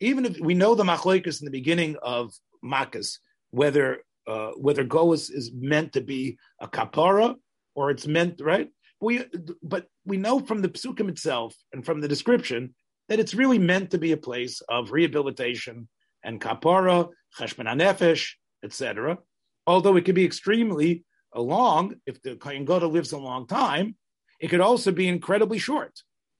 Even 0.00 0.24
if 0.24 0.38
we 0.40 0.54
know 0.54 0.74
the 0.74 0.84
machloikas 0.84 1.40
in 1.40 1.46
the 1.46 1.50
beginning 1.50 1.96
of 2.02 2.32
Makkos, 2.64 3.18
whether 3.50 4.02
uh, 4.26 4.50
whether 4.56 4.84
Golas 4.84 5.30
is 5.32 5.52
meant 5.54 5.92
to 5.92 6.00
be 6.00 6.36
a 6.60 6.66
kapara 6.66 7.36
or 7.74 7.90
it's 7.90 8.06
meant 8.06 8.40
right. 8.40 8.68
We 9.00 9.24
but 9.62 9.86
we 10.04 10.16
know 10.16 10.40
from 10.40 10.62
the 10.62 10.68
psukim 10.68 11.08
itself 11.08 11.54
and 11.72 11.84
from 11.84 12.00
the 12.00 12.08
description 12.08 12.74
that 13.08 13.20
it's 13.20 13.34
really 13.34 13.58
meant 13.58 13.90
to 13.92 13.98
be 13.98 14.12
a 14.12 14.16
place 14.16 14.60
of 14.68 14.90
rehabilitation 14.90 15.88
and 16.24 16.40
kapara, 16.40 17.08
cheshbon 17.38 17.66
nefesh, 17.80 18.32
etc. 18.64 19.18
Although 19.66 19.96
it 19.96 20.04
can 20.04 20.14
be 20.14 20.24
extremely 20.24 21.04
long, 21.34 21.96
if 22.06 22.22
the 22.22 22.36
Kohen 22.36 22.64
Gadol 22.64 22.90
lives 22.90 23.12
a 23.12 23.18
long 23.18 23.46
time, 23.46 23.96
it 24.40 24.48
could 24.48 24.60
also 24.60 24.92
be 24.92 25.08
incredibly 25.08 25.58
short, 25.58 25.92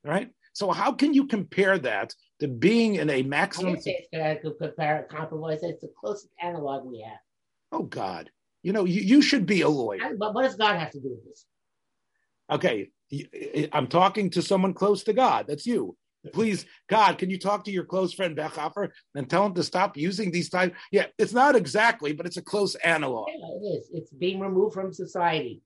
right? 0.05 0.31
So 0.53 0.71
how 0.71 0.93
can 0.93 1.13
you 1.13 1.27
compare 1.27 1.79
that 1.79 2.15
to 2.41 2.49
being 2.49 2.95
in 2.95 3.11
a 3.11 3.23
maximum? 3.23 3.77
I 4.15 4.39
could 4.41 4.55
compare 4.59 5.07
compromise. 5.11 5.63
It's 5.63 5.83
the 5.83 5.93
closest 5.99 6.29
analog 6.41 6.87
we 6.87 7.03
have. 7.03 7.19
Oh 7.73 7.83
God, 7.83 8.31
you 8.63 8.73
know 8.73 8.85
you, 8.85 9.03
you 9.03 9.21
should 9.21 9.45
be 9.45 9.61
a 9.63 9.69
lawyer. 9.69 10.17
But 10.19 10.35
what 10.35 10.45
does 10.45 10.57
God 10.57 10.77
have 10.77 10.93
to 10.93 11.01
do 11.01 11.11
with 11.11 11.25
this? 11.25 11.45
Okay, 12.51 12.91
I'm 13.73 13.89
talking 13.89 14.31
to 14.31 14.43
someone 14.43 14.73
close 14.73 15.05
to 15.05 15.13
God. 15.13 15.47
That's 15.49 15.67
you. 15.67 15.97
Please, 16.33 16.67
God, 16.89 17.19
can 17.19 17.31
you 17.31 17.39
talk 17.39 17.65
to 17.65 17.71
your 17.71 17.85
close 17.85 18.13
friend 18.13 18.37
Bechhofer 18.37 18.91
and 19.15 19.29
tell 19.29 19.47
him 19.47 19.55
to 19.55 19.63
stop 19.63 19.97
using 19.97 20.31
these 20.31 20.49
types? 20.49 20.77
Yeah, 20.91 21.07
it's 21.19 21.33
not 21.33 21.57
exactly, 21.57 22.13
but 22.13 22.27
it's 22.27 22.37
a 22.37 22.43
close 22.43 22.75
analog. 22.77 23.29
Yeah, 23.29 23.47
it 23.47 23.79
is. 23.79 23.91
It's 23.93 24.11
being 24.11 24.41
removed 24.41 24.75
from 24.75 24.93
society. 24.93 25.63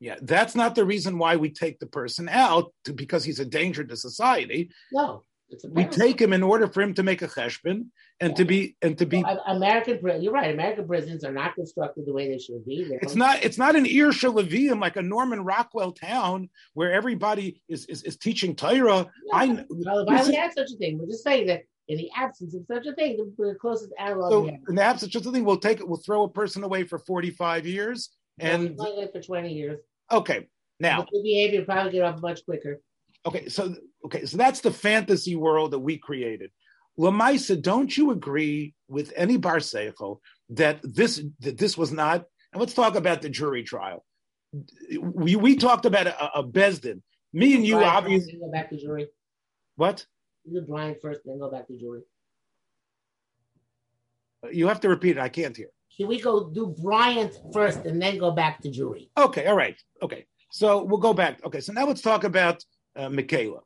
Yeah, 0.00 0.16
that's 0.22 0.54
not 0.54 0.76
the 0.76 0.84
reason 0.84 1.18
why 1.18 1.36
we 1.36 1.50
take 1.50 1.80
the 1.80 1.86
person 1.86 2.28
out 2.28 2.72
to, 2.84 2.92
because 2.92 3.24
he's 3.24 3.40
a 3.40 3.44
danger 3.44 3.82
to 3.82 3.96
society. 3.96 4.70
No, 4.92 5.24
we 5.70 5.84
take 5.86 6.20
him 6.20 6.32
in 6.32 6.42
order 6.42 6.68
for 6.68 6.82
him 6.82 6.94
to 6.94 7.02
make 7.02 7.22
a 7.22 7.28
cheshbon 7.28 7.86
and 8.20 8.30
yeah. 8.30 8.34
to 8.34 8.44
be 8.44 8.76
and 8.82 8.98
to 8.98 9.06
be 9.06 9.22
well, 9.22 9.42
American. 9.46 9.98
You're 10.22 10.32
right. 10.32 10.52
American 10.52 10.86
prisons 10.86 11.24
are 11.24 11.32
not 11.32 11.54
constructed 11.54 12.04
the 12.06 12.12
way 12.12 12.28
they 12.28 12.38
should 12.38 12.64
be. 12.66 12.84
They're 12.88 12.98
it's 13.00 13.14
not. 13.14 13.42
It's 13.42 13.58
not 13.58 13.74
an 13.74 13.86
Ir 13.86 14.10
Shalavium 14.10 14.80
like 14.80 14.96
a 14.96 15.02
Norman 15.02 15.42
Rockwell 15.44 15.92
town 15.92 16.50
where 16.74 16.92
everybody 16.92 17.62
is 17.68 17.86
is, 17.86 18.02
is 18.02 18.16
teaching 18.16 18.54
Torah. 18.54 19.06
Yeah. 19.26 19.36
I 19.36 19.46
well, 19.70 20.00
if 20.00 20.08
I 20.08 20.20
only 20.22 20.36
had 20.36 20.52
such 20.52 20.70
a 20.74 20.76
thing, 20.76 20.98
we're 20.98 21.06
just 21.06 21.24
saying 21.24 21.46
that 21.46 21.62
in 21.88 21.96
the 21.96 22.10
absence 22.14 22.54
of 22.54 22.64
such 22.66 22.86
a 22.86 22.94
thing, 22.94 23.34
the 23.38 23.56
closest 23.60 23.92
analog. 23.98 24.30
So 24.30 24.48
in 24.68 24.74
the 24.74 24.82
absence 24.82 25.14
of 25.14 25.22
such 25.22 25.28
a 25.30 25.32
thing, 25.32 25.44
we'll 25.44 25.56
take 25.56 25.80
it. 25.80 25.88
We'll 25.88 26.02
throw 26.04 26.24
a 26.24 26.28
person 26.28 26.62
away 26.64 26.84
for 26.84 26.98
forty 26.98 27.30
five 27.30 27.66
years 27.66 28.10
and 28.38 28.76
well, 28.76 29.08
for 29.12 29.22
twenty 29.22 29.54
years. 29.54 29.80
Okay, 30.12 30.46
now 30.78 31.06
the 31.10 31.22
behavior 31.22 31.64
probably 31.64 31.92
get 31.92 32.02
off 32.02 32.20
much 32.20 32.44
quicker. 32.44 32.80
Okay, 33.26 33.48
so 33.48 33.74
okay, 34.04 34.24
so 34.24 34.36
that's 34.36 34.60
the 34.60 34.70
fantasy 34.70 35.36
world 35.36 35.72
that 35.72 35.78
we 35.80 35.98
created. 35.98 36.50
Lamaisa, 36.98 37.60
don't 37.60 37.94
you 37.96 38.10
agree 38.10 38.74
with 38.88 39.12
any 39.14 39.36
bar 39.36 39.58
seichel 39.58 40.18
that 40.50 40.80
this 40.82 41.22
that 41.40 41.58
this 41.58 41.76
was 41.76 41.92
not? 41.92 42.24
And 42.52 42.60
let's 42.60 42.74
talk 42.74 42.96
about 42.96 43.22
the 43.22 43.28
jury 43.28 43.62
trial. 43.62 44.04
We 44.98 45.36
we 45.36 45.56
talked 45.56 45.84
about 45.84 46.06
a, 46.06 46.38
a 46.38 46.44
Bezdin. 46.44 47.02
Me 47.32 47.54
and 47.54 47.66
you 47.66 47.76
Brian 47.76 47.88
obviously 47.88 48.38
go 48.38 48.50
back 48.50 48.70
to 48.70 48.76
jury. 48.76 49.08
What? 49.76 50.06
You 50.44 50.60
do 50.60 50.66
Bryant 50.66 50.98
first, 51.02 51.20
then 51.24 51.38
go 51.38 51.50
back 51.50 51.66
to 51.68 51.78
jury. 51.78 52.02
You 54.50 54.68
have 54.68 54.80
to 54.80 54.88
repeat 54.88 55.16
it. 55.16 55.20
I 55.20 55.28
can't 55.28 55.56
hear. 55.56 55.68
Can 55.96 56.06
we 56.06 56.20
go 56.20 56.48
do 56.48 56.74
Bryant 56.82 57.36
first 57.52 57.84
and 57.84 58.00
then 58.00 58.18
go 58.18 58.30
back 58.30 58.60
to 58.62 58.70
jury? 58.70 59.10
Okay, 59.16 59.46
all 59.46 59.56
right. 59.56 59.76
Okay. 60.00 60.26
So 60.50 60.84
we'll 60.84 60.98
go 61.00 61.12
back. 61.12 61.44
Okay, 61.44 61.60
so 61.60 61.72
now 61.72 61.86
let's 61.86 62.00
talk 62.00 62.24
about 62.24 62.64
uh, 62.98 63.08
Michaela. 63.08 63.60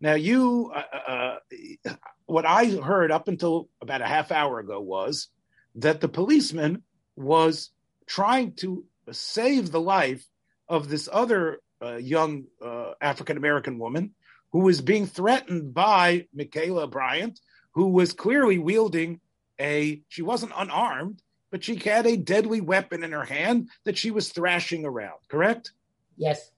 Now, 0.00 0.14
you, 0.14 0.72
uh, 0.74 1.38
uh, 1.86 1.94
what 2.26 2.44
I 2.44 2.66
heard 2.66 3.10
up 3.10 3.28
until 3.28 3.68
about 3.80 4.02
a 4.02 4.06
half 4.06 4.32
hour 4.32 4.58
ago 4.58 4.80
was 4.80 5.28
that 5.76 6.00
the 6.00 6.08
policeman 6.08 6.82
was 7.16 7.70
trying 8.06 8.52
to 8.56 8.84
save 9.12 9.70
the 9.70 9.80
life 9.80 10.26
of 10.68 10.88
this 10.88 11.08
other 11.10 11.60
uh, 11.80 11.96
young 11.96 12.44
uh, 12.62 12.92
African 13.00 13.36
American 13.36 13.78
woman 13.78 14.14
who 14.52 14.60
was 14.60 14.80
being 14.80 15.06
threatened 15.06 15.74
by 15.74 16.26
Michaela 16.34 16.86
Bryant, 16.86 17.40
who 17.72 17.88
was 17.88 18.12
clearly 18.12 18.58
wielding 18.58 19.20
a, 19.60 20.02
she 20.08 20.22
wasn't 20.22 20.52
unarmed, 20.56 21.22
but 21.50 21.62
she 21.62 21.76
had 21.76 22.06
a 22.06 22.16
deadly 22.16 22.60
weapon 22.60 23.04
in 23.04 23.12
her 23.12 23.24
hand 23.24 23.68
that 23.84 23.96
she 23.96 24.10
was 24.10 24.28
thrashing 24.28 24.84
around, 24.84 25.18
correct? 25.28 25.72
Yes 26.16 26.50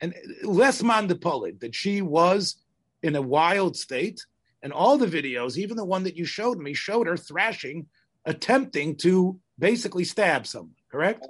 and 0.00 0.14
less 0.42 0.82
mandipolit, 0.82 1.60
that 1.60 1.74
she 1.74 2.02
was 2.02 2.56
in 3.02 3.16
a 3.16 3.22
wild 3.22 3.76
state. 3.76 4.24
And 4.62 4.72
all 4.72 4.98
the 4.98 5.06
videos, 5.06 5.56
even 5.56 5.76
the 5.76 5.84
one 5.84 6.04
that 6.04 6.16
you 6.16 6.24
showed 6.24 6.58
me, 6.58 6.74
showed 6.74 7.06
her 7.06 7.16
thrashing, 7.16 7.86
attempting 8.24 8.96
to 8.96 9.38
basically 9.58 10.04
stab 10.04 10.46
someone, 10.46 10.74
correct? 10.90 11.26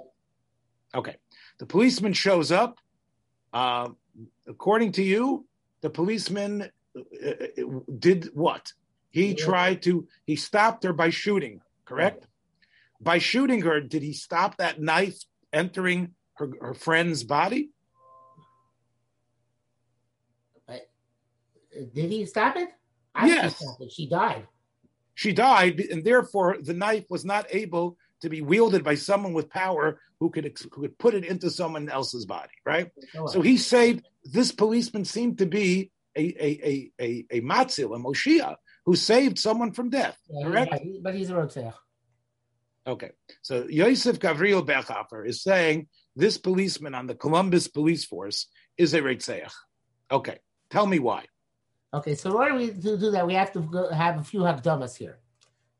Okay. 0.95 1.15
The 1.59 1.65
policeman 1.65 2.13
shows 2.13 2.51
up. 2.51 2.79
Uh, 3.53 3.89
according 4.47 4.93
to 4.93 5.03
you, 5.03 5.45
the 5.81 5.89
policeman 5.89 6.69
uh, 6.95 7.29
uh 7.29 7.79
did 7.97 8.29
what? 8.33 8.73
He 9.11 9.33
tried 9.33 9.81
to, 9.83 10.07
he 10.25 10.35
stopped 10.35 10.83
her 10.83 10.93
by 10.93 11.09
shooting, 11.09 11.61
correct? 11.85 12.27
By 12.99 13.19
shooting 13.19 13.61
her, 13.61 13.79
did 13.79 14.03
he 14.03 14.13
stop 14.13 14.57
that 14.57 14.81
knife 14.81 15.17
entering 15.53 16.13
her, 16.35 16.51
her 16.61 16.73
friend's 16.73 17.23
body? 17.23 17.69
Did 21.93 22.11
he 22.11 22.25
stop 22.25 22.55
it? 22.55 22.69
I 23.13 23.27
yes. 23.27 23.63
It. 23.79 23.91
She 23.91 24.07
died. 24.07 24.47
She 25.15 25.33
died, 25.33 25.79
and 25.79 26.03
therefore 26.03 26.57
the 26.61 26.73
knife 26.73 27.05
was 27.09 27.25
not 27.25 27.47
able 27.49 27.97
to 28.21 28.29
be 28.29 28.41
wielded 28.41 28.83
by 28.83 28.95
someone 28.95 29.33
with 29.33 29.49
power 29.49 29.99
who 30.19 30.29
could 30.29 30.45
who 30.71 30.81
could 30.81 30.97
put 30.97 31.13
it 31.13 31.25
into 31.25 31.49
someone 31.49 31.89
else's 31.89 32.25
body, 32.25 32.53
right? 32.65 32.91
So 33.27 33.41
he 33.41 33.57
saved. 33.57 34.05
This 34.23 34.51
policeman 34.51 35.05
seemed 35.05 35.39
to 35.39 35.45
be 35.45 35.91
a 36.15 36.21
a 36.21 36.49
a 36.63 36.91
a, 36.99 37.25
a 37.31 37.41
matzil, 37.41 37.95
a 37.95 37.99
Moshiach, 37.99 38.55
who 38.85 38.95
saved 38.95 39.39
someone 39.39 39.73
from 39.73 39.89
death. 39.89 40.17
Yeah, 40.29 40.47
correct? 40.47 40.73
Yeah, 40.83 40.99
but 41.01 41.15
he's 41.15 41.29
a 41.29 41.33
rotzer. 41.33 41.73
Okay, 42.85 43.11
so 43.41 43.67
Yosef 43.67 44.17
Gavriel 44.17 44.65
Bechhofer 44.65 45.27
is 45.27 45.43
saying 45.43 45.87
this 46.15 46.37
policeman 46.37 46.95
on 46.95 47.05
the 47.05 47.15
Columbus 47.15 47.67
police 47.67 48.05
force 48.05 48.47
is 48.77 48.93
a 48.93 49.01
Reitzeach. 49.01 49.51
Okay, 50.09 50.39
tell 50.69 50.85
me 50.85 50.99
why. 50.99 51.25
Okay, 51.93 52.15
so 52.15 52.29
in 52.29 52.35
order 52.35 52.55
we 52.55 52.67
to 52.67 52.97
do 52.97 53.11
that, 53.11 53.25
we 53.25 53.33
have 53.33 53.51
to 53.53 53.59
go, 53.61 53.89
have 53.91 54.19
a 54.19 54.23
few 54.23 54.41
hakdamas 54.41 54.97
here. 54.97 55.19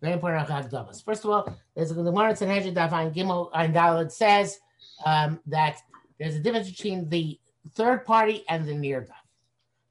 Very 0.02 0.14
important 0.14 0.48
hakdamas. 0.48 1.04
First 1.04 1.26
of 1.26 1.32
all, 1.32 1.58
there's 1.76 1.90
the 1.90 2.02
Gemara 2.02 2.36
Sanhedrin 2.36 2.76
Dafan 2.76 3.14
Gimel 3.14 3.50
and 3.54 3.74
Dalit 3.74 4.12
says 4.12 4.60
um, 5.06 5.40
that 5.48 5.78
there's 6.20 6.36
a 6.36 6.40
difference 6.40 6.70
between 6.70 7.10
the 7.10 7.40
third 7.76 8.06
party 8.06 8.44
and 8.48 8.68
the 8.68 8.74
near 8.74 9.02
daf. 9.02 9.14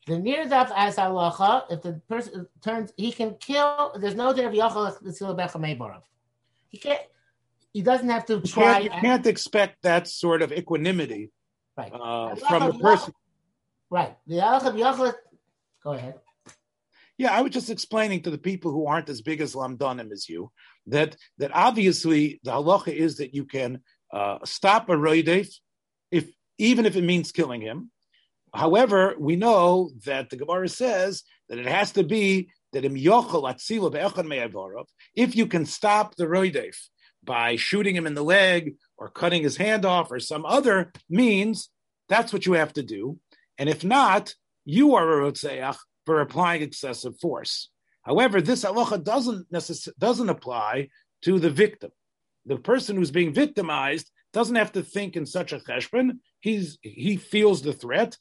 The 0.07 0.19
near 0.19 0.47
daf 0.47 0.71
as 0.75 0.97
halacha, 0.97 1.65
if 1.71 1.83
the 1.83 2.01
person 2.09 2.47
turns, 2.63 2.93
he 2.97 3.13
can 3.13 3.35
kill. 3.35 3.93
There's 3.99 4.15
no 4.15 4.33
day 4.33 4.45
of 4.45 4.53
yachal 4.53 6.03
He 6.69 6.79
can't. 6.79 7.01
He 7.73 7.83
doesn't 7.83 8.09
have 8.09 8.25
to 8.27 8.41
try. 8.41 8.79
You 8.79 8.89
can't, 8.89 9.03
you 9.03 9.09
can't 9.09 9.27
expect 9.27 9.83
that 9.83 10.09
sort 10.09 10.41
of 10.41 10.51
equanimity 10.53 11.31
right. 11.77 11.93
uh, 11.93 12.35
from 12.37 12.67
the 12.69 12.79
person. 12.79 13.13
Right. 13.91 14.17
The 14.27 14.37
yachal 14.37 15.15
Go 15.87 15.92
ahead. 15.92 16.14
Yeah, 17.16 17.33
I 17.33 17.42
was 17.42 17.53
just 17.53 17.70
explaining 17.70 18.22
to 18.22 18.31
the 18.31 18.38
people 18.38 18.72
who 18.72 18.88
aren't 18.88 19.09
as 19.09 19.22
big 19.22 19.40
as 19.40 19.55
Lamdanim 19.55 20.11
as 20.11 20.29
you 20.29 20.51
that 20.88 21.16
that 21.38 21.53
obviously 21.55 22.40
the 22.42 22.51
halacha 22.51 22.92
is 22.92 23.18
that 23.18 23.35
you 23.35 23.44
can 23.44 23.79
uh, 24.12 24.38
stop 24.44 24.88
a 24.88 24.94
roidef 24.94 25.49
if 26.11 26.29
even 26.59 26.87
if 26.87 26.96
it 26.96 27.05
means 27.05 27.31
killing 27.31 27.61
him. 27.61 27.92
However, 28.53 29.14
we 29.16 29.37
know 29.37 29.92
that 30.07 30.29
the 30.29 30.37
Gemara 30.37 30.68
says 30.68 31.22
that 31.49 31.61
it 31.61 31.66
has 31.66 31.92
to 31.92 32.03
be 32.03 32.51
that 32.72 32.85
if 32.85 32.96
you 35.37 35.46
can 35.46 35.66
stop 35.66 36.16
the 36.16 36.25
roidef 36.25 36.77
by 37.22 37.55
shooting 37.55 37.94
him 37.94 38.09
in 38.09 38.14
the 38.14 38.25
leg 38.25 38.75
or 38.99 39.09
cutting 39.09 39.44
his 39.44 39.57
hand 39.57 39.85
off 39.85 40.11
or 40.11 40.18
some 40.18 40.44
other 40.44 40.92
means, 41.09 41.70
that's 42.09 42.33
what 42.33 42.44
you 42.44 42.55
have 42.55 42.72
to 42.72 42.83
do. 42.83 43.20
And 43.57 43.68
if 43.68 43.85
not, 43.85 44.35
you 44.67 44.97
are 44.97 45.23
a 45.23 45.33
Rotseach 45.33 45.77
for 46.05 46.21
applying 46.21 46.61
excessive 46.61 47.19
force. 47.19 47.71
However, 48.03 48.41
this 48.41 48.65
halacha 48.65 49.03
doesn't 49.03 49.51
necess- 49.51 49.89
doesn't 49.99 50.29
apply 50.29 50.91
to 51.23 51.39
the 51.39 51.51
victim. 51.51 51.91
The 52.45 52.59
person 52.59 52.97
who's 52.97 53.11
being 53.11 53.33
victimized 53.33 54.11
doesn't 54.33 54.55
have 54.57 54.73
to 54.73 54.83
think 54.83 55.17
in 55.17 55.25
such 55.25 55.53
a 55.53 55.59
cheshbon. 55.59 56.19
He's 56.41 56.79
he 56.83 57.17
feels 57.17 57.63
the 57.63 57.73
threat, 57.73 58.17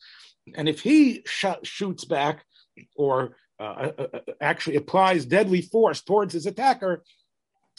and 0.56 0.70
if 0.70 0.82
he 0.82 1.24
sh- 1.26 1.64
shoots 1.64 2.06
back 2.06 2.46
or 2.96 3.36
uh, 3.60 3.64
uh, 3.64 4.08
uh, 4.14 4.20
actually 4.40 4.76
applies 4.76 5.26
deadly 5.26 5.62
force 5.62 6.02
towards 6.02 6.34
his 6.34 6.46
attacker, 6.46 7.04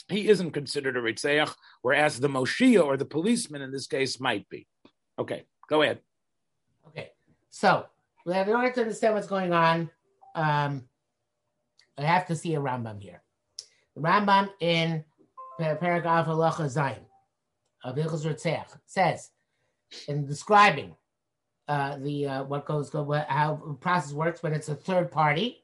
he 0.09 0.29
isn't 0.29 0.51
considered 0.51 0.97
a 0.97 1.01
ritzeach, 1.01 1.53
whereas 1.81 2.19
the 2.19 2.29
Moshiach 2.29 2.83
or 2.83 2.97
the 2.97 3.05
policeman 3.05 3.61
in 3.61 3.71
this 3.71 3.87
case 3.87 4.19
might 4.19 4.47
be. 4.49 4.67
Okay, 5.19 5.45
go 5.69 5.81
ahead. 5.81 5.99
Okay, 6.87 7.09
so 7.49 7.85
in 8.27 8.49
order 8.49 8.71
to 8.71 8.81
understand 8.81 9.15
what's 9.15 9.27
going 9.27 9.53
on, 9.53 9.89
um, 10.35 10.83
I 11.97 12.03
have 12.03 12.27
to 12.27 12.35
see 12.35 12.55
a 12.55 12.59
Rambam 12.59 13.01
here. 13.01 13.23
The 13.95 14.01
Rambam 14.01 14.49
in 14.59 15.03
paragraph 15.57 16.27
Halacha 16.27 16.65
Zayin 16.65 17.05
of 17.83 17.95
Ilchus 17.95 18.25
Ritzeach 18.25 18.77
says, 18.85 19.31
in 20.07 20.25
describing 20.25 20.95
uh, 21.67 21.97
the 21.97 22.27
uh, 22.27 22.43
what 22.43 22.65
goes 22.65 22.91
how 22.91 23.61
the 23.65 23.73
process 23.73 24.13
works 24.13 24.43
when 24.43 24.53
it's 24.53 24.69
a 24.69 24.75
third 24.75 25.11
party, 25.11 25.63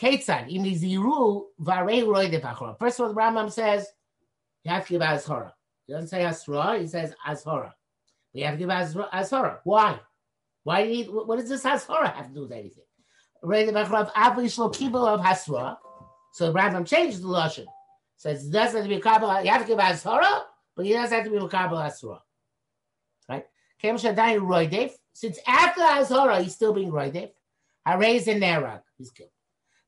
varei 0.00 2.06
roide 2.06 2.78
First 2.78 3.00
of 3.00 3.06
all, 3.06 3.12
the 3.12 3.20
Rambam 3.20 3.52
says 3.52 3.86
you 4.64 4.70
have 4.70 4.86
to 4.86 4.94
give 4.94 5.02
Azhara. 5.02 5.52
He 5.86 5.92
doesn't 5.92 6.08
say 6.08 6.24
Asra, 6.24 6.78
he 6.78 6.86
says 6.86 7.14
Azhara. 7.26 7.74
We 8.34 8.42
have 8.42 8.54
to 8.54 8.58
give 8.58 8.68
Azhara. 8.68 9.60
Why? 9.64 9.98
Why 10.68 10.84
do 10.84 10.90
you 10.90 10.96
need, 10.96 11.08
what 11.08 11.38
does 11.38 11.48
this 11.48 11.64
Hasara 11.64 12.12
have 12.14 12.28
to 12.28 12.34
do 12.34 12.42
with 12.42 12.52
anything? 12.52 12.84
So 13.40 13.48
the 13.48 13.62
Rambam 16.52 16.86
changed 16.86 17.22
the 17.22 17.26
Lashon. 17.26 17.64
Says, 18.18 18.46
it 18.46 18.52
doesn't 18.52 18.76
have 18.76 18.84
to 18.84 18.94
be 18.94 19.00
Kabbalah, 19.00 19.42
you 19.42 19.48
have 19.48 19.62
to 19.62 19.66
give 19.66 19.78
Hasara, 19.78 20.42
but 20.76 20.84
he 20.84 20.92
doesn't 20.92 21.16
have 21.16 21.24
to 21.24 21.30
be 21.30 21.38
Kabbalah 21.48 21.86
Hasara. 21.86 22.20
Right? 23.30 23.46
Kem 23.80 23.96
Shadai 23.96 24.38
Roidev. 24.40 24.92
Since 25.14 25.38
after 25.46 25.80
Hasara, 25.80 26.42
he's 26.42 26.54
still 26.54 26.74
being 26.74 26.92
Roidev. 26.92 27.30
Harez 27.86 28.28
in 28.28 28.38
Nerag, 28.38 28.82
he's 28.98 29.10
killed. 29.10 29.30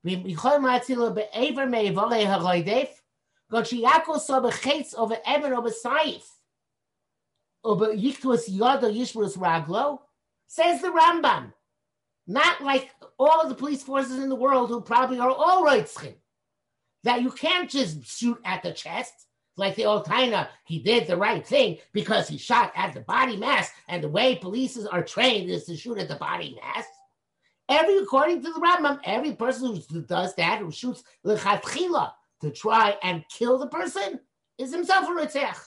Michol 0.03 0.61
Matzilo 0.61 1.15
be'ever 1.15 1.67
me'evole 1.67 2.25
ha'roidev. 2.25 2.89
Gochiyako 3.53 4.19
so 4.19 4.41
be'chetz 4.41 4.95
over 4.97 5.19
ever 5.27 5.55
over 5.55 5.69
saif. 5.69 6.23
Over 7.63 7.89
yiktus 7.89 8.49
yod 8.49 8.83
or 8.83 8.89
raglo 8.89 9.99
says 10.51 10.83
the 10.83 10.89
Rambam. 10.89 11.53
Not 12.27 12.61
like 12.61 12.91
all 13.19 13.41
of 13.41 13.49
the 13.49 13.55
police 13.55 13.85
forces 13.85 14.19
in 14.19 14.29
the 14.29 14.35
world 14.35 14.69
who 14.69 14.81
probably 14.81 15.21
are 15.21 15.31
all 15.31 15.65
Reitzchen. 15.65 16.15
That 17.05 17.23
you 17.23 17.31
can't 17.31 17.71
just 17.71 18.05
shoot 18.05 18.39
at 18.45 18.63
the 18.65 18.73
chest 18.73 19.27
like 19.57 19.77
the 19.77 19.85
old 19.85 20.07
Taina, 20.07 20.49
he 20.65 20.81
did 20.81 21.07
the 21.07 21.17
right 21.17 21.47
thing 21.47 21.79
because 21.93 22.29
he 22.29 22.37
shot 22.37 22.73
at 22.75 22.95
the 22.95 23.01
body 23.01 23.37
mass, 23.37 23.71
and 23.89 24.03
the 24.03 24.09
way 24.09 24.37
police 24.37 24.79
are 24.87 25.03
trained 25.03 25.51
is 25.51 25.65
to 25.65 25.77
shoot 25.77 25.99
at 25.99 26.09
the 26.09 26.17
body 26.17 26.59
mass. 26.63 26.87
Every, 27.69 27.99
according 27.99 28.43
to 28.43 28.53
the 28.53 28.61
Rambam, 28.61 29.01
every 29.05 29.35
person 29.35 29.81
who 29.91 30.03
does 30.03 30.35
that, 30.37 30.61
who 30.61 30.73
shoots 30.73 31.05
lechatchila 31.25 32.13
to 32.41 32.51
try 32.51 32.97
and 33.03 33.25
kill 33.29 33.59
the 33.59 33.69
person, 33.69 34.19
is 34.59 34.73
himself 34.73 35.09
a 35.09 35.13
ritzech. 35.13 35.59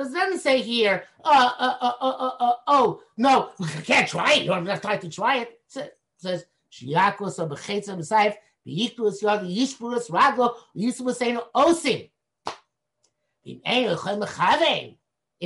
Because 0.00 0.14
doesn't 0.14 0.38
say 0.38 0.62
here, 0.62 1.04
uh, 1.22 1.50
uh, 1.58 1.76
uh, 1.78 1.92
uh, 2.00 2.10
uh, 2.10 2.32
uh 2.40 2.54
oh, 2.68 3.02
no, 3.18 3.50
you 3.58 3.66
can't 3.84 4.08
try 4.08 4.32
it. 4.32 4.44
You 4.44 4.48
don't 4.48 4.64
time 4.80 4.98
to 4.98 5.10
try 5.10 5.40
it. 5.40 5.60
It 5.76 5.92
says, 6.16 6.46
Shiakos 6.72 7.38
or 7.38 7.46
Bechetzah 7.46 7.98
Messiah, 7.98 8.32
V'yiktus 8.66 9.20
yod 9.20 9.42
yishpurus 9.42 10.08
raglo, 10.08 10.54
yismus 10.74 11.16
saying 11.16 11.38
osim. 11.54 12.08
If 13.44 13.62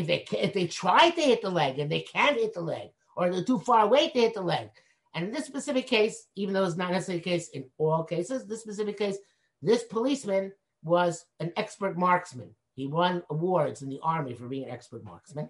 they, 0.06 0.24
if 0.30 0.52
they 0.52 0.68
try 0.68 1.10
to 1.10 1.20
hit 1.20 1.42
the 1.42 1.50
leg 1.50 1.80
and 1.80 1.90
they 1.90 2.02
can't 2.02 2.36
hit 2.36 2.54
the 2.54 2.60
leg, 2.60 2.90
or 3.16 3.30
they're 3.30 3.42
too 3.42 3.58
far 3.58 3.80
away 3.80 4.10
to 4.10 4.20
hit 4.20 4.34
the 4.34 4.40
leg, 4.40 4.70
and 5.14 5.24
in 5.24 5.32
this 5.32 5.46
specific 5.46 5.88
case, 5.88 6.28
even 6.36 6.54
though 6.54 6.64
it's 6.64 6.76
not 6.76 6.92
necessarily 6.92 7.24
the 7.24 7.28
case 7.28 7.48
in 7.48 7.64
all 7.76 8.04
cases, 8.04 8.46
this 8.46 8.62
specific 8.62 8.98
case, 8.98 9.16
this 9.62 9.82
policeman 9.82 10.52
was 10.84 11.24
an 11.40 11.52
expert 11.56 11.98
marksman. 11.98 12.54
He 12.74 12.86
won 12.86 13.22
awards 13.30 13.82
in 13.82 13.88
the 13.88 14.00
army 14.02 14.34
for 14.34 14.48
being 14.48 14.64
an 14.64 14.70
expert 14.70 15.04
marksman. 15.04 15.48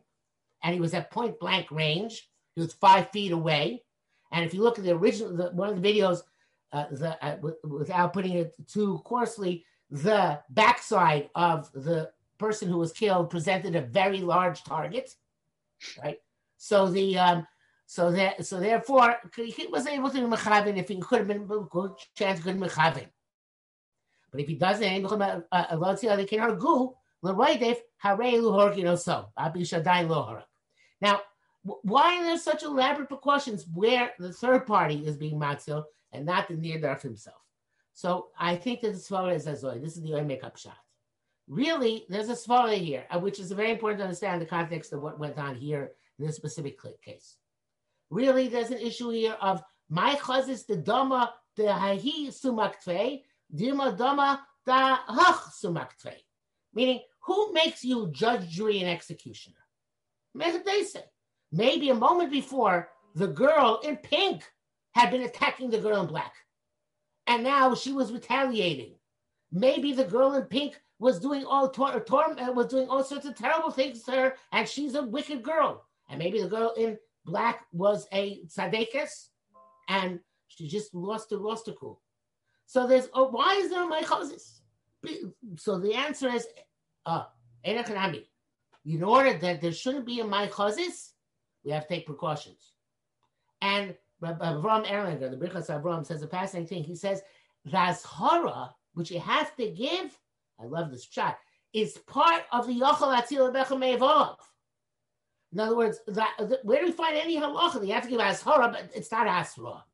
And 0.62 0.74
he 0.74 0.80
was 0.80 0.94
at 0.94 1.10
point 1.10 1.38
blank 1.40 1.70
range. 1.70 2.28
He 2.54 2.62
was 2.62 2.72
five 2.74 3.10
feet 3.10 3.32
away. 3.32 3.82
And 4.32 4.44
if 4.44 4.54
you 4.54 4.62
look 4.62 4.78
at 4.78 4.84
the 4.84 4.92
original, 4.92 5.36
the, 5.36 5.50
one 5.50 5.68
of 5.68 5.80
the 5.80 5.92
videos, 5.92 6.22
uh, 6.72 6.86
the, 6.90 7.24
uh, 7.24 7.36
without 7.64 8.12
putting 8.12 8.32
it 8.34 8.54
too 8.66 9.00
coarsely, 9.04 9.64
the 9.90 10.40
backside 10.50 11.30
of 11.34 11.70
the 11.72 12.10
person 12.38 12.68
who 12.68 12.78
was 12.78 12.92
killed 12.92 13.30
presented 13.30 13.76
a 13.76 13.80
very 13.80 14.18
large 14.18 14.64
target, 14.64 15.14
right? 16.02 16.18
So 16.56 16.88
the 16.88 17.18
um, 17.18 17.46
so 17.86 18.10
that 18.12 18.44
so 18.44 18.58
therefore 18.58 19.16
he 19.36 19.66
was 19.70 19.86
able 19.86 20.10
to 20.10 20.14
be 20.14 20.36
mechavin 20.36 20.78
if 20.78 20.88
he 20.88 21.00
could 21.00 21.18
have 21.18 21.28
been 21.28 21.42
a 21.42 21.60
good 21.70 21.92
chance 22.16 22.40
could 22.40 22.58
be 22.58 22.66
mechavin. 22.66 23.06
But 24.32 24.40
if 24.40 24.48
he 24.48 24.56
doesn't, 24.56 25.04
uh, 25.52 25.76
Now, 31.00 31.20
why 31.62 32.18
are 32.18 32.24
there 32.24 32.38
such 32.38 32.62
elaborate 32.62 33.08
precautions 33.08 33.66
where 33.72 34.12
the 34.18 34.32
third 34.32 34.66
party 34.66 35.06
is 35.06 35.16
being 35.16 35.40
matzil 35.40 35.84
and 36.12 36.26
not 36.26 36.48
the 36.48 36.54
near 36.54 36.94
himself? 36.96 37.40
So 37.94 38.26
I 38.38 38.56
think 38.56 38.80
that 38.82 38.92
the 38.92 38.98
svara 38.98 39.34
is 39.34 39.46
azoy. 39.46 39.80
This 39.80 39.96
is 39.96 40.02
the 40.02 40.14
oy 40.14 40.24
makeup 40.24 40.58
shot. 40.58 40.76
Really, 41.48 42.04
there's 42.08 42.28
a 42.28 42.34
svara 42.34 42.76
here, 42.76 43.04
uh, 43.10 43.20
which 43.20 43.38
is 43.38 43.52
very 43.52 43.70
important 43.70 44.00
to 44.00 44.04
understand 44.04 44.42
the 44.42 44.46
context 44.46 44.92
of 44.92 45.00
what 45.00 45.18
went 45.18 45.38
on 45.38 45.54
here 45.54 45.92
in 46.18 46.26
this 46.26 46.36
specific 46.36 46.78
case. 47.02 47.36
Really, 48.10 48.48
there's 48.48 48.70
an 48.70 48.78
issue 48.78 49.10
here 49.10 49.36
of 49.40 49.62
my 49.88 50.14
chazis 50.16 50.66
the 50.66 50.76
dama 50.76 51.32
the 51.56 51.64
hahi 51.64 52.28
sumaktve, 52.28 53.22
dima 53.54 53.96
dama 53.96 54.44
da 54.66 54.98
hach 55.08 55.52
sumaktve. 55.62 56.14
Meaning, 56.74 57.00
who 57.26 57.52
makes 57.52 57.84
you 57.84 58.08
judge, 58.12 58.48
jury, 58.48 58.80
and 58.80 58.88
executioner? 58.88 59.56
Maybe 61.52 61.90
a 61.90 61.94
moment 61.94 62.30
before, 62.30 62.90
the 63.14 63.28
girl 63.28 63.80
in 63.84 63.96
pink 63.96 64.42
had 64.92 65.10
been 65.10 65.22
attacking 65.22 65.70
the 65.70 65.78
girl 65.78 66.00
in 66.00 66.06
black. 66.06 66.34
And 67.26 67.42
now 67.42 67.74
she 67.74 67.92
was 67.92 68.12
retaliating. 68.12 68.96
Maybe 69.52 69.92
the 69.92 70.04
girl 70.04 70.34
in 70.34 70.42
pink 70.44 70.80
was 70.98 71.18
doing 71.18 71.44
all 71.44 71.70
tor- 71.70 72.00
tor- 72.00 72.38
uh, 72.38 72.52
was 72.52 72.66
doing 72.66 72.88
all 72.88 73.02
sorts 73.02 73.26
of 73.26 73.36
terrible 73.36 73.70
things 73.70 74.02
to 74.04 74.12
her, 74.12 74.34
and 74.52 74.68
she's 74.68 74.94
a 74.94 75.02
wicked 75.02 75.42
girl. 75.42 75.86
And 76.10 76.18
maybe 76.18 76.42
the 76.42 76.48
girl 76.48 76.74
in 76.76 76.98
black 77.24 77.66
was 77.72 78.06
a 78.12 78.44
tzaddikus, 78.46 79.28
and 79.88 80.20
she 80.48 80.68
just 80.68 80.94
lost 80.94 81.30
her 81.30 81.36
lost. 81.36 81.70
So 82.66 82.86
there's 82.86 83.08
oh, 83.14 83.28
why 83.28 83.54
is 83.54 83.70
there 83.70 83.88
a 83.88 83.90
meichozis? 83.90 84.60
So 85.56 85.78
the 85.78 85.94
answer 85.94 86.28
is 86.28 86.46
uh 87.06 87.24
in 88.86 89.02
order 89.02 89.38
that 89.38 89.60
there 89.60 89.72
shouldn't 89.72 90.04
be 90.04 90.20
a 90.20 90.24
meichozis, 90.24 91.12
we 91.64 91.70
have 91.70 91.86
to 91.86 91.94
take 91.94 92.06
precautions. 92.06 92.72
And 93.62 93.94
Avram 94.22 94.86
Erlanger, 94.86 95.30
the 95.30 95.36
Birchas 95.36 95.70
Avram, 95.70 96.04
says 96.04 96.22
a 96.22 96.28
fascinating 96.28 96.68
thing. 96.68 96.84
He 96.84 96.94
says 96.94 97.22
horror 98.04 98.68
which 98.92 99.10
you 99.10 99.20
have 99.20 99.56
to 99.56 99.70
give, 99.70 100.18
I 100.60 100.66
love 100.66 100.90
this 100.90 101.04
shot, 101.10 101.38
is 101.72 101.98
part 102.06 102.42
of 102.52 102.66
the 102.66 102.78
Yochel 102.78 103.18
Atzil 103.18 103.52
Bechem 103.52 104.36
in 105.54 105.60
other 105.60 105.76
words, 105.76 106.00
that, 106.08 106.60
where 106.64 106.80
do 106.80 106.86
we 106.86 106.92
find 106.92 107.16
any 107.16 107.36
halacha? 107.36 107.86
You 107.86 107.94
have 107.94 108.02
to 108.02 108.08
give 108.08 108.18
ashara, 108.18 108.72
but 108.72 108.90
it's 108.92 109.12
not 109.12 109.28
asra. 109.28 109.84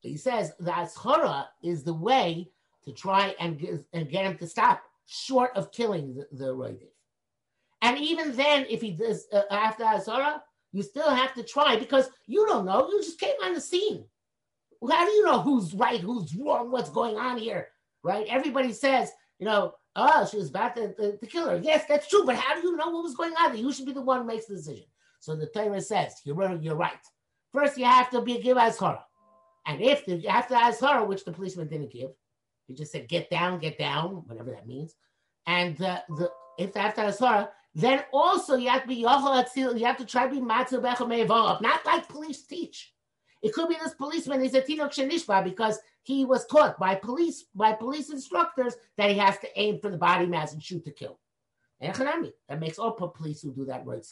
He 0.00 0.18
says 0.18 0.52
the 0.60 0.70
ashara 0.70 1.46
is 1.62 1.82
the 1.82 1.94
way 1.94 2.50
to 2.84 2.92
try 2.92 3.34
and 3.40 3.84
and 3.94 4.10
get 4.10 4.26
him 4.26 4.36
to 4.36 4.46
stop, 4.46 4.82
short 5.06 5.52
of 5.56 5.72
killing 5.72 6.14
the, 6.14 6.26
the 6.32 6.78
And 7.82 7.98
even 7.98 8.32
then, 8.36 8.66
if 8.68 8.80
he 8.80 8.92
does 8.92 9.26
uh, 9.32 9.42
after 9.50 9.84
Azara, 9.84 10.42
you 10.72 10.82
still 10.82 11.10
have 11.10 11.34
to 11.34 11.42
try 11.42 11.76
because 11.76 12.10
you 12.26 12.46
don't 12.46 12.66
know. 12.66 12.88
You 12.88 13.02
just 13.02 13.20
came 13.20 13.34
on 13.42 13.54
the 13.54 13.60
scene. 13.60 14.04
How 14.86 15.06
do 15.06 15.12
you 15.12 15.24
know 15.24 15.40
who's 15.40 15.74
right, 15.74 16.00
who's 16.00 16.34
wrong, 16.36 16.70
what's 16.70 16.90
going 16.90 17.16
on 17.16 17.38
here? 17.38 17.68
Right? 18.02 18.26
Everybody 18.28 18.72
says, 18.72 19.10
you 19.38 19.46
know, 19.46 19.74
oh, 19.96 20.28
she 20.30 20.36
was 20.36 20.50
about 20.50 20.76
to, 20.76 20.92
to, 20.94 21.16
to, 21.16 21.26
kill 21.26 21.48
her. 21.48 21.60
Yes, 21.62 21.84
that's 21.88 22.08
true, 22.08 22.24
but 22.24 22.36
how 22.36 22.60
do 22.60 22.66
you 22.66 22.76
know 22.76 22.90
what 22.90 23.02
was 23.02 23.14
going 23.14 23.32
on? 23.32 23.56
You 23.56 23.72
should 23.72 23.86
be 23.86 23.92
the 23.92 24.02
one 24.02 24.20
who 24.20 24.26
makes 24.26 24.46
the 24.46 24.56
decision. 24.56 24.84
So 25.20 25.34
the 25.34 25.46
Torah 25.46 25.80
says, 25.80 26.20
you're, 26.24 26.56
you're 26.60 26.76
right. 26.76 26.92
First, 27.52 27.78
you 27.78 27.86
have 27.86 28.10
to 28.10 28.20
be 28.20 28.40
give 28.40 28.58
Azara. 28.58 29.04
And 29.66 29.80
if 29.80 30.04
the, 30.04 30.26
after 30.28 30.54
Azara, 30.54 31.04
which 31.04 31.24
the 31.24 31.32
policeman 31.32 31.68
didn't 31.68 31.90
give, 31.90 32.10
he 32.66 32.74
just 32.74 32.92
said, 32.92 33.08
get 33.08 33.30
down, 33.30 33.58
get 33.58 33.78
down, 33.78 34.24
whatever 34.26 34.50
that 34.50 34.66
means. 34.66 34.94
And 35.46 35.80
uh, 35.80 36.00
the 36.08 36.30
if 36.58 36.76
after 36.76 37.02
Asara, 37.02 37.48
then 37.74 38.04
also 38.12 38.56
you 38.56 38.68
have 38.68 38.82
to 38.82 38.88
be 38.88 38.94
you 38.96 39.06
have 39.06 39.98
to 39.98 40.06
try 40.06 40.26
to 40.26 40.34
be 40.34 40.40
matzah 40.40 40.80
bechamevarov, 40.80 41.60
not 41.60 41.84
like 41.84 42.08
police 42.08 42.42
teach. 42.42 42.92
It 43.42 43.52
could 43.52 43.68
be 43.68 43.76
this 43.82 43.94
policeman 43.94 44.42
is 44.42 44.54
a 44.54 44.62
tinok 44.62 44.92
shenishba 44.92 45.44
because 45.44 45.78
he 46.02 46.24
was 46.24 46.46
taught 46.46 46.78
by 46.78 46.94
police 46.94 47.44
by 47.54 47.72
police 47.72 48.10
instructors 48.10 48.74
that 48.96 49.10
he 49.10 49.18
has 49.18 49.38
to 49.38 49.60
aim 49.60 49.78
for 49.78 49.90
the 49.90 49.98
body 49.98 50.26
mass 50.26 50.52
and 50.52 50.62
shoot 50.62 50.84
to 50.84 50.90
kill. 50.90 51.18
That 52.48 52.58
makes 52.58 52.78
all 52.78 52.92
police 52.92 53.42
who 53.42 53.52
do 53.52 53.66
that 53.66 53.84
right. 53.84 54.06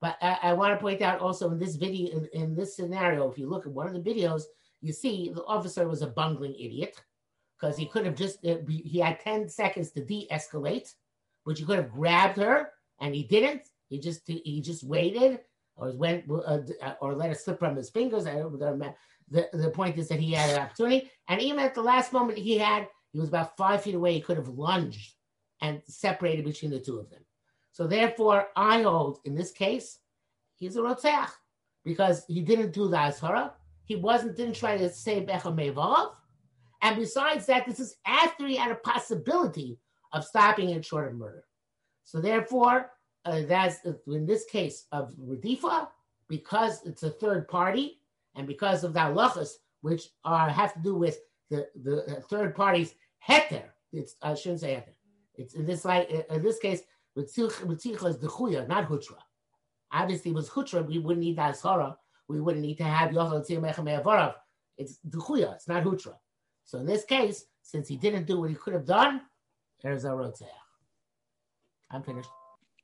But 0.00 0.16
I, 0.20 0.38
I, 0.42 0.52
want 0.54 0.74
to 0.74 0.82
point 0.82 1.02
out 1.02 1.20
also 1.20 1.50
in 1.50 1.58
this 1.58 1.76
video, 1.76 2.10
in, 2.16 2.28
in, 2.32 2.54
this 2.56 2.74
scenario, 2.74 3.30
if 3.30 3.36
you 3.36 3.48
look 3.48 3.66
at 3.66 3.72
one 3.72 3.86
of 3.86 3.92
the 3.92 4.00
videos, 4.00 4.44
you 4.80 4.94
see 4.94 5.30
the 5.32 5.44
officer 5.44 5.86
was 5.86 6.00
a 6.00 6.06
bungling 6.06 6.54
idiot 6.54 7.00
because 7.60 7.76
he 7.76 7.86
could 7.86 8.06
have 8.06 8.14
just, 8.14 8.44
uh, 8.46 8.56
he 8.68 8.98
had 8.98 9.20
10 9.20 9.48
seconds 9.48 9.90
to 9.92 10.04
de 10.04 10.26
escalate, 10.30 10.94
which 11.44 11.58
he 11.58 11.64
could 11.64 11.76
have 11.76 11.90
grabbed 11.90 12.38
her 12.38 12.70
and 13.00 13.14
he 13.14 13.24
didn't. 13.24 13.62
He 13.88 13.98
just, 13.98 14.22
he 14.26 14.60
just 14.60 14.84
waited 14.84 15.40
or 15.76 15.92
went, 15.96 16.24
uh, 16.30 16.60
or 17.00 17.14
let 17.14 17.30
it 17.30 17.38
slip 17.38 17.58
from 17.58 17.76
his 17.76 17.90
fingers. 17.90 18.24
The, 18.24 18.94
the, 19.30 19.48
the 19.52 19.70
point 19.70 19.98
is 19.98 20.08
that 20.08 20.20
he 20.20 20.32
had 20.32 20.50
an 20.50 20.62
opportunity. 20.62 21.10
And 21.28 21.40
even 21.40 21.60
at 21.60 21.74
the 21.74 21.82
last 21.82 22.12
moment 22.12 22.38
he 22.38 22.58
had, 22.58 22.88
he 23.12 23.18
was 23.18 23.28
about 23.28 23.56
five 23.56 23.82
feet 23.82 23.94
away. 23.94 24.14
He 24.14 24.20
could 24.20 24.36
have 24.36 24.48
lunged 24.48 25.14
and 25.60 25.82
separated 25.86 26.44
between 26.44 26.70
the 26.70 26.80
two 26.80 26.98
of 26.98 27.10
them. 27.10 27.24
So 27.72 27.86
therefore, 27.86 28.48
I 28.56 28.82
hold 28.82 29.18
in 29.24 29.34
this 29.34 29.52
case, 29.52 29.98
he's 30.56 30.76
a 30.76 30.80
rotzeach 30.80 31.30
because 31.84 32.24
he 32.26 32.40
didn't 32.40 32.72
do 32.72 32.88
the 32.88 32.96
azhara. 32.96 33.52
He 33.84 33.96
wasn't 33.96 34.36
didn't 34.36 34.56
try 34.56 34.76
to 34.76 34.88
say 34.88 35.24
becha 35.24 35.54
mevav. 35.54 36.12
And 36.82 36.96
besides 36.96 37.46
that, 37.46 37.66
this 37.66 37.80
is 37.80 37.96
after 38.06 38.46
he 38.46 38.56
had 38.56 38.70
a 38.70 38.76
possibility 38.76 39.78
of 40.12 40.24
stopping 40.24 40.70
it 40.70 40.84
short 40.84 41.08
of 41.08 41.14
murder. 41.14 41.44
So 42.04 42.20
therefore, 42.20 42.92
uh, 43.24 43.42
that's 43.46 43.84
uh, 43.86 43.92
in 44.08 44.26
this 44.26 44.44
case 44.46 44.86
of 44.92 45.12
Radifa, 45.16 45.88
because 46.28 46.80
it's 46.84 47.02
a 47.02 47.10
third 47.10 47.48
party 47.48 48.00
and 48.34 48.46
because 48.46 48.82
of 48.82 48.94
the 48.94 49.00
halachas, 49.00 49.50
which 49.82 50.08
are 50.24 50.48
have 50.48 50.74
to 50.74 50.80
do 50.80 50.94
with 50.94 51.18
the, 51.50 51.68
the 51.82 52.04
uh, 52.04 52.20
third 52.28 52.54
party's 52.54 52.94
heter. 53.28 53.64
It's 53.92 54.16
I 54.22 54.34
shouldn't 54.34 54.60
say 54.60 54.74
heter. 54.74 54.94
It's 55.34 55.54
in 55.54 55.66
this 55.66 55.84
like 55.84 56.10
uh, 56.12 56.34
in 56.34 56.42
this 56.42 56.58
case, 56.58 56.82
Ritzicha 57.16 58.08
is 58.08 58.18
the 58.18 58.28
chuya, 58.28 58.66
not 58.66 58.88
hutra. 58.88 59.18
Obviously, 59.92 60.30
it 60.30 60.34
was 60.34 60.48
hutra, 60.48 60.86
we 60.86 60.98
wouldn't 60.98 61.24
need 61.24 61.36
that 61.36 61.54
asara. 61.54 61.96
We 62.28 62.40
wouldn't 62.40 62.64
need 62.64 62.76
to 62.78 62.84
have 62.84 63.10
yochel 63.10 63.44
tzir 63.44 64.34
It's 64.78 64.98
the 65.02 65.18
chuya, 65.18 65.54
it's 65.54 65.68
not 65.68 65.84
hutra. 65.84 66.14
So 66.70 66.78
in 66.78 66.86
this 66.86 67.04
case, 67.04 67.46
since 67.62 67.88
he 67.88 67.96
didn't 67.96 68.28
do 68.28 68.38
what 68.38 68.48
he 68.48 68.54
could 68.54 68.74
have 68.74 68.86
done, 68.86 69.22
there's 69.82 70.04
a 70.04 70.10
rotzeach. 70.10 70.46
I'm 71.90 72.04
finished. 72.04 72.30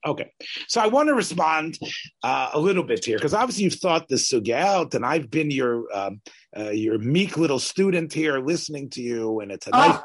Okay, 0.05 0.33
so 0.67 0.81
I 0.81 0.89
want 0.89 1.09
to 1.09 1.15
respond 1.15 1.79
uh, 2.25 2.51
a 2.53 2.59
little 2.59 2.83
bit 2.83 3.05
here 3.05 3.17
because 3.17 3.33
obviously 3.33 3.63
you've 3.63 3.75
thought 3.75 4.09
this 4.09 4.29
sugi 4.29 4.51
out, 4.51 4.95
and 4.95 5.07
I've 5.07 5.31
been 5.31 5.53
your 5.53 5.85
um, 5.97 6.21
uh, 6.57 6.71
your 6.71 6.99
meek 6.99 7.37
little 7.37 7.61
student 7.61 8.13
here, 8.13 8.41
listening 8.41 8.91
to 8.91 9.03
you, 9.03 9.39
and 9.39 9.53
it's 9.53 9.69
a 9.69 9.71
oh. 9.73 10.03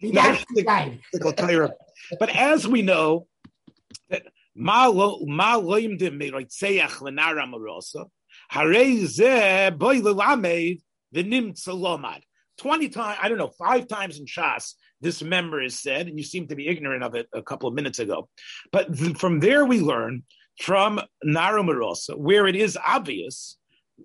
nice, 0.00 0.44
nice 0.64 0.98
But 2.18 2.30
as 2.30 2.66
we 2.66 2.80
know, 2.80 3.26
that 4.08 4.22
ma 4.54 4.86
loim 4.86 5.98
de 5.98 6.10
meroitzeach 6.10 7.02
lenara 7.02 7.44
marosa, 7.46 8.06
harei 8.50 9.04
ze 9.04 9.68
boy 9.76 10.00
lelamed 10.00 10.80
v'nim 11.14 11.52
tzalomad. 11.52 12.22
Twenty 12.60 12.90
times, 12.90 13.18
I 13.22 13.30
don't 13.30 13.38
know, 13.38 13.52
five 13.58 13.88
times 13.88 14.18
in 14.18 14.26
Shas, 14.26 14.74
this 15.00 15.22
member 15.22 15.62
is 15.62 15.80
said, 15.80 16.08
and 16.08 16.18
you 16.18 16.24
seem 16.24 16.48
to 16.48 16.54
be 16.54 16.68
ignorant 16.68 17.02
of 17.02 17.14
it 17.14 17.26
a 17.32 17.42
couple 17.42 17.70
of 17.70 17.74
minutes 17.74 17.98
ago. 17.98 18.28
But 18.70 18.94
th- 18.94 19.16
from 19.16 19.40
there, 19.40 19.64
we 19.64 19.80
learn 19.80 20.24
from 20.60 21.00
Narumarosa, 21.24 22.18
where 22.18 22.46
it 22.46 22.56
is 22.56 22.76
obvious 22.76 23.56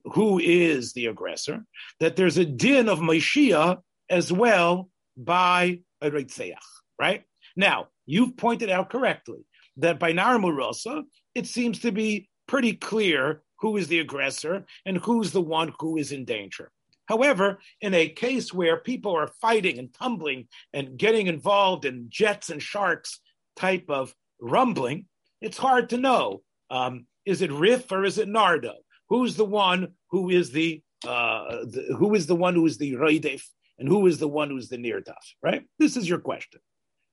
who 0.06 0.40
is 0.40 0.94
the 0.94 1.08
aggressor, 1.08 1.66
that 2.00 2.16
there's 2.16 2.38
a 2.38 2.46
din 2.46 2.88
of 2.88 3.00
Mashiach 3.00 3.80
as 4.10 4.32
well 4.32 4.90
by 5.18 5.82
a 6.00 6.10
Reitzeach, 6.10 6.56
right? 6.98 7.24
Now, 7.58 7.88
you've 8.06 8.38
pointed 8.38 8.70
out 8.70 8.90
correctly 8.90 9.40
that 9.78 10.00
by 10.00 10.14
Narumarosa, 10.14 11.04
it 11.34 11.48
seems 11.48 11.80
to 11.80 11.92
be 11.92 12.30
pretty 12.48 12.72
clear 12.72 13.44
who 13.60 13.76
is 13.76 13.90
the 13.90 14.00
aggressor 14.00 14.66
and 14.86 14.98
who's 14.98 15.32
the 15.32 15.42
one 15.42 15.74
who 15.78 15.98
is 15.98 16.14
in 16.14 16.24
danger. 16.24 16.72
However, 17.08 17.60
in 17.82 17.94
a 17.94 18.10
case 18.10 18.54
where 18.54 18.78
people 18.78 19.16
are 19.16 19.28
fighting 19.28 19.78
and 19.78 19.94
tumbling 19.94 20.48
and 20.74 20.98
getting 20.98 21.28
involved 21.28 21.86
in 21.86 22.08
jets 22.10 22.50
and 22.50 22.62
sharks 22.62 23.20
type 23.56 23.86
of 23.90 24.14
rumbling, 24.40 25.06
it's 25.42 25.58
hard 25.58 25.90
to 25.90 25.98
know. 25.98 26.42
Um, 26.70 27.06
is 27.26 27.42
it 27.42 27.52
Riff 27.52 27.92
or 27.92 28.04
is 28.06 28.18
it 28.18 28.28
Nardo? 28.28 28.74
Who's 29.10 29.36
the 29.36 29.46
one 29.46 29.94
who 30.10 30.30
is 30.30 30.52
the, 30.52 30.82
uh, 31.08 31.66
the 31.66 31.96
who 31.98 32.16
is 32.16 32.26
the 32.26 32.36
one 32.36 32.56
who 32.56 32.66
is 32.66 32.78
the 32.78 32.94
Roidef 32.94 33.44
and 33.78 33.88
who 33.88 34.08
is 34.08 34.18
the 34.18 34.28
one 34.28 34.50
who's 34.50 34.70
the 34.70 34.78
Nirdaf? 34.78 35.14
Right. 35.44 35.64
This 35.78 35.98
is 35.98 36.10
your 36.10 36.20
question. 36.20 36.62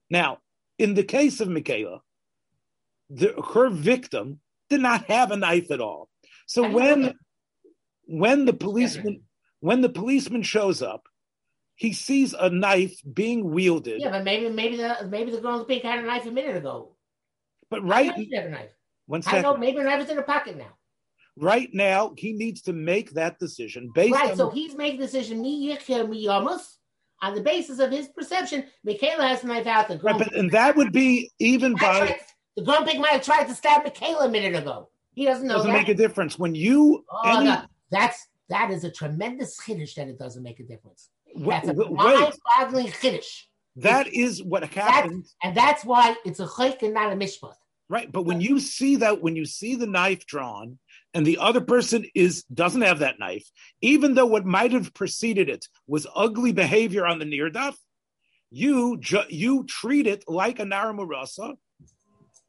Now, 0.08 0.38
in 0.78 0.94
the 0.94 1.04
case 1.04 1.40
of 1.40 1.48
Michaela, 1.48 2.00
the, 3.10 3.34
her 3.54 3.68
victim 3.68 4.40
did 4.70 4.80
not 4.80 5.04
have 5.06 5.30
a 5.30 5.36
knife 5.36 5.70
at 5.70 5.80
all. 5.80 6.08
So 6.46 6.68
when 6.68 7.14
when 8.06 8.44
the 8.44 8.52
policeman 8.52 9.22
when 9.62 9.80
the 9.80 9.88
policeman 9.88 10.42
shows 10.42 10.82
up, 10.82 11.06
he 11.76 11.92
sees 11.92 12.34
a 12.34 12.50
knife 12.50 13.00
being 13.14 13.52
wielded. 13.52 14.00
Yeah, 14.00 14.10
but 14.10 14.24
maybe 14.24 14.48
maybe 14.50 14.76
the 14.76 15.08
maybe 15.08 15.30
the 15.30 15.40
girl 15.40 15.58
the 15.58 15.64
pink 15.64 15.84
had 15.84 16.00
a 16.00 16.02
knife 16.02 16.26
a 16.26 16.32
minute 16.32 16.56
ago. 16.56 16.96
But 17.70 17.82
right, 17.84 18.10
I 18.10 18.28
have 18.34 18.46
a 18.46 18.50
knife. 18.50 18.70
One 19.06 19.22
second. 19.22 19.38
I 19.38 19.42
know 19.42 19.56
maybe 19.56 19.78
the 19.78 19.84
knife 19.84 20.02
is 20.02 20.10
in 20.10 20.16
her 20.16 20.22
pocket 20.22 20.58
now. 20.58 20.76
Right 21.36 21.70
now, 21.72 22.12
he 22.18 22.32
needs 22.32 22.62
to 22.62 22.72
make 22.72 23.12
that 23.12 23.38
decision 23.38 23.90
based. 23.94 24.12
Right, 24.12 24.32
on 24.32 24.36
so 24.36 24.50
he's 24.50 24.74
making 24.74 24.98
the 24.98 25.06
decision. 25.06 25.40
Me 25.40 25.68
me 25.68 26.28
on 26.28 27.34
the 27.34 27.40
basis 27.40 27.78
of 27.78 27.92
his 27.92 28.08
perception. 28.08 28.64
Michaela 28.82 29.28
has 29.28 29.44
a 29.44 29.46
knife 29.46 29.68
out. 29.68 29.86
The 29.86 29.98
right, 29.98 30.18
but, 30.18 30.34
and 30.34 30.50
that 30.50 30.76
would 30.76 30.92
be 30.92 31.30
even 31.38 31.74
by 31.74 31.98
tried, 31.98 32.16
the 32.56 32.62
grumpig 32.62 32.98
might 32.98 33.12
have 33.12 33.22
tried 33.22 33.44
to 33.44 33.54
stab 33.54 33.84
Michaela 33.84 34.26
a 34.26 34.28
minute 34.28 34.60
ago. 34.60 34.88
He 35.14 35.24
doesn't 35.24 35.46
know. 35.46 35.54
Doesn't 35.54 35.70
that. 35.70 35.78
make 35.78 35.88
a 35.88 35.94
difference 35.94 36.36
when 36.36 36.56
you. 36.56 37.04
Oh, 37.08 37.38
any, 37.38 37.44
no. 37.44 37.62
that's 37.92 38.26
that 38.52 38.70
is 38.70 38.84
a 38.84 38.90
tremendous 38.90 39.58
chiddush 39.58 39.94
that 39.94 40.08
it 40.08 40.18
doesn't 40.18 40.42
make 40.42 40.60
a 40.60 40.64
difference. 40.64 41.08
That's 41.34 41.68
a 41.68 41.74
mind-boggling 41.74 42.88
chiddush. 42.88 43.44
That 43.76 44.06
is 44.06 44.42
what 44.42 44.64
happens, 44.64 45.34
and 45.42 45.56
that's 45.56 45.84
why 45.84 46.14
it's 46.26 46.40
a 46.40 46.46
chayk 46.46 46.82
and 46.82 46.92
not 46.92 47.12
a 47.12 47.16
mishpat. 47.16 47.54
Right, 47.88 48.10
but 48.10 48.22
when 48.22 48.40
you 48.40 48.60
see 48.60 48.96
that, 48.96 49.22
when 49.22 49.36
you 49.36 49.46
see 49.46 49.74
the 49.76 49.86
knife 49.86 50.26
drawn, 50.26 50.78
and 51.14 51.26
the 51.26 51.38
other 51.38 51.62
person 51.62 52.04
is 52.14 52.44
doesn't 52.44 52.82
have 52.82 52.98
that 52.98 53.18
knife, 53.18 53.46
even 53.80 54.14
though 54.14 54.26
what 54.26 54.44
might 54.44 54.72
have 54.72 54.92
preceded 54.92 55.48
it 55.48 55.66
was 55.86 56.06
ugly 56.14 56.52
behavior 56.52 57.06
on 57.06 57.18
the 57.18 57.24
nirdaf, 57.24 57.74
you 58.50 58.98
ju- 58.98 59.30
you 59.30 59.64
treat 59.64 60.06
it 60.06 60.24
like 60.28 60.58
a 60.58 60.64
naramurasa, 60.64 61.54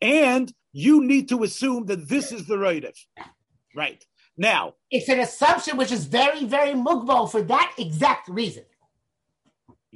and 0.02 0.52
you 0.74 1.04
need 1.06 1.30
to 1.30 1.44
assume 1.44 1.86
that 1.86 2.10
this 2.10 2.34
is 2.34 2.46
the 2.48 2.58
right 2.58 2.86
Right. 3.76 4.04
Now, 4.38 4.74
it's 4.90 5.10
an 5.10 5.20
assumption 5.20 5.78
which 5.78 5.92
is 5.92 6.06
very, 6.06 6.46
very 6.46 6.74
mugbal 6.74 7.30
for 7.32 7.42
that 7.44 7.74
exact 7.78 8.30
reason. 8.30 8.64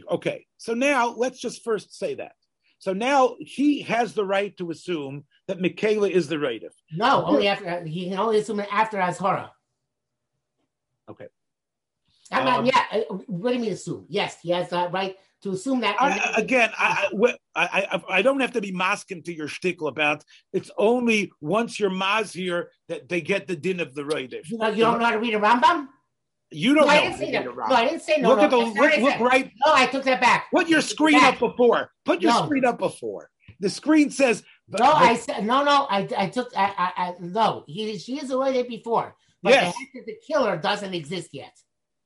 Okay, 0.09 0.45
so 0.57 0.73
now 0.73 1.09
let's 1.09 1.39
just 1.39 1.63
first 1.63 1.97
say 1.97 2.15
that. 2.15 2.33
So 2.79 2.93
now 2.93 3.35
he 3.39 3.81
has 3.81 4.13
the 4.13 4.25
right 4.25 4.55
to 4.57 4.69
assume 4.69 5.25
that 5.47 5.59
Michaela 5.59 6.09
is 6.09 6.27
the 6.27 6.35
Raidif. 6.35 6.73
No, 6.91 7.25
only 7.25 7.47
after 7.47 7.83
he 7.83 8.09
can 8.09 8.19
only 8.19 8.39
assume 8.39 8.59
it 8.59 8.69
after 8.71 8.97
Azhara. 8.97 9.49
Okay. 11.09 11.27
I'm 12.31 12.45
not, 12.45 12.59
um, 12.59 12.65
yeah, 12.65 12.83
uh, 12.91 13.15
what 13.27 13.51
do 13.51 13.55
you 13.55 13.61
mean 13.61 13.71
assume? 13.71 14.05
Yes, 14.09 14.37
he 14.41 14.51
has 14.51 14.69
the 14.69 14.89
right 14.89 15.15
to 15.43 15.51
assume 15.51 15.81
that. 15.81 15.95
I, 15.99 16.33
again, 16.37 16.71
I, 16.77 17.09
I, 17.55 17.67
I, 17.91 18.01
I, 18.09 18.21
don't 18.21 18.39
have 18.39 18.53
to 18.53 18.61
be 18.61 18.71
masking 18.71 19.21
to 19.23 19.33
your 19.33 19.47
shtickle 19.47 19.87
about 19.87 20.23
it's 20.53 20.71
only 20.77 21.31
once 21.41 21.79
you're 21.79 21.91
here 22.31 22.71
that 22.87 23.07
they 23.07 23.21
get 23.21 23.47
the 23.47 23.55
din 23.55 23.79
of 23.79 23.93
the 23.93 24.03
Raidif. 24.03 24.49
You, 24.49 24.57
know, 24.57 24.69
you 24.69 24.83
don't 24.83 24.99
know 24.99 25.05
how 25.05 25.11
to 25.11 25.19
read 25.19 25.35
a 25.35 25.39
Rambam? 25.39 25.87
You 26.49 26.73
don't 26.73 26.87
no, 26.87 26.93
know. 26.93 26.97
I 26.97 27.01
didn't 27.01 27.17
say 27.17 27.31
no. 27.31 27.51
no, 27.51 27.75
I 27.75 27.85
didn't 27.85 28.01
say 28.01 28.17
no. 28.17 28.29
Look 28.29 28.37
no, 28.37 28.43
at 28.45 28.51
the 28.51 28.57
look, 28.57 28.97
look, 28.99 29.19
right. 29.19 29.51
No, 29.65 29.73
I 29.73 29.85
took 29.87 30.03
that 30.05 30.21
back. 30.21 30.47
Put 30.53 30.69
your 30.69 30.81
screen 30.81 31.21
up 31.21 31.39
before. 31.39 31.91
Put 32.05 32.21
your 32.21 32.31
no. 32.31 32.45
screen 32.45 32.63
up 32.63 32.79
before. 32.79 33.29
The 33.59 33.69
screen 33.69 34.11
says. 34.11 34.43
No, 34.69 34.85
I 34.85 35.15
said 35.15 35.45
no, 35.45 35.63
no. 35.63 35.87
I, 35.89 36.07
I 36.17 36.27
took. 36.27 36.49
I, 36.55 36.73
I, 36.77 37.03
I 37.03 37.13
no. 37.19 37.63
He, 37.67 37.97
she 37.97 38.19
is 38.19 38.31
aware 38.31 38.63
before, 38.63 39.15
but 39.43 39.51
yes. 39.51 39.75
the, 39.93 40.01
the 40.05 40.15
killer 40.25 40.55
doesn't 40.57 40.93
exist 40.93 41.29
yet. 41.33 41.53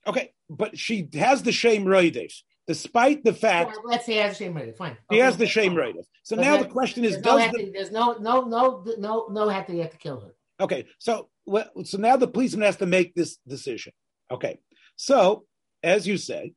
Okay, 0.07 0.34
but 0.49 0.77
she 0.77 1.07
has 1.13 1.43
the 1.43 1.51
shame 1.51 1.86
roidish, 1.86 2.41
despite 2.72 3.22
the 3.26 3.34
fact. 3.34 3.72
Well, 3.72 3.91
let's 3.91 4.05
say 4.05 4.13
he 4.13 4.19
has 4.19 4.38
the 4.38 4.45
shame 4.45 4.53
roidish. 4.53 4.78
Fine. 4.78 4.97
He 5.09 5.17
okay. 5.17 5.26
has 5.26 5.36
the 5.36 5.45
shame 5.45 5.74
roidish. 5.74 6.05
So, 6.24 6.38
so 6.38 6.41
now 6.41 6.55
the 6.55 6.69
question 6.69 7.03
is, 7.03 7.17
does 7.17 7.51
no 7.51 7.51
the, 7.51 7.72
there's 7.74 7.91
no 7.91 8.13
no 8.13 8.43
no 8.45 8.86
no 8.97 9.28
no 9.30 9.49
have 9.49 9.65
to 9.67 9.74
get 9.74 9.91
to 9.91 9.97
kill 9.97 10.22
her. 10.22 10.34
Okay, 10.61 10.86
so 10.97 11.28
so 11.84 11.97
now 11.97 12.15
the 12.15 12.30
policeman 12.30 12.65
has 12.65 12.78
to 12.78 12.86
make 12.86 13.13
this 13.13 13.39
decision. 13.45 13.91
Okay, 14.32 14.57
so 14.95 15.43
as 15.84 16.07
you 16.07 16.15
say, 16.15 16.53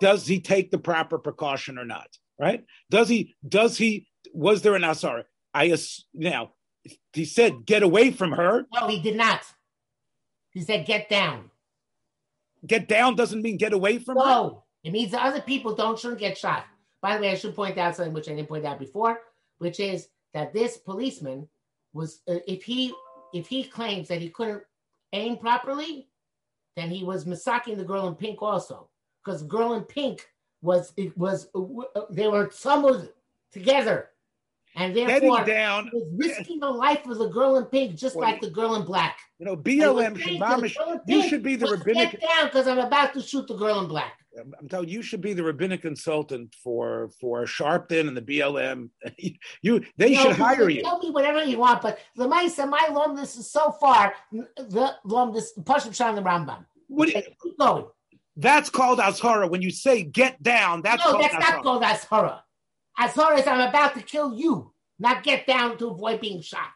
does 0.00 0.26
he 0.26 0.40
take 0.40 0.70
the 0.70 0.78
proper 0.78 1.18
precaution 1.18 1.76
or 1.76 1.84
not? 1.84 2.08
Right? 2.40 2.64
Does 2.88 3.10
he 3.10 3.36
does 3.46 3.76
he 3.76 4.08
was 4.32 4.62
there 4.62 4.74
an 4.74 4.82
asara? 4.82 5.24
I 5.52 5.76
now 6.14 6.52
he 7.12 7.26
said 7.26 7.66
get 7.66 7.82
away 7.82 8.10
from 8.10 8.32
her. 8.32 8.64
No, 8.72 8.88
he 8.88 9.00
did 9.00 9.16
not. 9.16 9.42
He 10.50 10.62
said 10.62 10.86
get 10.86 11.10
down. 11.10 11.50
Get 12.66 12.88
down 12.88 13.16
doesn't 13.16 13.42
mean 13.42 13.58
get 13.58 13.74
away 13.74 13.98
from 13.98 14.16
no, 14.16 14.24
her. 14.24 14.50
It 14.84 14.92
means 14.92 15.10
the 15.10 15.22
other 15.22 15.40
people 15.40 15.74
don't 15.74 15.98
shouldn't 15.98 16.20
get 16.20 16.38
shot. 16.38 16.64
By 17.00 17.16
the 17.16 17.22
way, 17.22 17.30
I 17.30 17.34
should 17.34 17.54
point 17.54 17.78
out 17.78 17.96
something 17.96 18.14
which 18.14 18.28
I 18.28 18.34
didn't 18.34 18.48
point 18.48 18.64
out 18.64 18.78
before, 18.78 19.20
which 19.58 19.80
is 19.80 20.08
that 20.34 20.52
this 20.52 20.76
policeman 20.76 21.48
was 21.92 22.20
uh, 22.28 22.38
if 22.46 22.62
he 22.62 22.94
if 23.32 23.46
he 23.46 23.64
claims 23.64 24.08
that 24.08 24.20
he 24.20 24.30
couldn't 24.30 24.62
aim 25.12 25.36
properly, 25.36 26.08
then 26.76 26.90
he 26.90 27.04
was 27.04 27.26
massacring 27.26 27.76
the 27.76 27.84
girl 27.84 28.08
in 28.08 28.14
pink 28.14 28.42
also, 28.42 28.88
because 29.24 29.42
girl 29.42 29.74
in 29.74 29.82
pink 29.82 30.26
was 30.62 30.92
it 30.96 31.16
was 31.16 31.48
uh, 31.54 32.02
they 32.10 32.28
were 32.28 32.50
summoned 32.50 33.08
together, 33.52 34.10
and 34.76 34.94
therefore 34.96 35.44
down 35.44 35.90
was 35.92 36.08
risking 36.16 36.60
the 36.60 36.70
life 36.70 37.06
of 37.06 37.18
the 37.18 37.28
girl 37.28 37.56
in 37.56 37.64
pink 37.66 37.96
just 37.96 38.16
well, 38.16 38.28
like 38.28 38.40
the 38.40 38.50
girl 38.50 38.74
in 38.74 38.84
black. 38.84 39.18
You 39.38 39.46
know, 39.46 39.56
BLM 39.56 40.18
you 41.06 41.28
should 41.28 41.42
be 41.42 41.56
the 41.56 41.66
rabbinic. 41.66 42.12
Get 42.12 42.20
down 42.20 42.46
because 42.46 42.66
I'm 42.66 42.78
about 42.78 43.14
to 43.14 43.22
shoot 43.22 43.46
the 43.46 43.56
girl 43.56 43.80
in 43.80 43.88
black. 43.88 44.17
I'm 44.36 44.68
telling 44.68 44.88
you, 44.88 44.96
you 44.98 45.02
should 45.02 45.20
be 45.20 45.32
the 45.32 45.42
rabbinic 45.42 45.82
consultant 45.82 46.54
for 46.62 47.10
for 47.20 47.44
Sharpton 47.44 48.08
and 48.08 48.16
the 48.16 48.22
BLM. 48.22 48.90
you, 49.62 49.82
they 49.96 50.14
should 50.14 50.36
hire 50.36 50.68
you. 50.68 50.82
Tell 50.82 50.98
me 50.98 51.10
whatever 51.10 51.44
you 51.44 51.58
want, 51.58 51.82
but 51.82 51.98
the 52.14 52.28
Maisa, 52.28 52.68
my 52.68 52.88
lumnus 52.90 53.38
is 53.38 53.50
so 53.50 53.72
far 53.72 54.14
the 54.30 54.94
lumnus 55.04 55.46
Pashim 55.60 55.94
Shan 55.94 56.14
the 56.14 56.22
Rambam. 56.22 56.64
What, 56.88 57.08
okay, 57.08 57.34
keep 57.42 57.58
going. 57.58 57.86
That's 58.36 58.70
called 58.70 58.98
Azhara. 58.98 59.48
When 59.48 59.62
you 59.62 59.70
say 59.70 60.02
get 60.02 60.42
down, 60.42 60.82
that's 60.82 61.04
no, 61.04 61.12
called 61.12 61.24
that's 61.24 61.34
not 61.34 61.62
called 61.62 61.82
Azhara. 61.82 62.40
Azhara 62.98 63.38
is 63.38 63.46
I'm 63.46 63.68
about 63.68 63.94
to 63.94 64.02
kill 64.02 64.34
you, 64.34 64.72
not 64.98 65.22
get 65.22 65.46
down 65.46 65.78
to 65.78 65.88
avoid 65.88 66.20
being 66.20 66.42
shot. 66.42 66.70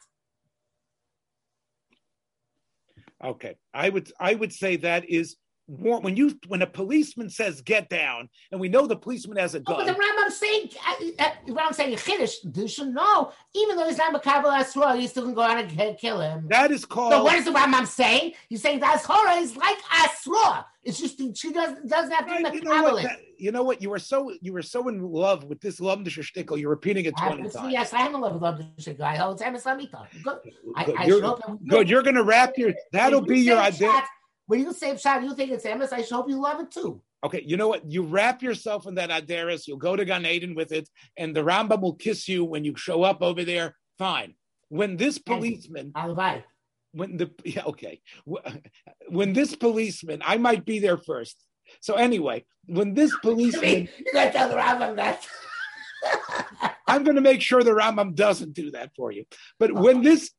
Okay, 3.22 3.56
I 3.72 3.88
would 3.88 4.10
I 4.18 4.34
would 4.34 4.52
say 4.52 4.76
that 4.76 5.08
is 5.08 5.36
when 5.66 6.16
you 6.16 6.38
when 6.48 6.62
a 6.62 6.66
policeman 6.66 7.30
says 7.30 7.60
get 7.60 7.88
down, 7.88 8.28
and 8.50 8.60
we 8.60 8.68
know 8.68 8.86
the 8.86 8.96
policeman 8.96 9.36
has 9.38 9.54
a 9.54 9.60
gun. 9.60 9.76
Oh, 9.80 9.84
but 9.84 9.86
the 9.86 10.00
Rambam 10.00 10.30
saying, 10.30 10.70
uh, 10.86 11.24
uh, 11.24 11.52
Rambam 11.52 11.74
saying 11.74 11.96
Chiddush, 11.96 12.56
you 12.56 12.68
should 12.68 12.88
know, 12.88 13.32
even 13.54 13.76
though 13.76 13.86
he's 13.86 13.98
not 13.98 14.12
Makabel 14.12 14.52
Asra, 14.52 14.96
you 14.96 15.08
still 15.08 15.24
can 15.24 15.34
go 15.34 15.42
out 15.42 15.58
and 15.58 15.98
kill 15.98 16.20
him. 16.20 16.46
That 16.48 16.72
is 16.72 16.84
called. 16.84 17.12
So 17.12 17.24
what 17.24 17.36
is 17.36 17.44
the 17.44 17.52
Rambam 17.52 17.86
saying? 17.86 18.34
He's 18.48 18.60
saying 18.60 18.80
that 18.80 18.96
Asra 18.96 19.34
is 19.34 19.56
like 19.56 19.78
Asra. 19.90 20.66
It's 20.84 20.98
just 20.98 21.18
she 21.36 21.52
doesn't 21.52 21.88
doesn't 21.88 22.10
have 22.10 22.26
to 22.26 22.32
right, 22.32 22.54
you 22.54 22.60
know, 22.62 22.82
what, 22.82 23.02
that, 23.04 23.18
you 23.38 23.52
know 23.52 23.62
what? 23.62 23.80
You 23.80 23.90
were 23.90 24.00
so 24.00 24.34
you 24.40 24.52
were 24.52 24.62
so 24.62 24.88
in 24.88 25.00
love 25.00 25.44
with 25.44 25.60
this 25.60 25.78
Lumdisher 25.78 26.24
shtickle. 26.24 26.58
You're 26.58 26.70
repeating 26.70 27.04
it 27.04 27.16
twenty 27.16 27.48
times. 27.48 27.72
Yes, 27.72 27.92
I 27.92 28.00
am 28.00 28.16
in 28.16 28.20
love 28.20 28.32
with 28.32 28.42
Lumdisher 28.42 28.98
guy. 28.98 29.18
Oh, 29.18 29.30
it's 29.30 29.42
Emes 29.42 29.64
Lamita. 29.64 30.06
Good. 30.24 30.38
I, 30.74 30.92
I 30.98 31.04
you're, 31.06 31.38
good. 31.68 31.88
You're 31.88 32.02
going 32.02 32.16
to 32.16 32.24
wrap 32.24 32.58
your. 32.58 32.74
That'll 32.92 33.20
be 33.20 33.38
your 33.38 33.58
idea. 33.58 34.02
When 34.46 34.60
you 34.60 34.72
say 34.72 34.92
Pshat, 34.94 35.22
you 35.22 35.34
think 35.34 35.50
it's 35.50 35.64
Emes, 35.64 35.92
I 35.92 36.02
hope 36.02 36.28
you 36.28 36.40
love 36.40 36.60
it 36.60 36.70
too. 36.70 37.00
Okay, 37.24 37.42
you 37.46 37.56
know 37.56 37.68
what? 37.68 37.88
You 37.90 38.02
wrap 38.02 38.42
yourself 38.42 38.86
in 38.86 38.96
that 38.96 39.10
Aderis, 39.10 39.66
you'll 39.66 39.76
go 39.76 39.94
to 39.94 40.04
Gan 40.04 40.26
Eden 40.26 40.54
with 40.54 40.72
it, 40.72 40.88
and 41.16 41.34
the 41.34 41.42
Rambam 41.42 41.80
will 41.80 41.94
kiss 41.94 42.28
you 42.28 42.44
when 42.44 42.64
you 42.64 42.74
show 42.76 43.04
up 43.04 43.22
over 43.22 43.44
there. 43.44 43.76
Fine. 43.98 44.34
When 44.68 44.96
this 44.96 45.18
policeman, 45.18 45.92
Alvai. 45.92 46.42
when 46.92 47.16
the 47.16 47.30
yeah, 47.44 47.64
okay, 47.66 48.00
when 49.08 49.32
this 49.32 49.54
policeman, 49.54 50.22
I 50.24 50.38
might 50.38 50.64
be 50.64 50.80
there 50.80 50.98
first. 50.98 51.36
So 51.80 51.94
anyway, 51.94 52.44
when 52.66 52.94
this 52.94 53.16
policeman, 53.22 53.88
you 53.98 54.12
gotta 54.12 54.32
tell 54.32 54.48
the 54.48 54.56
Rambam 54.56 54.96
that. 54.96 55.26
I'm 56.86 57.04
going 57.04 57.14
to 57.14 57.22
make 57.22 57.40
sure 57.40 57.62
the 57.62 57.70
Rambam 57.70 58.14
doesn't 58.14 58.54
do 58.54 58.72
that 58.72 58.90
for 58.96 59.12
you. 59.12 59.24
But 59.58 59.72
when 59.72 60.02
this 60.02 60.30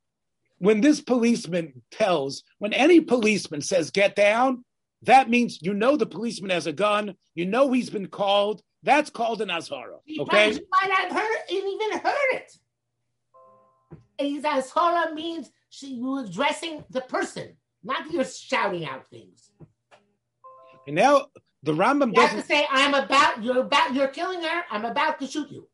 when 0.63 0.79
this 0.79 1.01
policeman 1.01 1.81
tells, 1.91 2.43
when 2.59 2.71
any 2.71 3.01
policeman 3.01 3.59
says 3.59 3.91
get 3.91 4.15
down, 4.15 4.63
that 5.01 5.29
means 5.29 5.61
you 5.61 5.73
know 5.73 5.97
the 5.97 6.05
policeman 6.05 6.51
has 6.51 6.67
a 6.67 6.71
gun, 6.71 7.15
you 7.35 7.45
know 7.45 7.73
he's 7.73 7.89
been 7.89 8.07
called. 8.07 8.61
That's 8.81 9.09
called 9.09 9.41
an 9.41 9.49
azhara. 9.49 9.97
Okay, 10.19 10.53
you 10.53 10.67
might 10.71 10.87
not 10.87 11.11
heard 11.11 11.37
even 11.49 11.99
heard 11.99 12.31
it. 12.31 12.57
Azhara 14.19 15.13
means 15.13 15.51
she 15.69 15.99
was 15.99 16.29
addressing 16.29 16.85
the 16.89 17.01
person, 17.01 17.57
not 17.83 18.09
you're 18.09 18.23
shouting 18.23 18.85
out 18.85 19.05
things. 19.07 19.51
And 20.87 20.95
now 20.95 21.25
the 21.63 21.73
Rambam 21.73 22.07
you 22.07 22.13
doesn't 22.13 22.37
have 22.37 22.47
to 22.47 22.53
say, 22.53 22.65
"I'm 22.71 22.93
about 22.93 23.43
you're 23.43 23.59
about 23.59 23.93
you're 23.93 24.07
killing 24.07 24.41
her. 24.41 24.63
I'm 24.71 24.85
about 24.85 25.19
to 25.19 25.27
shoot 25.27 25.51
you." 25.51 25.67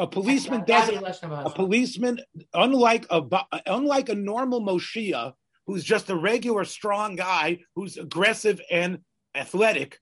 A 0.00 0.06
policeman 0.06 0.64
doesn't. 0.64 1.04
A 1.22 1.50
policeman, 1.50 2.20
unlike 2.54 3.06
a 3.10 3.22
unlike 3.66 4.08
a 4.08 4.14
normal 4.14 4.62
Moshia, 4.62 5.34
who's 5.66 5.84
just 5.84 6.08
a 6.08 6.16
regular 6.16 6.64
strong 6.64 7.16
guy 7.16 7.58
who's 7.74 7.98
aggressive 7.98 8.60
and 8.70 8.98
athletic, 9.34 9.98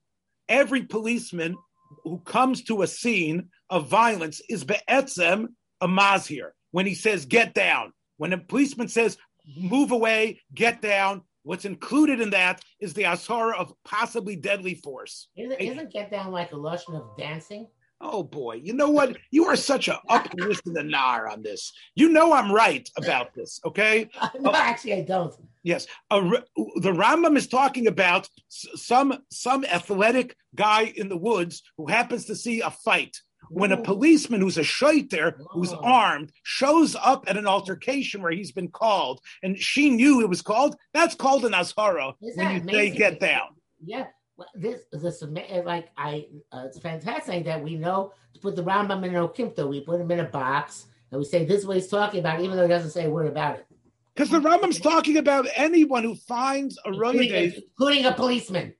every 0.48 0.84
policeman 0.84 1.56
who 2.04 2.20
comes 2.20 2.62
to 2.64 2.82
a 2.82 2.86
scene 2.86 3.48
of 3.70 3.88
violence 3.88 4.40
is 4.48 4.64
be'etzem 4.64 5.48
a 5.80 5.88
mazhir. 5.88 6.50
When 6.70 6.86
he 6.86 6.94
says 6.94 7.26
get 7.26 7.54
down, 7.54 7.92
when 8.18 8.32
a 8.32 8.38
policeman 8.38 8.88
says 8.88 9.18
move 9.56 9.90
away, 9.90 10.40
get 10.54 10.80
down, 10.80 11.22
what's 11.42 11.64
included 11.64 12.20
in 12.20 12.30
that 12.30 12.62
is 12.78 12.94
the 12.94 13.02
asara 13.02 13.54
of 13.54 13.72
possibly 13.84 14.36
deadly 14.36 14.74
force. 14.74 15.28
Isn't, 15.36 15.60
isn't 15.60 15.92
get 15.92 16.10
down 16.10 16.30
like 16.30 16.52
a 16.52 16.56
lotion 16.56 16.94
of 16.94 17.16
dancing? 17.18 17.66
Oh 18.00 18.22
boy, 18.22 18.60
you 18.62 18.74
know 18.74 18.90
what? 18.90 19.16
You 19.30 19.46
are 19.46 19.56
such 19.56 19.88
a 19.88 20.00
uplist 20.08 20.66
in 20.66 20.72
the 20.72 20.84
nar 20.84 21.28
on 21.28 21.42
this. 21.42 21.72
You 21.96 22.08
know 22.08 22.32
I'm 22.32 22.52
right 22.52 22.88
about 22.96 23.34
this, 23.34 23.60
okay? 23.64 24.08
no, 24.40 24.52
actually, 24.52 24.94
I 24.94 25.02
don't. 25.02 25.34
Yes, 25.64 25.86
the 26.10 26.92
Rambam 26.92 27.36
is 27.36 27.48
talking 27.48 27.88
about 27.88 28.28
some 28.48 29.18
some 29.30 29.64
athletic 29.64 30.36
guy 30.54 30.92
in 30.94 31.08
the 31.08 31.16
woods 31.16 31.62
who 31.76 31.86
happens 31.86 32.26
to 32.26 32.36
see 32.36 32.60
a 32.60 32.70
fight. 32.70 33.16
When 33.50 33.72
a 33.72 33.82
policeman 33.82 34.42
who's 34.42 34.58
a 34.58 34.62
shaiter, 34.62 35.40
who's 35.52 35.72
armed, 35.72 36.32
shows 36.42 36.94
up 36.94 37.24
at 37.28 37.38
an 37.38 37.46
altercation 37.46 38.20
where 38.20 38.32
he's 38.32 38.52
been 38.52 38.68
called, 38.68 39.20
and 39.42 39.58
she 39.58 39.88
knew 39.88 40.20
it 40.20 40.28
was 40.28 40.42
called, 40.42 40.76
that's 40.92 41.14
called 41.14 41.46
an 41.46 41.52
azhara 41.52 42.12
when 42.20 42.66
you 42.66 42.72
say 42.72 42.90
get 42.90 43.20
down. 43.20 43.48
Yeah, 43.82 44.06
this 44.54 44.82
this 44.92 45.22
like 45.64 45.88
I 45.96 46.26
uh, 46.52 46.64
it's 46.66 46.78
fantastic 46.78 47.44
that 47.44 47.62
we 47.62 47.76
know 47.76 48.12
to 48.34 48.40
put 48.40 48.56
the 48.56 48.62
Rambam 48.62 49.04
in 49.04 49.14
a 49.14 49.28
Okimta. 49.28 49.68
We 49.68 49.80
put 49.80 50.00
him 50.00 50.10
in 50.10 50.20
a 50.20 50.24
box 50.24 50.86
and 51.10 51.18
we 51.18 51.24
say 51.24 51.44
this 51.44 51.60
is 51.60 51.66
what 51.66 51.76
he's 51.76 51.88
talking 51.88 52.20
about, 52.20 52.40
even 52.40 52.56
though 52.56 52.62
he 52.62 52.68
doesn't 52.68 52.90
say 52.90 53.06
a 53.06 53.10
word 53.10 53.26
about 53.26 53.56
it. 53.56 53.66
Because 54.14 54.30
the 54.30 54.40
Rambam's 54.40 54.80
talking 54.80 55.16
about 55.16 55.46
anyone 55.54 56.02
who 56.02 56.14
finds 56.14 56.78
a 56.84 56.88
including, 56.88 57.52
including 57.54 58.04
a 58.04 58.12
policeman. 58.12 58.74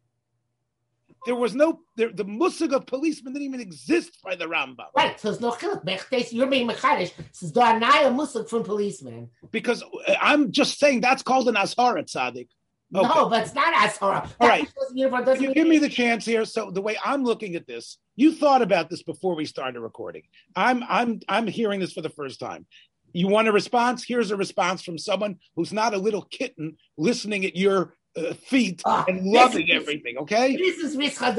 There 1.27 1.35
was 1.35 1.55
no 1.55 1.81
there, 1.97 2.13
the 2.13 2.25
musig 2.25 2.73
of 2.73 2.87
policeman 2.87 3.33
didn't 3.35 3.47
even 3.47 3.61
exist 3.61 4.19
by 4.23 4.35
the 4.35 4.47
Rambam. 4.47 4.87
Right, 4.97 5.19
so 5.19 5.31
it's 5.31 5.41
no 5.41 5.51
chiluk. 5.51 6.33
You're 6.33 6.47
being 6.47 6.69
mechadish. 6.69 7.13
Says 7.33 7.53
do 7.53 7.61
anaya 7.61 8.11
musig 8.11 8.49
from 8.49 8.63
policeman. 8.63 9.31
Because 9.51 9.83
uh, 9.83 10.15
I'm 10.21 10.53
just 10.53 10.79
saying 10.79 11.01
that's 11.01 11.23
called 11.23 11.49
an 11.49 11.57
azhara 11.57 12.05
tzaddik. 12.05 12.49
No, 12.91 13.29
but 13.29 13.43
it's 13.43 13.55
not 13.55 13.75
Asura. 13.75 14.29
All 14.41 14.49
right. 14.49 14.67
You 14.95 15.55
give 15.55 15.69
me 15.69 15.79
the 15.79 15.89
chance 15.89 16.25
here. 16.25 16.45
So 16.45 16.71
the 16.71 16.81
way 16.81 16.97
I'm 17.05 17.23
looking 17.23 17.55
at 17.55 17.67
this, 17.67 17.99
you 18.17 18.33
thought 18.33 18.63
about 18.63 18.89
this 18.89 19.03
before 19.03 19.37
we 19.37 19.45
started 19.45 19.81
recording. 19.81 20.23
I'm 20.57 20.83
I'm 20.89 21.21
I'm 21.29 21.47
hearing 21.47 21.81
this 21.81 21.93
for 21.93 22.01
the 22.01 22.09
first 22.09 22.41
time. 22.41 22.67
You 23.13 23.29
want 23.29 23.49
a 23.49 23.53
response? 23.53 24.05
Here's 24.07 24.31
a 24.31 24.37
response 24.37 24.83
from 24.83 24.99
someone 24.99 25.37
who's 25.57 25.73
not 25.73 25.95
a 25.95 25.99
little 25.99 26.23
kitten 26.23 26.77
listening 26.97 27.45
at 27.45 27.57
your 27.57 27.95
uh, 28.17 28.35
feet 28.35 28.83
oh, 28.85 29.05
and 29.07 29.25
loving 29.25 29.69
is, 29.69 29.83
everything. 29.83 30.19
Okay. 30.19 30.57
This 30.57 30.79
is 30.79 30.97
Mishcha 30.97 31.37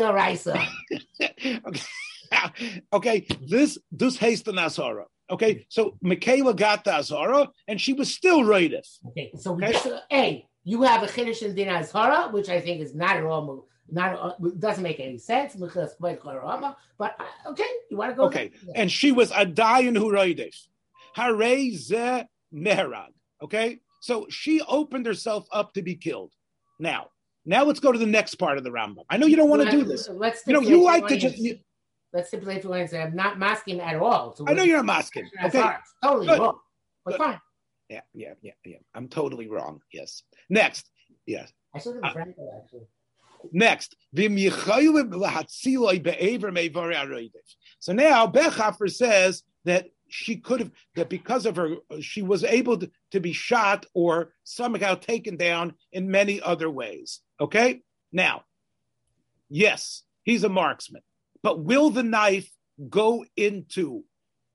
okay. 1.67 2.81
okay. 2.93 3.27
This 3.47 3.77
this 3.91 4.17
haste 4.17 4.45
the 4.45 4.51
Nasara. 4.51 5.05
Okay. 5.31 5.65
So 5.69 5.97
Michaela 6.01 6.53
got 6.53 6.83
the 6.83 6.93
Azara 6.93 7.49
and 7.67 7.81
she 7.81 7.93
was 7.93 8.13
still 8.13 8.43
rated. 8.43 8.85
Okay. 9.07 9.31
So 9.37 9.53
okay? 9.53 9.71
Just, 9.71 9.87
A 10.11 10.45
you 10.70 10.84
have 10.84 11.01
a 11.01 11.07
chiddush 11.07 11.41
in 11.41 11.55
din 11.55 11.67
azhara, 11.67 12.32
which 12.32 12.47
I 12.47 12.61
think 12.61 12.82
is 12.82 12.93
not 12.93 13.17
at 13.17 13.24
all 13.24 13.65
not 13.91 14.59
doesn't 14.59 14.84
make 14.84 14.99
any 14.99 15.17
sense. 15.17 15.55
But 15.55 15.76
uh, 15.76 17.49
okay, 17.51 17.72
you 17.89 17.97
want 17.97 18.11
to 18.11 18.15
go? 18.15 18.26
Okay, 18.26 18.51
and 18.76 18.91
she 18.91 19.11
was 19.11 19.32
a 19.32 19.45
roidesh. 19.47 20.67
Hare 21.15 21.72
ze 21.72 22.24
merag. 22.53 23.13
Okay, 23.41 23.80
so 23.99 24.28
she 24.30 24.61
opened 24.61 25.07
herself 25.07 25.47
up 25.51 25.74
to 25.74 25.82
be 25.82 25.95
killed. 25.95 26.34
Now, 26.78 27.07
now 27.45 27.63
let's 27.63 27.80
go 27.80 27.91
to 27.91 27.97
the 27.97 28.05
next 28.05 28.36
part 28.36 28.59
of 28.59 28.63
the 28.63 28.70
Rambam. 28.70 29.05
I 29.09 29.17
know 29.17 29.26
you 29.26 29.38
don't 29.38 29.49
want 29.49 29.63
to 29.63 29.72
do 29.72 29.84
this. 29.84 30.07
Let's 30.07 30.43
you 30.45 30.53
know 30.53 30.61
you 30.61 30.84
like 30.84 31.07
to 31.07 31.17
just. 31.17 31.38
You, 31.38 31.57
let's 32.13 32.28
stipulate 32.28 32.61
for 32.61 32.88
say 32.88 33.01
I'm 33.01 33.15
not 33.15 33.39
masking 33.39 33.80
at 33.80 33.95
all. 33.95 34.36
So 34.36 34.45
I 34.47 34.53
know 34.53 34.63
you're 34.63 34.78
not 34.78 34.86
masking. 34.86 35.28
Okay, 35.45 35.63
totally 36.03 36.28
Good. 36.28 36.39
wrong, 36.39 36.59
but 37.05 37.17
fine. 37.17 37.41
Yeah, 37.89 38.01
yeah, 38.13 38.33
yeah, 38.41 38.53
yeah. 38.63 38.77
I'm 38.93 39.07
totally 39.07 39.47
wrong. 39.47 39.81
Yes. 39.91 40.23
Next. 40.49 40.89
Yes. 41.25 41.51
I 41.73 41.79
should 41.79 41.95
have 42.03 42.15
uh, 42.15 42.19
actually. 42.61 42.87
Next, 43.53 43.95
so 44.13 44.23
now 47.93 48.27
Bechhofer 48.27 48.91
says 48.91 49.43
that 49.63 49.87
she 50.09 50.37
could 50.37 50.59
have 50.59 50.71
that 50.95 51.09
because 51.09 51.45
of 51.45 51.55
her 51.55 51.75
she 52.01 52.21
was 52.21 52.43
able 52.43 52.77
to, 52.79 52.91
to 53.11 53.19
be 53.21 53.31
shot 53.31 53.85
or 53.93 54.33
somehow 54.43 54.95
taken 54.95 55.37
down 55.37 55.73
in 55.91 56.11
many 56.11 56.41
other 56.41 56.69
ways. 56.69 57.21
Okay, 57.39 57.81
now, 58.11 58.43
yes, 59.49 60.03
he's 60.23 60.43
a 60.43 60.49
marksman, 60.49 61.03
but 61.41 61.63
will 61.63 61.91
the 61.91 62.03
knife 62.03 62.51
go 62.89 63.23
into 63.37 64.03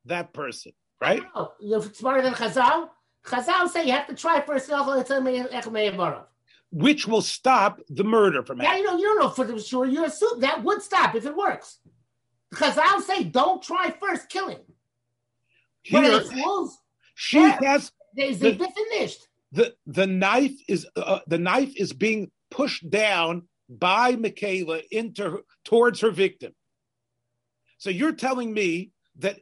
that 0.04 0.34
person? 0.34 0.72
Right? 1.00 1.22
You're 1.60 1.82
smarter 1.82 2.22
than 2.22 2.34
Chazal. 2.34 2.88
Chazal 3.24 3.68
say 3.68 3.86
you 3.86 3.92
have 3.92 4.06
to 4.08 4.14
try 4.14 4.40
first. 4.40 4.70
Which 6.70 7.06
will 7.06 7.22
stop 7.22 7.80
the 7.88 8.04
murder 8.04 8.42
from 8.42 8.60
Yeah, 8.60 8.76
you 8.76 8.84
know, 8.84 8.96
you 8.96 9.04
don't 9.04 9.18
know 9.20 9.30
for 9.30 9.58
sure. 9.60 9.86
You 9.86 10.04
assume 10.04 10.40
that 10.40 10.62
would 10.62 10.82
stop 10.82 11.14
if 11.14 11.24
it 11.24 11.36
works. 11.36 11.78
Chazal 12.54 13.00
say 13.00 13.24
don't 13.24 13.62
try 13.62 13.90
first 14.00 14.28
killing. 14.28 14.58
Here, 15.82 16.22
she 17.14 17.38
Yeah. 17.38 17.58
has 17.62 17.92
They 18.16 18.32
The- 18.32 18.52
they 18.52 18.66
finished. 18.70 19.26
the 19.50 19.74
the 19.86 20.06
knife 20.06 20.54
is 20.68 20.86
uh, 20.96 21.20
the 21.26 21.38
knife 21.38 21.74
is 21.76 21.92
being 21.92 22.30
pushed 22.50 22.88
down 22.88 23.48
by 23.68 24.14
Michaela 24.14 24.82
into 24.90 25.30
her, 25.30 25.38
towards 25.64 26.00
her 26.00 26.10
victim. 26.12 26.54
So 27.78 27.90
you're 27.90 28.12
telling 28.12 28.52
me 28.54 28.92
that 29.16 29.40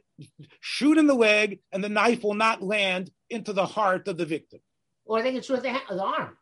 shoot 0.59 0.97
in 0.97 1.05
the 1.07 1.13
leg 1.13 1.59
and 1.71 1.83
the 1.83 1.89
knife 1.89 2.23
will 2.23 2.33
not 2.33 2.63
land 2.63 3.11
into 3.33 3.53
the 3.53 3.65
heart 3.65 4.07
of 4.07 4.17
the 4.17 4.25
victim. 4.25 4.59
Or 5.05 5.21
they 5.21 5.33
can 5.33 5.41
shoot 5.41 5.61
the, 5.61 5.75
the 5.89 6.03
arm. 6.03 6.37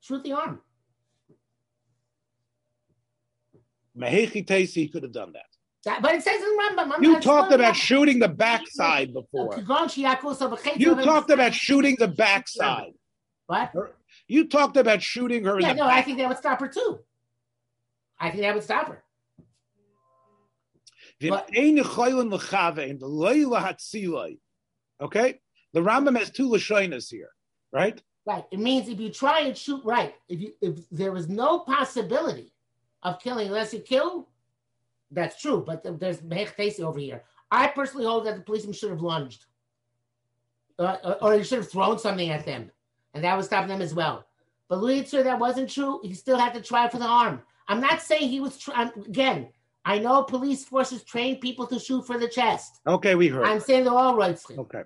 Shoot 0.00 0.22
the 0.22 0.32
arm. 0.32 0.60
Mehechi 3.96 4.46
Tesi 4.46 4.90
could 4.90 5.02
have 5.02 5.12
done 5.12 5.32
that. 5.32 5.44
That, 5.84 6.02
but 6.02 6.14
it 6.14 6.22
says 6.22 6.42
in 6.42 6.58
Rambam. 6.58 6.92
I'm 6.94 7.02
You 7.02 7.20
talked 7.20 7.52
about 7.52 7.74
shooting 7.74 8.18
the 8.18 8.28
backside 8.28 9.14
before. 9.14 9.56
You 10.76 10.94
talked 11.02 11.30
about 11.30 11.54
shooting 11.54 11.96
the 11.98 12.08
backside. 12.08 12.92
What? 13.46 13.72
You 14.28 14.46
talked 14.46 14.76
about 14.76 15.02
shooting 15.02 15.44
her 15.44 15.58
Yeah, 15.58 15.72
no, 15.72 15.86
I 15.86 16.02
think 16.02 16.18
that 16.18 16.28
would 16.28 16.38
stop 16.38 16.60
her 16.60 16.68
too. 16.68 17.00
I 18.18 18.30
think 18.30 18.42
that 18.42 18.54
would 18.54 18.62
stop 18.62 18.88
her. 18.88 19.02
Okay? 25.00 25.40
The 25.72 25.80
Rambam 25.80 26.18
has 26.18 26.30
two 26.30 26.48
Lashonas 26.48 27.10
here, 27.10 27.30
right? 27.72 28.02
Right. 28.26 28.44
It 28.50 28.58
means 28.58 28.88
if 28.88 29.00
you 29.00 29.10
try 29.10 29.40
and 29.40 29.56
shoot 29.56 29.82
right, 29.84 30.14
if 30.28 30.40
you 30.40 30.52
if 30.60 30.78
there 30.90 31.12
was 31.12 31.28
no 31.28 31.60
possibility 31.60 32.52
of 33.02 33.18
killing 33.20 33.46
unless 33.46 33.72
you 33.72 33.80
kill, 33.80 34.28
that's 35.10 35.40
true. 35.40 35.62
But 35.66 35.82
there's 35.98 36.20
Mehech 36.20 36.54
Tesi 36.56 36.80
over 36.80 36.98
here. 36.98 37.22
I 37.50 37.68
personally 37.68 38.06
hold 38.06 38.26
that 38.26 38.36
the 38.36 38.42
policeman 38.42 38.72
should 38.74 38.90
have 38.90 39.00
lunged. 39.00 39.46
Uh, 40.78 40.96
or, 41.04 41.24
or 41.24 41.34
he 41.34 41.44
should 41.44 41.58
have 41.58 41.70
thrown 41.70 41.98
something 41.98 42.30
at 42.30 42.44
them. 42.46 42.70
And 43.14 43.24
that 43.24 43.36
would 43.36 43.44
stop 43.44 43.66
them 43.66 43.82
as 43.82 43.94
well. 43.94 44.24
But 44.68 44.78
Louis 44.78 45.02
Yitzhak, 45.02 45.24
that 45.24 45.38
wasn't 45.38 45.68
true. 45.68 46.00
He 46.02 46.14
still 46.14 46.38
had 46.38 46.54
to 46.54 46.62
try 46.62 46.88
for 46.88 46.98
the 46.98 47.06
arm. 47.06 47.42
I'm 47.68 47.80
not 47.80 48.00
saying 48.00 48.28
he 48.28 48.40
was, 48.40 48.56
tr- 48.56 48.72
I'm- 48.72 48.92
again, 49.06 49.48
I 49.84 49.98
know 49.98 50.22
police 50.22 50.64
forces 50.64 51.02
train 51.02 51.40
people 51.40 51.66
to 51.66 51.78
shoot 51.78 52.06
for 52.06 52.18
the 52.18 52.28
chest. 52.28 52.80
Okay, 52.86 53.14
we 53.14 53.28
heard. 53.28 53.46
I'm 53.46 53.60
saying 53.60 53.84
they're 53.84 53.92
all 53.92 54.16
right. 54.16 54.38
Okay. 54.50 54.82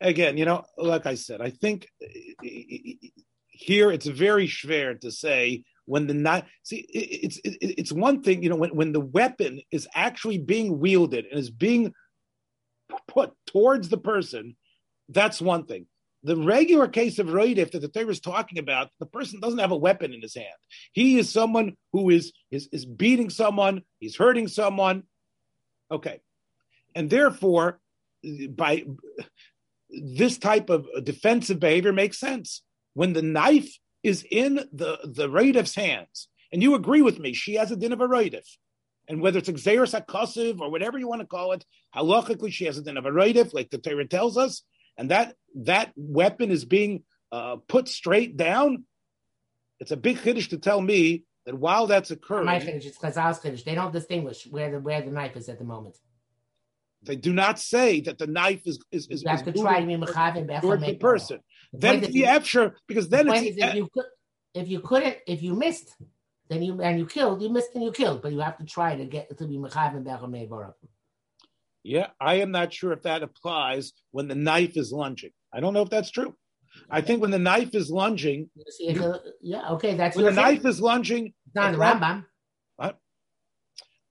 Again, 0.00 0.36
you 0.36 0.44
know, 0.44 0.64
like 0.76 1.06
I 1.06 1.14
said, 1.14 1.40
I 1.40 1.50
think 1.50 1.88
eh, 2.02 2.06
eh, 2.44 2.62
eh, 3.04 3.08
here 3.48 3.90
it's 3.90 4.06
very 4.06 4.46
schwer 4.46 5.00
to 5.00 5.10
say 5.10 5.64
when 5.86 6.06
the 6.06 6.14
not 6.14 6.46
see 6.62 6.86
it's 6.92 7.40
it's 7.44 7.90
one 7.90 8.22
thing 8.22 8.42
you 8.42 8.48
know 8.48 8.56
when, 8.56 8.70
when 8.70 8.92
the 8.92 9.00
weapon 9.00 9.60
is 9.72 9.88
actually 9.94 10.38
being 10.38 10.78
wielded 10.78 11.24
and 11.24 11.40
is 11.40 11.50
being 11.50 11.92
put 13.08 13.32
towards 13.46 13.88
the 13.88 13.98
person 13.98 14.54
that's 15.08 15.40
one 15.40 15.64
thing. 15.64 15.86
The 16.24 16.36
regular 16.36 16.88
case 16.88 17.18
of 17.18 17.28
roidif 17.28 17.70
that 17.70 17.80
the 17.80 17.88
Torah 17.88 18.08
is 18.08 18.20
talking 18.20 18.58
about 18.58 18.90
the 18.98 19.06
person 19.06 19.40
doesn't 19.40 19.60
have 19.60 19.70
a 19.70 19.76
weapon 19.76 20.12
in 20.12 20.20
his 20.20 20.34
hand. 20.34 20.46
He 20.92 21.18
is 21.18 21.30
someone 21.30 21.76
who 21.92 22.10
is 22.10 22.32
is 22.50 22.68
is 22.72 22.84
beating 22.84 23.30
someone 23.30 23.82
he's 24.00 24.16
hurting 24.16 24.48
someone. 24.48 25.04
Okay. 25.90 26.20
And 26.94 27.08
therefore 27.08 27.80
by 28.50 28.84
this 29.90 30.38
type 30.38 30.70
of 30.70 30.86
defensive 31.04 31.60
behavior 31.60 31.92
makes 31.92 32.18
sense 32.18 32.62
when 32.94 33.12
the 33.12 33.22
knife 33.22 33.78
is 34.02 34.24
in 34.30 34.56
the 34.72 34.98
the 35.04 35.28
Raidif's 35.28 35.74
hands, 35.74 36.28
and 36.52 36.62
you 36.62 36.74
agree 36.74 37.02
with 37.02 37.18
me, 37.18 37.32
she 37.32 37.54
has 37.54 37.70
a 37.70 37.76
din 37.76 37.92
of 37.92 38.00
a 38.00 38.08
Raidif. 38.08 38.46
And 39.08 39.22
whether 39.22 39.38
it's 39.38 39.48
Xeris 39.48 39.98
Akosiv 39.98 40.60
or 40.60 40.70
whatever 40.70 40.98
you 40.98 41.08
want 41.08 41.22
to 41.22 41.26
call 41.26 41.52
it, 41.52 41.64
halachically 41.96 42.52
she 42.52 42.66
has 42.66 42.76
a 42.76 42.82
din 42.82 42.98
of 42.98 43.06
a 43.06 43.10
Raidif, 43.10 43.54
like 43.54 43.70
the 43.70 43.78
Torah 43.78 44.06
tells 44.06 44.36
us, 44.36 44.62
and 44.96 45.10
that 45.10 45.34
that 45.54 45.92
weapon 45.96 46.50
is 46.50 46.64
being 46.64 47.04
uh, 47.32 47.56
put 47.68 47.88
straight 47.88 48.36
down. 48.36 48.84
It's 49.80 49.92
a 49.92 49.96
big 49.96 50.18
chiddush 50.18 50.50
to 50.50 50.58
tell 50.58 50.80
me 50.80 51.24
that 51.46 51.54
while 51.54 51.86
that's 51.86 52.10
occurring, 52.10 52.46
My 52.46 52.60
finish, 52.60 52.84
it's 52.84 52.98
Chazal's 52.98 53.38
finish. 53.38 53.62
They 53.62 53.74
don't 53.74 53.92
distinguish 53.92 54.46
where 54.46 54.70
the 54.70 54.80
where 54.80 55.00
the 55.00 55.10
knife 55.10 55.36
is 55.36 55.48
at 55.48 55.58
the 55.58 55.64
moment. 55.64 55.96
They 57.02 57.16
do 57.16 57.32
not 57.32 57.58
say 57.58 58.00
that 58.02 58.18
the 58.18 58.26
knife 58.26 58.62
is 58.66 58.78
is, 58.90 59.06
is, 59.08 59.22
You 59.22 59.28
have 59.28 59.46
is 59.46 59.54
to 59.54 59.60
try 59.62 59.84
me 59.84 59.96
mechav 59.96 60.36
and 60.36 60.50
towards 60.60 60.84
the 60.84 60.94
person. 60.94 61.40
Then 61.72 62.02
if 62.02 62.12
the 62.12 62.22
Efsher, 62.22 62.72
because 62.86 63.08
then 63.08 63.28
it's 63.28 63.56
if 63.56 63.74
you 63.74 63.88
could, 63.92 64.06
if 64.54 64.68
you 64.68 64.80
couldn't, 64.80 65.16
if 65.26 65.42
you 65.42 65.54
missed, 65.54 65.94
then 66.48 66.62
you 66.62 66.80
and 66.80 66.98
you 66.98 67.06
killed, 67.06 67.42
you 67.42 67.50
missed 67.50 67.70
and 67.74 67.84
you 67.84 67.92
killed, 67.92 68.22
but 68.22 68.32
you 68.32 68.40
have 68.40 68.58
to 68.58 68.64
try 68.64 68.96
to 68.96 69.04
get 69.04 69.36
to 69.36 69.46
be 69.46 69.56
mechav 69.58 69.96
and 69.96 70.04
bechamei 70.06 70.48
baruch. 70.48 70.76
Yeah, 71.84 72.08
I 72.20 72.34
am 72.36 72.50
not 72.50 72.72
sure 72.72 72.92
if 72.92 73.02
that 73.02 73.22
applies 73.22 73.92
when 74.10 74.28
the 74.28 74.34
knife 74.34 74.76
is 74.76 74.92
lunging. 74.92 75.30
I 75.52 75.60
don't 75.60 75.72
know 75.74 75.82
if 75.82 75.90
that's 75.90 76.10
true. 76.10 76.34
I 76.90 77.00
think 77.00 77.22
when 77.22 77.30
the 77.30 77.38
knife 77.38 77.74
is 77.74 77.90
lunging, 77.90 78.50
see, 78.68 78.88
if 78.88 78.96
you- 78.96 79.14
Yeah, 79.40 79.70
okay, 79.70 79.94
that's 79.94 80.16
when 80.16 80.24
the 80.26 80.32
your 80.32 80.40
knife 80.42 80.64
is 80.64 80.80
lunging, 80.80 81.26
It's 81.46 81.54
not 81.54 81.72
the 81.72 81.78
Rambam. 81.78 82.24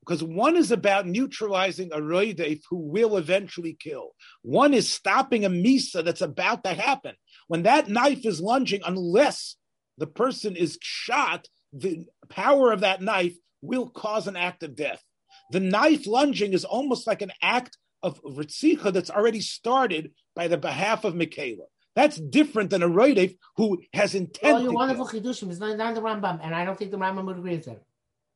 Because 0.07 0.23
one 0.23 0.55
is 0.55 0.71
about 0.71 1.05
neutralizing 1.05 1.91
a 1.91 1.97
roidef 1.97 2.61
who 2.69 2.77
will 2.77 3.17
eventually 3.17 3.75
kill. 3.77 4.11
One 4.41 4.73
is 4.73 4.91
stopping 4.91 5.43
a 5.43 5.49
misa 5.49 6.03
that's 6.03 6.21
about 6.21 6.63
to 6.63 6.73
happen. 6.73 7.15
When 7.47 7.63
that 7.63 7.89
knife 7.89 8.25
is 8.25 8.39
lunging, 8.39 8.81
unless 8.85 9.57
the 9.97 10.07
person 10.07 10.55
is 10.55 10.77
shot, 10.81 11.47
the 11.73 12.05
power 12.29 12.71
of 12.71 12.81
that 12.81 13.01
knife 13.01 13.35
will 13.61 13.89
cause 13.89 14.27
an 14.27 14.37
act 14.37 14.63
of 14.63 14.75
death. 14.75 15.03
The 15.51 15.59
knife 15.59 16.07
lunging 16.07 16.53
is 16.53 16.63
almost 16.63 17.05
like 17.05 17.21
an 17.21 17.33
act 17.41 17.77
of 18.01 18.21
ritzicha 18.23 18.93
that's 18.93 19.09
already 19.09 19.41
started 19.41 20.11
by 20.35 20.47
the 20.47 20.57
behalf 20.57 21.03
of 21.03 21.15
Michaela. 21.15 21.65
That's 21.95 22.17
different 22.17 22.69
than 22.69 22.83
a 22.83 22.89
roidef 22.89 23.35
who 23.57 23.81
has 23.91 24.15
intent. 24.15 24.53
All 24.53 24.59
to 24.59 24.63
your 24.63 24.73
wonderful 24.73 25.07
chidushim 25.07 25.49
is 25.49 25.59
not, 25.59 25.77
not 25.77 25.95
the 25.95 26.01
Rambam, 26.01 26.39
and 26.41 26.55
I 26.55 26.63
don't 26.63 26.77
think 26.77 26.91
the 26.91 26.97
Rambam 26.97 27.25
would 27.25 27.37
agree 27.37 27.57
with 27.57 27.65
that. 27.65 27.81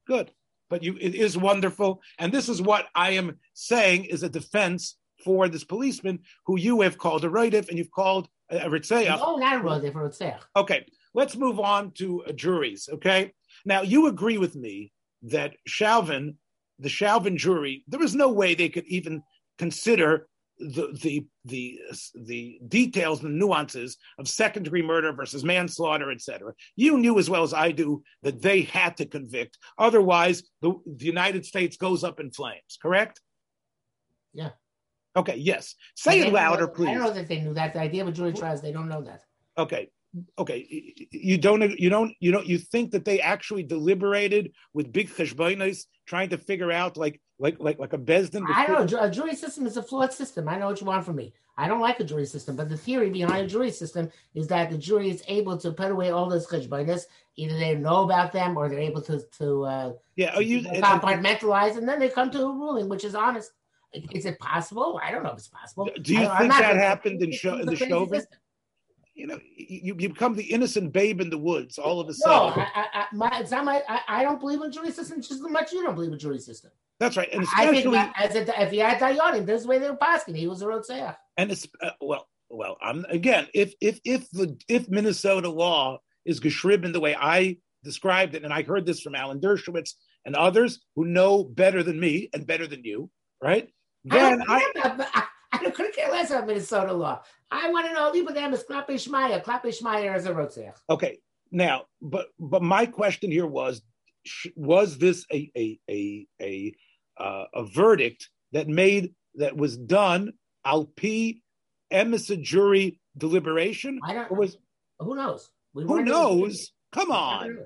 Good. 0.08 0.32
But 0.72 0.84
you, 0.84 0.98
it 1.00 1.14
is 1.14 1.38
wonderful. 1.38 2.02
And 2.18 2.32
this 2.32 2.48
is 2.50 2.62
what 2.62 2.88
I 2.96 3.12
am 3.12 3.38
saying 3.54 4.06
is 4.06 4.24
a 4.24 4.30
defense 4.30 4.96
for 5.24 5.50
this 5.50 5.66
policeman 5.66 6.20
who 6.48 6.58
you 6.58 6.82
have 6.82 6.98
called 6.98 7.26
a 7.26 7.30
Raidif 7.30 7.68
and 7.70 7.78
you've 7.78 7.92
called 7.92 8.30
a 8.50 8.70
Ritzayach. 8.70 9.20
No, 9.20 9.36
not 9.36 9.60
a 9.60 9.62
road 9.62 9.84
there 9.84 9.92
for 9.92 10.10
Rotzeach. 10.10 10.40
Okay, 10.56 10.86
let's 11.14 11.36
move 11.36 11.60
on 11.60 11.92
to 11.96 12.24
uh, 12.24 12.32
juries. 12.32 12.90
Okay. 12.94 13.34
Now, 13.66 13.82
you 13.82 14.08
agree 14.08 14.38
with 14.38 14.56
me 14.56 14.94
that 15.24 15.56
Chauvin, 15.68 16.38
the 16.80 16.90
Chauvin 16.90 17.38
jury, 17.38 17.84
there 17.90 18.00
was 18.00 18.16
no 18.16 18.32
way 18.32 18.56
they 18.56 18.70
could 18.70 18.86
even 18.88 19.22
consider 19.58 20.28
the 20.62 20.98
the 21.02 21.26
the 21.46 21.80
the 22.16 22.60
details 22.68 23.24
and 23.24 23.38
nuances 23.38 23.98
of 24.20 24.28
second 24.28 24.64
degree 24.64 24.82
murder 24.82 25.12
versus 25.12 25.44
manslaughter, 25.44 26.12
etc. 26.12 26.54
You 26.76 26.98
knew 26.98 27.20
as 27.20 27.30
well 27.30 27.44
as 27.44 27.54
I 27.54 27.72
do 27.72 28.04
that 28.24 28.42
they 28.42 28.62
had 28.62 28.98
to 28.98 29.06
convict. 29.06 29.58
Otherwise, 29.78 30.44
the, 30.62 30.74
the 30.86 31.06
United 31.06 31.46
States 31.46 31.78
goes 31.78 32.04
up 32.04 32.20
in 32.20 32.32
flames. 32.32 32.78
Correct? 32.82 33.20
Yeah. 34.34 34.52
Okay. 35.16 35.36
Yes. 35.36 35.76
Say 35.96 36.22
it 36.22 36.32
louder, 36.34 36.68
please. 36.68 36.90
I 36.90 36.94
don't 36.94 37.04
know 37.04 37.14
that 37.14 37.28
they 37.28 37.42
knew 37.42 37.54
that. 37.56 37.74
The 37.74 37.80
idea 37.80 38.04
of 38.04 38.08
a 38.08 38.12
jury 38.12 38.34
trial 38.34 38.54
is 38.54 38.62
they 38.62 38.72
don't 38.72 38.90
know 38.90 39.02
that. 39.02 39.24
okay 39.58 39.90
okay 40.38 40.68
you 41.12 41.38
don't 41.38 41.62
you 41.80 41.90
don't 41.90 42.14
you 42.20 42.32
don't 42.32 42.46
you 42.46 42.58
think 42.58 42.92
that 42.92 43.06
they 43.06 43.22
actually 43.22 43.64
deliberated 43.64 44.52
with 44.74 44.92
big 44.92 45.10
cheshbonis 45.10 45.86
trying 46.06 46.30
to 46.30 46.38
figure 46.38 46.72
out 46.72 46.98
like 46.98 47.22
like 47.40 47.58
like 47.60 47.80
like 47.80 47.94
a 47.94 47.98
bezdin 47.98 48.46
I 48.54 48.66
don't 48.66 48.92
know. 48.92 49.00
A 49.00 49.10
jury 49.10 49.36
system 49.36 49.66
is 49.66 49.78
a 49.78 49.84
flawed 49.84 50.14
system. 50.14 50.48
I 50.50 50.58
know 50.58 50.68
what 50.68 50.82
you 50.82 50.88
want 50.88 51.06
from 51.06 51.16
me. 51.16 51.34
I 51.58 51.68
don't 51.68 51.80
like 51.80 52.00
a 52.00 52.04
jury 52.04 52.26
system, 52.26 52.56
but 52.56 52.70
the 52.70 52.78
theory 52.78 53.10
behind 53.10 53.46
a 53.46 53.48
jury 53.48 53.72
system 53.72 54.10
is 54.36 54.48
that 54.48 54.70
the 54.70 54.78
jury 54.78 55.10
is 55.10 55.24
able 55.28 55.58
to 55.58 55.72
put 55.72 55.92
away 55.92 56.12
all 56.12 56.30
those 56.30 56.48
cheshbonis. 56.48 57.04
Either 57.38 57.58
they 57.58 57.76
know 57.76 58.04
about 58.04 58.32
them 58.32 58.58
or 58.58 58.68
they're 58.68 58.80
able 58.80 59.02
to 59.02 59.22
to 59.40 59.64
uh, 59.64 59.94
yeah 60.18 60.36
are 60.36 60.42
you 60.42 60.62
compartmentalize, 60.62 61.78
and 61.78 61.88
then 61.88 62.00
they 62.00 62.10
come 62.10 62.30
to 62.32 62.42
a 62.42 62.52
ruling 62.52 62.90
which 62.90 63.06
is 63.06 63.16
honest. 63.16 63.52
Is 63.94 64.26
it 64.26 64.40
possible? 64.40 65.00
I 65.04 65.12
don't 65.12 65.24
know 65.24 65.32
if 65.32 65.38
it's 65.40 65.48
possible. 65.48 65.90
Do 66.02 66.14
you 66.14 66.20
think 66.20 66.52
that 66.54 66.62
gonna- 66.62 66.80
happened 66.80 67.22
in 67.22 67.30
it's 67.30 67.38
Sho- 67.40 67.58
in 67.60 67.66
the 67.66 67.76
Chauvin? 67.76 68.22
system. 68.22 68.40
You 69.14 69.28
know, 69.28 69.40
you, 69.56 69.96
you 70.00 70.10
become 70.10 70.36
the 70.36 70.44
innocent 70.44 70.94
babe 70.94 71.22
in 71.22 71.30
the 71.30 71.38
woods 71.38 71.78
all 71.78 72.00
of 72.00 72.08
a 72.10 72.14
sudden. 72.14 72.58
No, 72.58 72.66
I, 72.76 72.86
I, 72.94 73.06
my, 73.14 73.40
it's 73.40 73.52
not 73.52 73.66
my, 73.66 73.84
I, 73.88 74.00
I 74.08 74.24
don't 74.24 74.40
believe 74.40 74.62
in 74.62 74.72
jury 74.72 74.92
system 74.92 75.22
just 75.22 75.34
as 75.34 75.42
much 75.42 75.72
you 75.72 75.84
don't 75.84 75.96
believe 75.96 76.14
in 76.14 76.20
jury 76.20 76.40
system. 76.40 76.72
That's 77.00 77.18
right, 77.18 77.30
and 77.34 77.44
especially 77.44 77.98
I 77.98 78.04
think 78.04 78.16
as 78.20 78.36
a, 78.36 78.62
if 78.62 78.74
you 78.74 78.82
had 78.82 79.00
Dayanim, 79.00 79.48
this 79.48 79.62
is 79.62 79.64
the 79.64 79.70
way 79.70 79.80
they 79.80 79.90
were 79.90 79.98
passing. 79.98 80.36
He 80.36 80.48
was 80.48 80.62
a 80.62 80.66
Rotzeach. 80.66 81.16
And 81.36 81.52
it's 81.52 81.68
uh, 81.82 81.90
well, 82.00 82.28
well, 82.48 82.78
I'm 82.80 83.06
again, 83.10 83.48
if 83.56 83.74
if 83.82 84.00
if 84.06 84.30
the 84.30 84.56
if 84.68 84.88
Minnesota 84.88 85.50
law 85.50 85.98
is 86.26 86.40
geshrib 86.40 86.86
in 86.86 86.92
the 86.92 87.00
way 87.00 87.16
I 87.16 87.58
described 87.84 88.36
it, 88.36 88.44
and 88.44 88.54
I 88.54 88.62
heard 88.62 88.86
this 88.86 89.02
from 89.02 89.16
Alan 89.16 89.40
Dershowitz 89.40 89.94
and 90.26 90.36
others 90.36 90.80
who 90.96 91.06
know 91.06 91.44
better 91.44 91.82
than 91.82 92.00
me 92.00 92.30
and 92.34 92.46
better 92.46 92.68
than 92.68 92.84
you, 92.84 93.10
right? 93.42 93.68
Then 94.06 94.44
I, 94.48 94.72
I, 94.76 95.08
I 95.14 95.24
couldn't 95.74 95.96
care 95.96 96.12
less 96.12 96.32
about 96.32 96.48
Minnesota 96.48 96.94
law. 96.94 97.22
I 97.50 97.70
want 97.70 97.88
to 97.88 97.94
know 97.94 98.12
Liba 98.12 98.34
them 98.34 98.54
is 98.54 98.64
Klape 98.64 98.88
Shmaya. 98.90 99.44
Klape 99.44 99.66
Shmaya 99.66 100.16
is 100.16 100.26
a 100.26 100.32
Rotzeach. 100.32 100.76
Okay, 100.90 101.20
now, 101.52 101.84
but 102.02 102.28
but 102.40 102.62
my 102.62 102.86
question 102.86 103.32
here 103.32 103.46
was, 103.46 103.82
was 104.56 104.98
this 104.98 105.26
a 105.32 105.52
a 105.56 105.80
a 105.90 106.28
a, 106.42 106.74
uh, 107.18 107.46
a 107.54 107.66
verdict 107.66 108.30
that 108.54 108.68
made 108.68 109.14
that 109.36 109.56
was 109.56 109.78
done 109.78 110.34
al 110.64 110.86
pi 110.86 111.36
emissary 111.92 112.42
jury 112.42 113.00
deliberation? 113.18 114.00
I 114.04 114.14
don't. 114.14 114.32
Was 114.32 114.58
who 115.00 115.16
knows? 115.16 115.50
We 115.74 115.84
who 115.84 116.04
knows? 116.04 116.72
Come 116.92 117.12
on. 117.12 117.58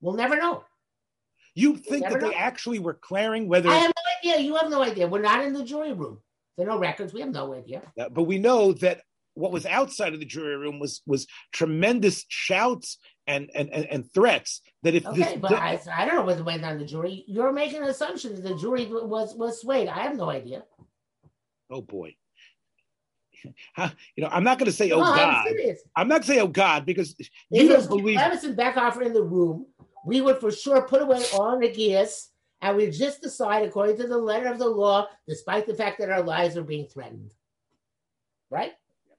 We'll 0.00 0.14
never 0.14 0.36
know. 0.36 0.64
You 1.54 1.76
think 1.76 2.02
we'll 2.04 2.12
that 2.12 2.22
know. 2.22 2.28
they 2.30 2.34
actually 2.34 2.78
were 2.78 2.94
clearing 2.94 3.48
whether? 3.48 3.68
I 3.68 3.74
have 3.74 3.92
no 3.96 4.30
idea. 4.30 4.44
You 4.44 4.54
have 4.56 4.70
no 4.70 4.82
idea. 4.82 5.08
We're 5.08 5.20
not 5.20 5.44
in 5.44 5.52
the 5.52 5.64
jury 5.64 5.92
room. 5.92 6.18
There 6.58 6.68
are 6.68 6.74
no 6.74 6.78
records. 6.78 7.14
We 7.14 7.20
have 7.20 7.30
no 7.30 7.54
idea. 7.54 7.82
Yeah, 7.96 8.08
but 8.08 8.24
we 8.24 8.38
know 8.38 8.72
that 8.74 9.02
what 9.34 9.52
was 9.52 9.64
outside 9.64 10.12
of 10.12 10.18
the 10.18 10.26
jury 10.26 10.56
room 10.56 10.80
was 10.80 11.00
was 11.06 11.28
tremendous 11.52 12.24
shouts 12.28 12.98
and 13.28 13.48
and 13.54 13.70
and, 13.70 13.84
and 13.86 14.12
threats 14.12 14.60
that 14.82 14.96
if 14.96 15.06
okay, 15.06 15.22
this, 15.22 15.38
but 15.40 15.52
I, 15.52 15.78
I 15.94 16.04
don't 16.04 16.16
know 16.16 16.22
what 16.22 16.44
went 16.44 16.64
on 16.64 16.78
the 16.78 16.84
jury. 16.84 17.24
You're 17.28 17.52
making 17.52 17.82
an 17.82 17.88
assumption 17.88 18.34
that 18.34 18.42
the 18.42 18.56
jury 18.56 18.86
was 18.86 19.36
was 19.36 19.60
swayed. 19.60 19.88
I 19.88 20.00
have 20.00 20.16
no 20.16 20.28
idea. 20.28 20.64
Oh 21.70 21.80
boy. 21.80 22.16
you 23.78 24.24
know, 24.24 24.28
I'm 24.32 24.42
not 24.42 24.58
going 24.58 24.66
to 24.66 24.76
say, 24.76 24.90
"Oh 24.90 24.98
no, 24.98 25.04
God." 25.04 25.46
I'm, 25.46 25.76
I'm, 25.94 26.08
not 26.08 26.24
saying, 26.24 26.40
"Oh 26.40 26.48
God," 26.48 26.84
because 26.84 27.14
you 27.50 27.68
don't 27.68 27.88
believe. 27.88 28.18
Levinson 28.18 28.56
back 28.56 28.76
off 28.76 29.00
in 29.00 29.12
the 29.12 29.22
room, 29.22 29.66
we 30.04 30.20
would 30.20 30.38
for 30.38 30.50
sure 30.50 30.82
put 30.82 31.02
away 31.02 31.22
all 31.32 31.56
the 31.56 31.70
gears, 31.70 32.27
and 32.60 32.76
we 32.76 32.90
just 32.90 33.22
decide 33.22 33.64
according 33.64 33.96
to 33.98 34.06
the 34.06 34.18
letter 34.18 34.48
of 34.48 34.58
the 34.58 34.68
law, 34.68 35.06
despite 35.26 35.66
the 35.66 35.74
fact 35.74 35.98
that 35.98 36.10
our 36.10 36.22
lives 36.22 36.56
are 36.56 36.62
being 36.62 36.86
threatened. 36.86 37.34
Right. 38.50 38.72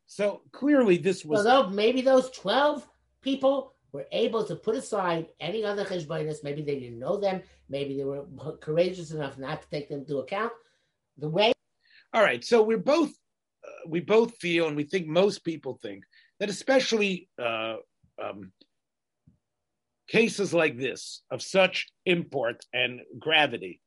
So 0.07 0.41
clearly, 0.51 0.97
this 0.97 1.23
was. 1.23 1.45
Although 1.45 1.69
maybe 1.69 2.01
those 2.01 2.29
twelve 2.31 2.87
people 3.21 3.73
were 3.91 4.05
able 4.11 4.43
to 4.45 4.55
put 4.55 4.75
aside 4.75 5.27
any 5.39 5.63
other 5.63 5.85
cheshbonis, 5.85 6.43
maybe 6.43 6.61
they 6.61 6.79
didn't 6.79 6.99
know 6.99 7.17
them, 7.17 7.41
maybe 7.69 7.97
they 7.97 8.03
were 8.03 8.25
courageous 8.59 9.11
enough 9.11 9.37
not 9.37 9.61
to 9.61 9.69
take 9.69 9.89
them 9.89 9.99
into 9.99 10.17
account. 10.17 10.51
The 11.17 11.29
way. 11.29 11.51
All 12.13 12.23
right, 12.23 12.43
so 12.43 12.63
we're 12.63 12.77
both 12.77 13.11
we 13.87 13.99
both 13.99 14.35
feel, 14.37 14.67
and 14.67 14.75
we 14.75 14.83
think 14.83 15.07
most 15.07 15.43
people 15.43 15.79
think, 15.81 16.03
that 16.39 16.49
especially 16.49 17.29
uh, 17.37 17.75
um, 18.21 18.51
cases 20.09 20.53
like 20.53 20.77
this 20.77 21.21
of 21.31 21.41
such 21.41 21.87
import 22.05 22.65
and 22.73 23.01
gravity 23.19 23.79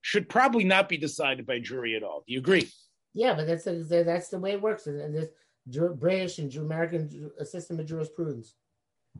should 0.00 0.28
probably 0.28 0.64
not 0.64 0.88
be 0.88 0.96
decided 0.96 1.46
by 1.46 1.58
jury 1.60 1.94
at 1.94 2.02
all. 2.02 2.24
Do 2.26 2.32
you 2.32 2.38
agree? 2.40 2.68
Yeah, 3.12 3.34
but 3.34 3.46
that's 3.46 3.64
the, 3.64 4.02
that's 4.04 4.28
the 4.28 4.38
way 4.38 4.52
it 4.52 4.62
works 4.62 4.86
in 4.86 5.12
this 5.12 5.28
British 5.98 6.38
and 6.38 6.54
American 6.56 7.30
system 7.44 7.78
of 7.78 7.86
jurisprudence. 7.86 8.54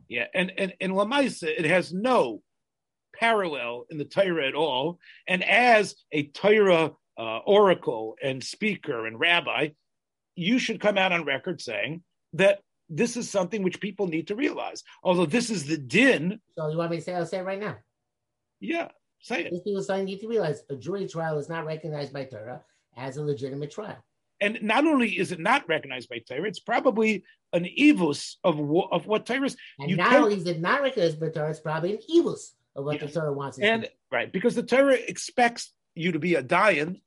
Yeah, 0.07 0.27
and 0.33 0.51
and 0.57 0.73
in 0.79 0.91
Lamaisa, 0.91 1.47
it 1.47 1.65
has 1.65 1.93
no 1.93 2.41
parallel 3.13 3.85
in 3.89 3.97
the 3.97 4.05
Torah 4.05 4.47
at 4.47 4.55
all. 4.55 4.99
And 5.27 5.43
as 5.43 5.95
a 6.11 6.27
Torah 6.27 6.91
uh, 7.17 7.37
oracle 7.39 8.15
and 8.23 8.43
speaker 8.43 9.05
and 9.05 9.19
rabbi, 9.19 9.69
you 10.35 10.59
should 10.59 10.79
come 10.79 10.97
out 10.97 11.11
on 11.11 11.25
record 11.25 11.61
saying 11.61 12.03
that 12.33 12.61
this 12.91 13.17
is 13.17 13.29
something 13.29 13.63
which 13.63 13.79
people 13.79 14.07
need 14.07 14.27
to 14.27 14.35
realize. 14.35 14.83
Although 15.03 15.25
this 15.25 15.49
is 15.49 15.65
the 15.65 15.77
din. 15.77 16.39
So 16.55 16.69
you 16.69 16.77
want 16.77 16.91
me 16.91 16.97
to 16.97 17.03
say? 17.03 17.15
I'll 17.15 17.25
say 17.25 17.39
it 17.39 17.45
right 17.45 17.59
now. 17.59 17.77
Yeah, 18.59 18.89
say 19.21 19.45
it. 19.45 19.51
These 19.51 19.61
people 19.61 20.03
need 20.03 20.19
to 20.19 20.27
realize 20.27 20.63
a 20.69 20.75
jury 20.75 21.07
trial 21.07 21.39
is 21.39 21.49
not 21.49 21.65
recognized 21.65 22.13
by 22.13 22.25
Torah 22.25 22.61
as 22.95 23.17
a 23.17 23.23
legitimate 23.23 23.71
trial. 23.71 23.97
And 24.39 24.59
not 24.61 24.85
only 24.85 25.09
is 25.09 25.31
it 25.31 25.39
not 25.39 25.67
recognized 25.69 26.09
by 26.09 26.19
Torah, 26.19 26.47
it's 26.47 26.59
probably 26.59 27.23
an 27.53 27.65
evus 27.79 28.35
of 28.43 28.59
of 28.91 29.07
what 29.07 29.25
Torah 29.25 29.45
is. 29.45 29.57
And 29.79 29.89
you 29.89 29.95
not 29.95 30.13
only 30.13 30.35
is 30.35 30.47
it 30.47 30.59
not 30.59 30.81
recognized 30.81 31.19
by 31.19 31.29
Torah, 31.29 31.49
it's 31.49 31.59
probably 31.59 31.93
an 31.93 31.99
evus 32.13 32.51
of 32.75 32.85
what 32.85 33.01
yes. 33.01 33.13
the 33.13 33.19
Torah 33.19 33.33
wants. 33.33 33.59
And 33.59 33.87
right, 34.11 34.31
because 34.31 34.55
the 34.55 34.63
Torah 34.63 34.93
expects 34.95 35.73
you 35.95 36.11
to 36.13 36.19
be 36.19 36.35
a 36.35 36.43
dayan 36.43 37.01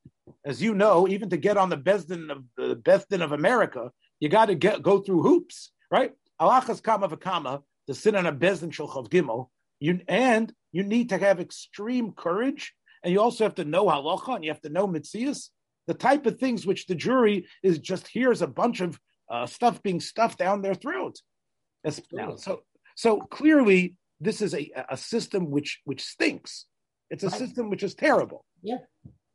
as 0.45 0.63
you 0.63 0.75
know, 0.75 1.09
even 1.09 1.31
to 1.31 1.37
get 1.37 1.57
on 1.57 1.71
the 1.71 1.77
Besdin 1.77 2.31
of 2.31 2.45
the 2.57 2.77
Besdin 2.77 3.23
of 3.23 3.33
America, 3.33 3.91
you 4.21 4.29
got 4.29 4.47
to 4.47 4.55
get 4.55 4.83
go 4.83 5.01
through 5.01 5.23
hoops, 5.23 5.71
right? 5.91 6.13
Alachas 6.41 6.83
kama 6.83 7.09
v'kama 7.09 7.63
to 7.87 7.95
sit 7.95 8.15
on 8.15 8.27
a 8.27 8.33
Besdin 8.33 8.71
Shulchav 8.71 9.09
Gimel, 9.09 9.49
you 9.81 10.01
and 10.09 10.53
you 10.73 10.83
need 10.83 11.11
to 11.11 11.19
have 11.19 11.41
extreme 11.41 12.13
courage, 12.13 12.75
and 13.03 13.13
you 13.13 13.21
also 13.21 13.45
have 13.45 13.57
to 13.57 13.65
know 13.65 13.87
halacha, 13.87 14.37
and 14.37 14.45
you 14.45 14.51
have 14.51 14.63
to 14.63 14.71
know 14.71 14.89
mitzias, 14.89 15.51
the 15.87 15.95
type 15.95 16.27
of 16.27 16.39
things 16.39 16.67
which 16.67 16.87
the 16.87 16.95
jury 16.95 17.47
is 17.63 17.79
just 17.79 18.09
here's 18.09 18.43
a 18.43 18.47
bunch 18.47 18.81
of 18.81 18.99
uh, 19.31 19.47
stuff 19.47 19.83
being 19.83 20.01
stuffed 20.01 20.39
down 20.39 20.63
their 20.63 20.75
throat. 20.75 21.21
Now, 22.13 22.37
so 22.37 22.63
so 22.97 23.21
clearly, 23.21 23.97
this 24.21 24.41
is 24.41 24.55
a, 24.55 24.71
a 24.89 24.97
system 24.97 25.51
which 25.51 25.81
which 25.85 26.03
stinks. 26.03 26.67
It's 27.11 27.25
a 27.25 27.31
system 27.31 27.71
which 27.71 27.83
is 27.83 27.95
terrible. 27.95 28.45
Yeah. 28.63 28.79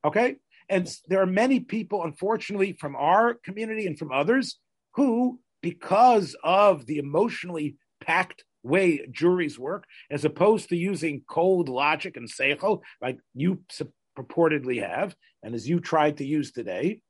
Okay. 0.03 0.37
And 0.67 0.91
there 1.07 1.21
are 1.21 1.25
many 1.25 1.59
people, 1.59 2.03
unfortunately, 2.03 2.73
from 2.73 2.95
our 2.95 3.35
community 3.35 3.87
and 3.87 3.97
from 3.97 4.11
others 4.11 4.59
who, 4.95 5.39
because 5.61 6.35
of 6.43 6.85
the 6.85 6.97
emotionally 6.97 7.75
packed 8.01 8.43
way 8.63 9.05
juries 9.11 9.57
work, 9.57 9.85
as 10.09 10.25
opposed 10.25 10.69
to 10.69 10.75
using 10.75 11.23
cold 11.29 11.69
logic 11.69 12.17
and 12.17 12.29
seichel, 12.29 12.81
like 13.01 13.17
you 13.33 13.61
purportedly 14.17 14.81
have, 14.85 15.15
and 15.43 15.55
as 15.55 15.67
you 15.67 15.79
tried 15.79 16.17
to 16.17 16.25
use 16.25 16.51
today, 16.51 17.01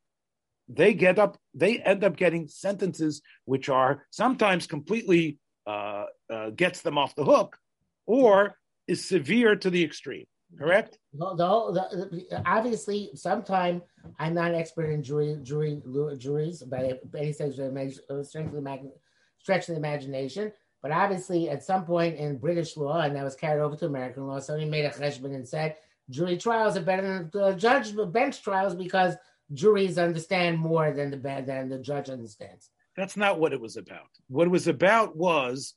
they 0.68 0.94
get 0.94 1.18
up, 1.18 1.38
they 1.56 1.80
end 1.80 2.04
up 2.04 2.16
getting 2.16 2.48
sentences 2.48 3.22
which 3.46 3.70
are 3.70 4.06
sometimes 4.12 4.68
completely 4.68 5.40
uh, 5.66 6.06
uh, 6.32 6.52
gets 6.52 6.82
them 6.82 6.98
off 6.98 7.16
the 7.16 7.26
hook, 7.26 7.58
or 8.06 8.56
is 8.88 9.08
severe 9.08 9.56
to 9.56 9.70
the 9.70 9.84
extreme 9.84 10.26
correct? 10.58 11.00
No, 11.14 11.34
no. 11.34 11.72
The, 11.72 12.10
the, 12.12 12.42
obviously, 12.46 13.12
sometime 13.16 13.82
I'm 14.18 14.34
not 14.34 14.52
an 14.52 14.56
expert 14.56 14.90
in 14.90 15.04
jury, 15.04 15.38
jury, 15.44 15.82
juries 16.18 16.64
by 16.64 17.00
any 17.18 17.34
stretch 17.34 17.58
of 17.58 17.74
the, 17.74 18.92
stretch 19.40 19.70
of 19.70 19.76
the 19.76 19.78
imagination. 19.78 20.52
But 20.82 20.92
obviously, 20.92 21.50
at 21.50 21.64
some 21.64 21.86
point 21.86 22.18
in 22.18 22.38
British 22.38 22.78
law, 22.78 23.02
and 23.02 23.16
that 23.16 23.24
was 23.24 23.36
carried 23.36 23.62
over 23.62 23.76
to 23.76 23.86
American 23.86 24.28
law, 24.28 24.40
somebody 24.40 24.70
made 24.70 24.86
a 24.86 24.92
cheshbon 24.92 25.36
and 25.36 25.48
said 25.48 25.76
jury 26.10 26.38
trials 26.38 26.76
are 26.78 26.82
better 26.82 27.30
than 27.32 27.42
uh, 27.42 27.54
judge 27.54 27.94
bench 28.12 28.42
trials 28.42 28.76
because 28.76 29.16
juries 29.54 29.98
understand 29.98 30.58
more 30.58 30.92
than 30.92 31.12
the 31.12 31.18
than 31.18 31.70
the 31.70 31.80
judge 31.80 32.10
understands. 32.10 32.70
That's 32.96 33.18
not 33.18 33.40
what 33.40 33.54
it 33.54 33.62
was 33.62 33.78
about. 33.78 34.10
What 34.28 34.48
it 34.48 34.52
was 34.52 34.68
about 34.68 35.16
was 35.16 35.74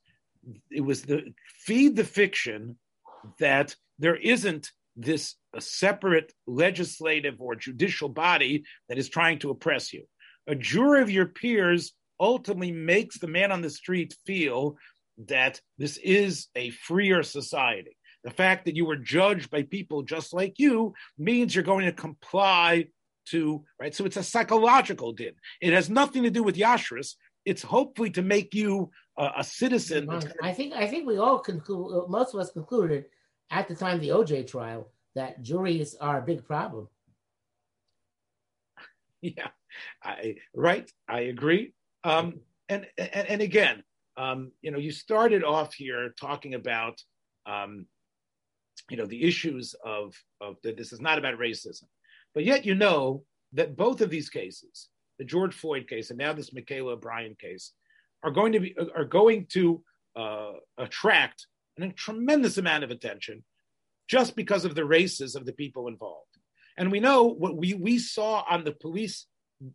it 0.70 0.80
was 0.80 1.02
the 1.02 1.32
feed 1.46 1.96
the 1.96 2.04
fiction 2.04 2.76
that 3.38 3.76
there 4.02 4.16
isn't 4.16 4.72
this 4.96 5.36
separate 5.60 6.32
legislative 6.46 7.40
or 7.40 7.54
judicial 7.54 8.08
body 8.08 8.64
that 8.88 8.98
is 8.98 9.08
trying 9.08 9.38
to 9.38 9.50
oppress 9.50 9.92
you. 9.92 10.04
A 10.48 10.56
jury 10.56 11.02
of 11.02 11.10
your 11.10 11.26
peers 11.26 11.92
ultimately 12.18 12.72
makes 12.72 13.18
the 13.18 13.28
man 13.28 13.52
on 13.52 13.62
the 13.62 13.70
street 13.70 14.14
feel 14.26 14.76
that 15.28 15.60
this 15.78 15.98
is 15.98 16.48
a 16.56 16.70
freer 16.70 17.22
society. 17.22 17.96
The 18.24 18.30
fact 18.30 18.64
that 18.64 18.74
you 18.74 18.86
were 18.86 18.96
judged 18.96 19.50
by 19.50 19.62
people 19.62 20.02
just 20.02 20.34
like 20.34 20.58
you 20.58 20.94
means 21.16 21.54
you're 21.54 21.64
going 21.64 21.86
to 21.86 21.92
comply 21.92 22.86
to, 23.26 23.64
right? 23.78 23.94
So 23.94 24.04
it's 24.04 24.16
a 24.16 24.22
psychological 24.24 25.12
din. 25.12 25.34
It 25.60 25.72
has 25.72 25.88
nothing 25.88 26.24
to 26.24 26.30
do 26.30 26.42
with 26.42 26.56
Yashris. 26.56 27.14
It's 27.44 27.62
hopefully 27.62 28.10
to 28.10 28.22
make 28.22 28.52
you 28.52 28.90
a, 29.16 29.30
a 29.38 29.44
citizen. 29.44 30.08
I 30.42 30.52
think 30.52 30.74
I 30.74 30.88
think 30.88 31.06
we 31.06 31.18
all 31.18 31.38
conclude, 31.38 32.08
most 32.08 32.34
of 32.34 32.40
us 32.40 32.50
concluded 32.50 33.04
at 33.52 33.68
the 33.68 33.74
time 33.76 33.96
of 33.96 34.00
the 34.00 34.08
OJ 34.08 34.48
trial 34.48 34.90
that 35.14 35.42
juries 35.42 35.94
are 35.94 36.18
a 36.18 36.22
big 36.22 36.44
problem. 36.44 36.88
Yeah, 39.24 39.50
I 40.02 40.34
right. 40.52 40.90
I 41.08 41.20
agree. 41.20 41.74
Um, 42.02 42.40
and, 42.68 42.88
and 42.98 43.28
and 43.28 43.40
again, 43.40 43.84
um, 44.16 44.50
you 44.62 44.72
know, 44.72 44.78
you 44.78 44.90
started 44.90 45.44
off 45.44 45.74
here 45.74 46.12
talking 46.20 46.54
about, 46.54 47.00
um, 47.46 47.86
you 48.90 48.96
know, 48.96 49.06
the 49.06 49.22
issues 49.22 49.76
of 49.84 50.16
of 50.40 50.56
that. 50.64 50.76
This 50.76 50.92
is 50.92 51.00
not 51.00 51.18
about 51.18 51.38
racism, 51.38 51.84
but 52.34 52.44
yet 52.44 52.66
you 52.66 52.74
know 52.74 53.22
that 53.52 53.76
both 53.76 54.00
of 54.00 54.10
these 54.10 54.28
cases, 54.28 54.88
the 55.20 55.24
George 55.24 55.54
Floyd 55.54 55.86
case 55.86 56.10
and 56.10 56.18
now 56.18 56.32
this 56.32 56.52
Michaela 56.52 56.94
O'Brien 56.94 57.36
case, 57.40 57.74
are 58.24 58.32
going 58.32 58.50
to 58.50 58.58
be 58.58 58.74
are 58.96 59.04
going 59.04 59.46
to 59.52 59.84
uh, 60.16 60.54
attract 60.78 61.46
a 61.78 61.88
tremendous 61.90 62.58
amount 62.58 62.84
of 62.84 62.90
attention 62.90 63.44
just 64.08 64.36
because 64.36 64.64
of 64.64 64.74
the 64.74 64.84
races 64.84 65.34
of 65.34 65.46
the 65.46 65.52
people 65.52 65.88
involved. 65.88 66.26
And 66.76 66.90
we 66.90 67.00
know 67.00 67.24
what 67.24 67.56
we, 67.56 67.74
we 67.74 67.98
saw 67.98 68.44
on 68.48 68.64
the 68.64 68.72
police 68.72 69.26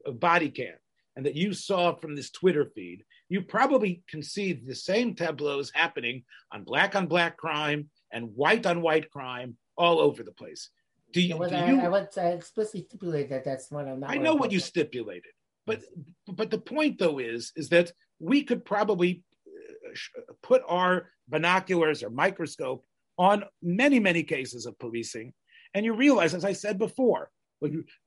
body 0.05 0.49
cam 0.49 0.75
and 1.15 1.25
that 1.25 1.35
you 1.35 1.53
saw 1.53 1.95
from 1.95 2.15
this 2.15 2.29
Twitter 2.29 2.71
feed, 2.75 3.03
you 3.29 3.41
probably 3.41 4.03
conceived 4.07 4.67
the 4.67 4.75
same 4.75 5.15
tableaus 5.15 5.71
happening 5.73 6.23
on 6.51 6.63
black 6.63 6.95
on 6.95 7.07
black 7.07 7.37
crime 7.37 7.89
and 8.11 8.35
white 8.35 8.65
on 8.65 8.81
white 8.81 9.09
crime 9.09 9.57
all 9.77 9.99
over 9.99 10.23
the 10.23 10.31
place. 10.31 10.69
Do 11.13 11.21
you? 11.21 11.39
Yeah, 11.41 11.49
do 11.49 11.55
I, 11.55 11.71
you 11.71 11.81
I 11.81 11.89
would 11.89 12.09
uh, 12.17 12.21
explicitly 12.21 12.85
stipulate 12.87 13.29
that 13.29 13.43
that's 13.43 13.71
what 13.71 13.87
I'm 13.87 14.01
not. 14.01 14.11
I 14.11 14.17
know 14.17 14.35
what 14.35 14.51
you 14.51 14.59
stipulated, 14.59 15.31
but 15.65 15.81
but 16.27 16.51
the 16.51 16.59
point 16.59 16.99
though 16.99 17.17
is 17.19 17.51
is 17.55 17.69
that 17.69 17.91
we 18.19 18.43
could 18.43 18.63
probably 18.63 19.23
put 20.43 20.61
our 20.67 21.09
binoculars 21.27 22.03
or 22.03 22.09
microscope 22.09 22.85
on 23.17 23.43
many 23.61 23.99
many 23.99 24.23
cases 24.23 24.65
of 24.65 24.77
policing, 24.79 25.33
and 25.73 25.85
you 25.85 25.93
realize, 25.93 26.33
as 26.33 26.45
I 26.45 26.53
said 26.53 26.77
before, 26.77 27.29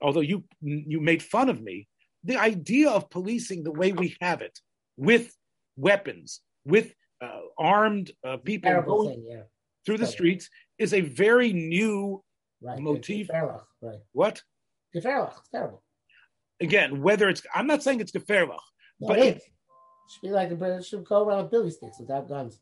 although 0.01 0.21
you 0.21 0.43
you 0.61 0.99
made 1.01 1.21
fun 1.21 1.49
of 1.49 1.61
me, 1.61 1.87
the 2.23 2.37
idea 2.37 2.89
of 2.89 3.09
policing 3.09 3.63
the 3.63 3.71
way 3.71 3.91
we 3.91 4.15
have 4.21 4.41
it 4.41 4.59
with 4.97 5.35
weapons, 5.75 6.41
with 6.65 6.93
uh, 7.21 7.39
armed 7.57 8.11
uh, 8.25 8.37
people 8.37 8.81
going 8.81 9.09
thing, 9.09 9.25
yeah. 9.29 9.43
through 9.85 9.97
the 9.97 10.07
streets 10.07 10.49
is 10.77 10.93
a 10.93 11.01
very 11.01 11.53
new 11.53 12.23
right. 12.61 12.79
motif. 12.79 13.27
Gefährlich, 13.27 13.63
right. 13.81 13.99
What? 14.13 14.41
Terrible. 15.51 15.83
Again, 16.59 17.01
whether 17.01 17.29
it's, 17.29 17.41
I'm 17.53 17.67
not 17.67 17.81
saying 17.83 18.01
it's 18.01 18.11
gefährlich, 18.11 18.59
No, 18.99 19.07
but 19.07 19.19
it. 19.19 19.41
Should 20.11 20.21
be 20.21 20.29
like 20.29 20.49
the 20.49 20.55
British 20.55 20.89
should 20.89 21.05
go 21.05 21.23
around 21.23 21.43
with 21.43 21.51
billy 21.51 21.71
sticks 21.71 21.99
without 21.99 22.27
guns. 22.27 22.59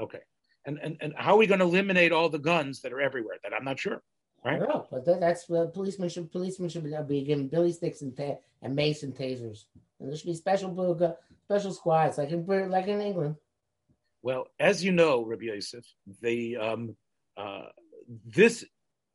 okay. 0.00 0.20
And, 0.66 0.78
and, 0.82 0.96
and 1.00 1.14
how 1.16 1.34
are 1.34 1.38
we 1.38 1.46
going 1.46 1.60
to 1.60 1.64
eliminate 1.64 2.12
all 2.12 2.28
the 2.28 2.38
guns 2.38 2.82
that 2.82 2.92
are 2.92 3.00
everywhere? 3.00 3.36
That 3.42 3.54
I'm 3.54 3.64
not 3.64 3.78
sure. 3.78 4.02
Right. 4.44 4.60
know, 4.60 4.86
but 4.90 5.04
that, 5.06 5.20
that's 5.20 5.48
what 5.48 5.74
policemen 5.74 6.08
should 6.08 6.30
policemen 6.30 6.68
should 6.68 6.84
be, 6.84 6.94
be 7.08 7.24
given 7.24 7.48
billy 7.48 7.72
sticks 7.72 8.02
and 8.02 8.16
ta- 8.16 8.38
and 8.62 8.76
mace 8.76 9.02
and 9.02 9.14
tasers, 9.14 9.64
and 9.98 10.08
there 10.08 10.16
should 10.16 10.26
be 10.26 10.34
special 10.34 11.16
special 11.44 11.72
squads 11.72 12.18
like 12.18 12.30
in 12.30 12.44
Brit- 12.44 12.70
like 12.70 12.86
in 12.86 13.00
England. 13.00 13.36
Well, 14.22 14.46
as 14.60 14.84
you 14.84 14.92
know, 14.92 15.24
Rabbi 15.24 15.46
Yosef, 15.46 15.84
the 16.22 16.56
um, 16.56 16.96
uh, 17.36 17.64
this 18.26 18.64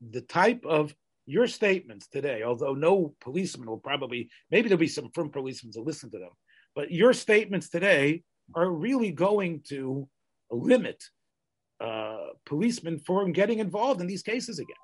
the 0.01 0.21
type 0.21 0.65
of 0.65 0.93
your 1.25 1.47
statements 1.47 2.07
today, 2.07 2.43
although 2.43 2.73
no 2.73 3.15
policeman 3.21 3.69
will 3.69 3.77
probably 3.77 4.29
maybe 4.51 4.67
there'll 4.67 4.79
be 4.79 4.87
some 4.87 5.09
from 5.13 5.29
policemen 5.29 5.71
to 5.73 5.81
listen 5.81 6.11
to 6.11 6.19
them, 6.19 6.31
but 6.75 6.91
your 6.91 7.13
statements 7.13 7.69
today 7.69 8.23
are 8.55 8.69
really 8.69 9.11
going 9.11 9.61
to 9.69 10.07
limit 10.51 11.03
uh, 11.79 12.17
policemen 12.45 12.99
from 12.99 13.31
getting 13.31 13.59
involved 13.59 14.01
in 14.01 14.07
these 14.07 14.23
cases 14.23 14.59
again, 14.59 14.75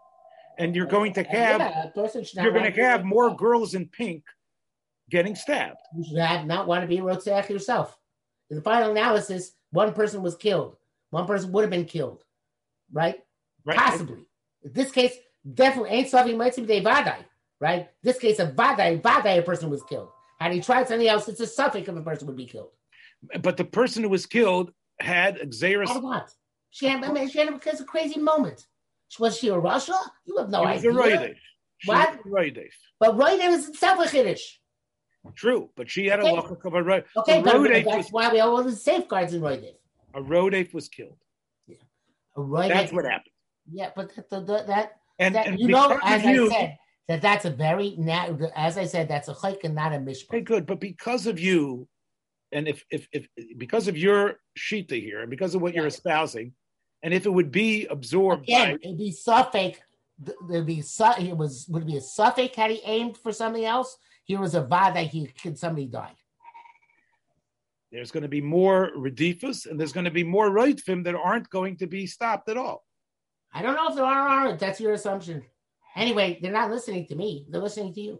and 0.57 0.75
you're 0.75 0.85
going 0.85 1.13
to 1.13 1.23
have 1.23 1.61
yeah, 1.61 1.85
a 1.85 1.91
person 1.91 2.23
should 2.23 2.37
not 2.37 2.43
you're 2.43 2.53
going 2.53 2.71
to 2.71 2.83
have 2.83 3.05
more 3.05 3.35
girls 3.35 3.73
in 3.73 3.87
pink 3.87 4.23
getting 5.09 5.35
stabbed. 5.35 5.79
You 5.95 6.03
should 6.03 6.17
have 6.17 6.45
not 6.45 6.67
want 6.67 6.81
to 6.83 6.87
be 6.87 6.97
a 6.97 7.47
yourself. 7.49 7.97
In 8.49 8.57
the 8.57 8.61
final 8.61 8.91
analysis, 8.91 9.53
one 9.71 9.93
person 9.93 10.21
was 10.21 10.35
killed. 10.35 10.75
One 11.11 11.25
person 11.25 11.51
would 11.51 11.61
have 11.61 11.71
been 11.71 11.85
killed, 11.85 12.23
right? 12.91 13.19
Right? 13.65 13.77
Possibly. 13.77 14.25
In 14.63 14.73
this 14.73 14.91
case, 14.91 15.13
definitely 15.53 15.91
ain't 15.91 16.09
something 16.09 16.37
might 16.37 16.53
they 16.55 16.81
vadai, 16.81 17.17
right? 17.59 17.89
This 18.03 18.19
case, 18.19 18.39
a 18.39 18.47
vadai, 18.47 19.01
vadai, 19.01 19.39
a 19.39 19.41
person 19.41 19.69
was 19.69 19.83
killed. 19.83 20.09
Had 20.39 20.53
he 20.53 20.61
tried 20.61 20.87
something 20.87 21.07
else, 21.07 21.27
it's 21.27 21.39
a 21.41 21.47
suffix 21.47 21.87
of 21.87 21.97
a 21.97 22.01
person 22.01 22.27
would 22.27 22.37
be 22.37 22.45
killed. 22.45 22.71
But 23.41 23.57
the 23.57 23.65
person 23.65 24.03
who 24.03 24.09
was 24.09 24.25
killed 24.25 24.71
had 24.99 25.37
Xeris. 25.51 25.89
Out 25.89 26.01
what? 26.03 26.29
She 26.71 26.87
had, 26.87 27.03
I 27.03 27.11
mean, 27.11 27.29
she 27.29 27.39
had 27.39 27.51
because 27.53 27.81
a 27.81 27.85
crazy 27.85 28.19
moment. 28.19 28.65
Was 29.19 29.37
she 29.37 29.49
a 29.49 29.57
Russia? 29.57 29.95
You 30.25 30.37
have 30.37 30.49
no 30.49 30.65
He 30.65 30.73
was 30.75 30.85
a 30.85 30.89
idea. 30.89 31.17
Roidesh. 31.17 31.35
She 31.79 31.89
What? 31.89 32.09
was 32.09 32.19
a 32.25 32.29
Roidesh. 32.29 32.73
But 32.99 33.17
Roy 33.17 33.37
was 33.49 33.67
itself 33.69 34.05
a 34.05 34.09
Kiddush. 34.09 34.43
True, 35.35 35.69
but 35.75 35.89
she 35.89 36.05
had 36.05 36.19
Okay. 36.21 36.29
a 36.29 36.33
lock 36.33 36.63
of 36.63 36.73
a 36.73 36.81
road. 36.81 37.03
Okay, 37.17 37.41
but 37.41 37.53
road 37.53 37.71
that's 37.71 37.85
was 37.85 38.07
why 38.11 38.31
we 38.31 38.39
all 38.39 38.63
the 38.63 38.71
safeguards 38.71 39.33
in 39.33 39.41
Roy 39.41 39.73
a 40.15 40.21
road 40.21 40.53
ape 40.53 40.73
was 40.73 40.87
killed. 40.87 41.17
Yeah. 41.67 41.77
A 42.37 42.41
Roy 42.41 42.67
That's 42.67 42.91
what 42.91 43.05
happened. 43.05 43.33
Yeah, 43.71 43.91
but 43.95 44.15
that, 44.15 44.29
the, 44.29 44.63
that 44.67 44.93
And, 45.19 45.35
that, 45.35 45.47
and 45.47 45.59
you 45.59 45.67
know, 45.67 45.99
as 46.03 46.23
you, 46.23 46.47
I 46.47 46.49
said, 46.49 46.77
that 47.09 47.21
that's 47.23 47.43
a 47.45 47.49
very 47.49 47.95
na- 47.97 48.29
as 48.55 48.77
I 48.77 48.85
said, 48.85 49.09
that's 49.09 49.27
a 49.27 49.33
chayk 49.33 49.63
and 49.65 49.75
not 49.75 49.91
a 49.91 49.95
okay, 49.95 50.05
mishpat. 50.05 50.45
good, 50.45 50.65
but 50.67 50.79
because 50.79 51.27
of 51.27 51.39
you, 51.39 51.87
and 52.51 52.67
if 52.67 52.85
if 52.91 53.07
if 53.11 53.27
because 53.57 53.87
of 53.87 53.97
your 53.97 54.39
shita 54.57 55.01
here, 55.01 55.21
and 55.21 55.29
because 55.29 55.55
of 55.55 55.61
what 55.61 55.73
you're 55.73 55.87
espousing, 55.87 56.53
and 57.03 57.13
if 57.13 57.25
it 57.25 57.31
would 57.31 57.51
be 57.51 57.87
absorbed 57.87 58.43
Again, 58.43 58.75
by 58.77 58.79
it'd 58.83 58.97
be 58.97 59.11
suffix. 59.11 59.79
There'd 60.49 60.65
be 60.67 60.81
su- 60.81 61.17
it 61.19 61.35
was 61.35 61.65
would 61.69 61.83
it 61.83 61.87
be 61.87 61.97
a 61.97 62.01
suffix 62.01 62.55
had 62.55 62.71
he 62.71 62.81
aimed 62.85 63.17
for 63.17 63.31
something 63.33 63.65
else. 63.65 63.97
Here 64.25 64.39
was 64.39 64.53
a 64.53 64.61
vada. 64.61 65.01
He 65.01 65.25
could 65.27 65.57
somebody 65.57 65.87
died. 65.87 66.15
there's 67.91 68.11
going 68.11 68.21
to 68.23 68.29
be 68.29 68.41
more 68.41 68.91
redifus, 68.95 69.65
and 69.65 69.79
there's 69.79 69.93
going 69.93 70.05
to 70.05 70.11
be 70.11 70.23
more 70.23 70.51
roitfim 70.51 71.03
that 71.05 71.15
aren't 71.15 71.49
going 71.49 71.77
to 71.77 71.87
be 71.87 72.05
stopped 72.05 72.49
at 72.49 72.57
all. 72.57 72.85
I 73.51 73.63
don't 73.63 73.75
know 73.75 73.87
if 73.89 73.95
there 73.95 74.05
are 74.05 74.25
or 74.27 74.29
aren't. 74.29 74.59
That's 74.59 74.79
your 74.79 74.93
assumption. 74.93 75.43
Anyway, 75.95 76.39
they're 76.41 76.51
not 76.51 76.69
listening 76.71 77.05
to 77.07 77.15
me. 77.15 77.45
They're 77.49 77.61
listening 77.61 77.93
to 77.95 78.01
you. 78.01 78.19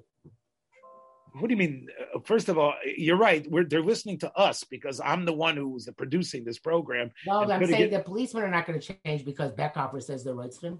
What 1.33 1.47
do 1.47 1.53
you 1.53 1.57
mean? 1.57 1.87
Uh, 2.15 2.19
First 2.21 2.49
of 2.49 2.57
all, 2.57 2.73
you're 2.97 3.15
right. 3.17 3.49
We're, 3.49 3.63
they're 3.63 3.83
listening 3.83 4.17
to 4.19 4.33
us 4.35 4.63
because 4.63 4.99
I'm 4.99 5.25
the 5.25 5.33
one 5.33 5.55
who's 5.55 5.87
producing 5.95 6.43
this 6.43 6.57
program. 6.57 7.11
No, 7.27 7.41
And 7.41 7.53
I'm 7.53 7.65
saying 7.65 7.89
get- 7.89 7.97
the 7.99 8.03
policemen 8.03 8.43
are 8.43 8.49
not 8.49 8.65
going 8.65 8.79
to 8.79 8.93
change 9.05 9.25
because 9.25 9.51
Bechhofer 9.51 10.01
says 10.01 10.23
they're 10.23 10.33
right 10.33 10.53
him. 10.61 10.79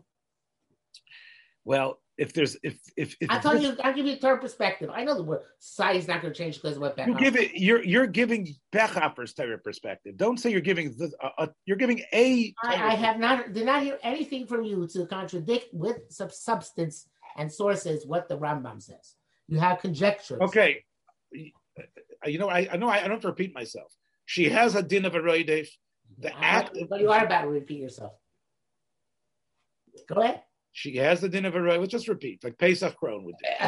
Well, 1.69 1.99
if 2.17 2.33
there's 2.33 2.57
if 2.63 2.79
if, 2.97 3.15
if 3.21 3.29
I'll 3.29 3.39
tell 3.39 3.55
you. 3.55 3.77
I'll 3.83 3.93
give 3.93 4.07
you 4.07 4.13
a 4.13 4.15
third 4.15 4.41
perspective. 4.41 4.89
I 4.91 5.03
know 5.03 5.13
the 5.13 5.21
word 5.21 5.41
society's 5.59 6.07
not 6.07 6.19
going 6.19 6.33
to 6.33 6.37
change 6.37 6.55
because 6.59 6.77
of 6.77 6.81
what 6.81 6.97
you 7.05 7.13
give 7.13 7.35
it 7.35 7.51
you're 7.53 7.83
you're 7.83 8.07
giving 8.07 8.55
Bechhofer's 8.73 9.35
Torah 9.35 9.59
perspective. 9.59 10.17
Don't 10.17 10.39
say 10.39 10.49
you're 10.49 10.61
giving 10.61 10.97
the 10.97 11.11
uh, 11.21 11.29
uh, 11.37 11.47
you're 11.67 11.77
giving 11.77 12.01
a 12.11 12.55
I, 12.63 12.95
have 12.95 13.19
not 13.19 13.53
did 13.53 13.67
not 13.67 13.83
hear 13.83 13.99
anything 14.01 14.47
from 14.47 14.63
you 14.63 14.87
to 14.93 15.05
contradict 15.05 15.71
with 15.71 15.97
sub- 16.09 16.31
substance 16.31 17.07
and 17.37 17.51
sources 17.51 18.03
what 18.03 18.27
the 18.27 18.39
Rambam 18.39 18.81
says. 18.81 19.13
You 19.47 19.59
have 19.59 19.77
conjectures. 19.77 20.39
Okay, 20.41 20.83
you 21.31 22.39
know 22.39 22.49
I, 22.49 22.67
I 22.71 22.77
know 22.77 22.89
I, 22.89 22.95
I 22.95 23.01
don't 23.01 23.11
have 23.11 23.21
to 23.21 23.27
repeat 23.27 23.53
myself. 23.53 23.93
She 24.25 24.49
has 24.49 24.73
a 24.73 24.81
din 24.81 25.05
of 25.05 25.13
a 25.13 25.19
roidesh. 25.19 25.69
The 26.17 26.35
I- 26.35 26.39
act 26.41 26.79
but 26.89 26.99
you 26.99 27.11
are 27.11 27.23
about 27.23 27.43
to 27.43 27.49
repeat 27.49 27.79
yourself. 27.79 28.13
Go 30.07 30.21
ahead. 30.21 30.41
She 30.71 30.97
has 30.97 31.21
the 31.21 31.29
din 31.29 31.45
of 31.45 31.55
a 31.55 31.59
roidesh. 31.59 31.79
Let's 31.79 31.91
just 31.91 32.07
repeat 32.07 32.43
like 32.43 32.57
Pesach 32.57 32.95
Krohn 33.01 33.23
would 33.23 33.35
do. 33.41 33.67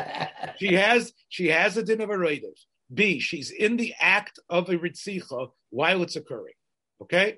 She 0.59 0.73
has 0.75 1.13
she 1.29 1.47
has 1.47 1.75
a 1.77 1.83
din 1.83 2.01
of 2.01 2.09
a 2.09 2.13
roidesh. 2.13 2.61
B 2.93 3.19
she's 3.19 3.51
in 3.51 3.77
the 3.77 3.93
act 3.99 4.39
of 4.49 4.69
a 4.69 4.77
ritzicha 4.77 5.49
while 5.69 6.03
it's 6.03 6.15
occurring. 6.15 6.53
Okay, 7.01 7.37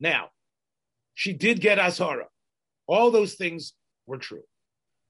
now 0.00 0.30
she 1.14 1.32
did 1.32 1.60
get 1.60 1.78
azara. 1.78 2.26
All 2.86 3.10
those 3.10 3.34
things 3.34 3.74
were 4.06 4.18
true. 4.18 4.42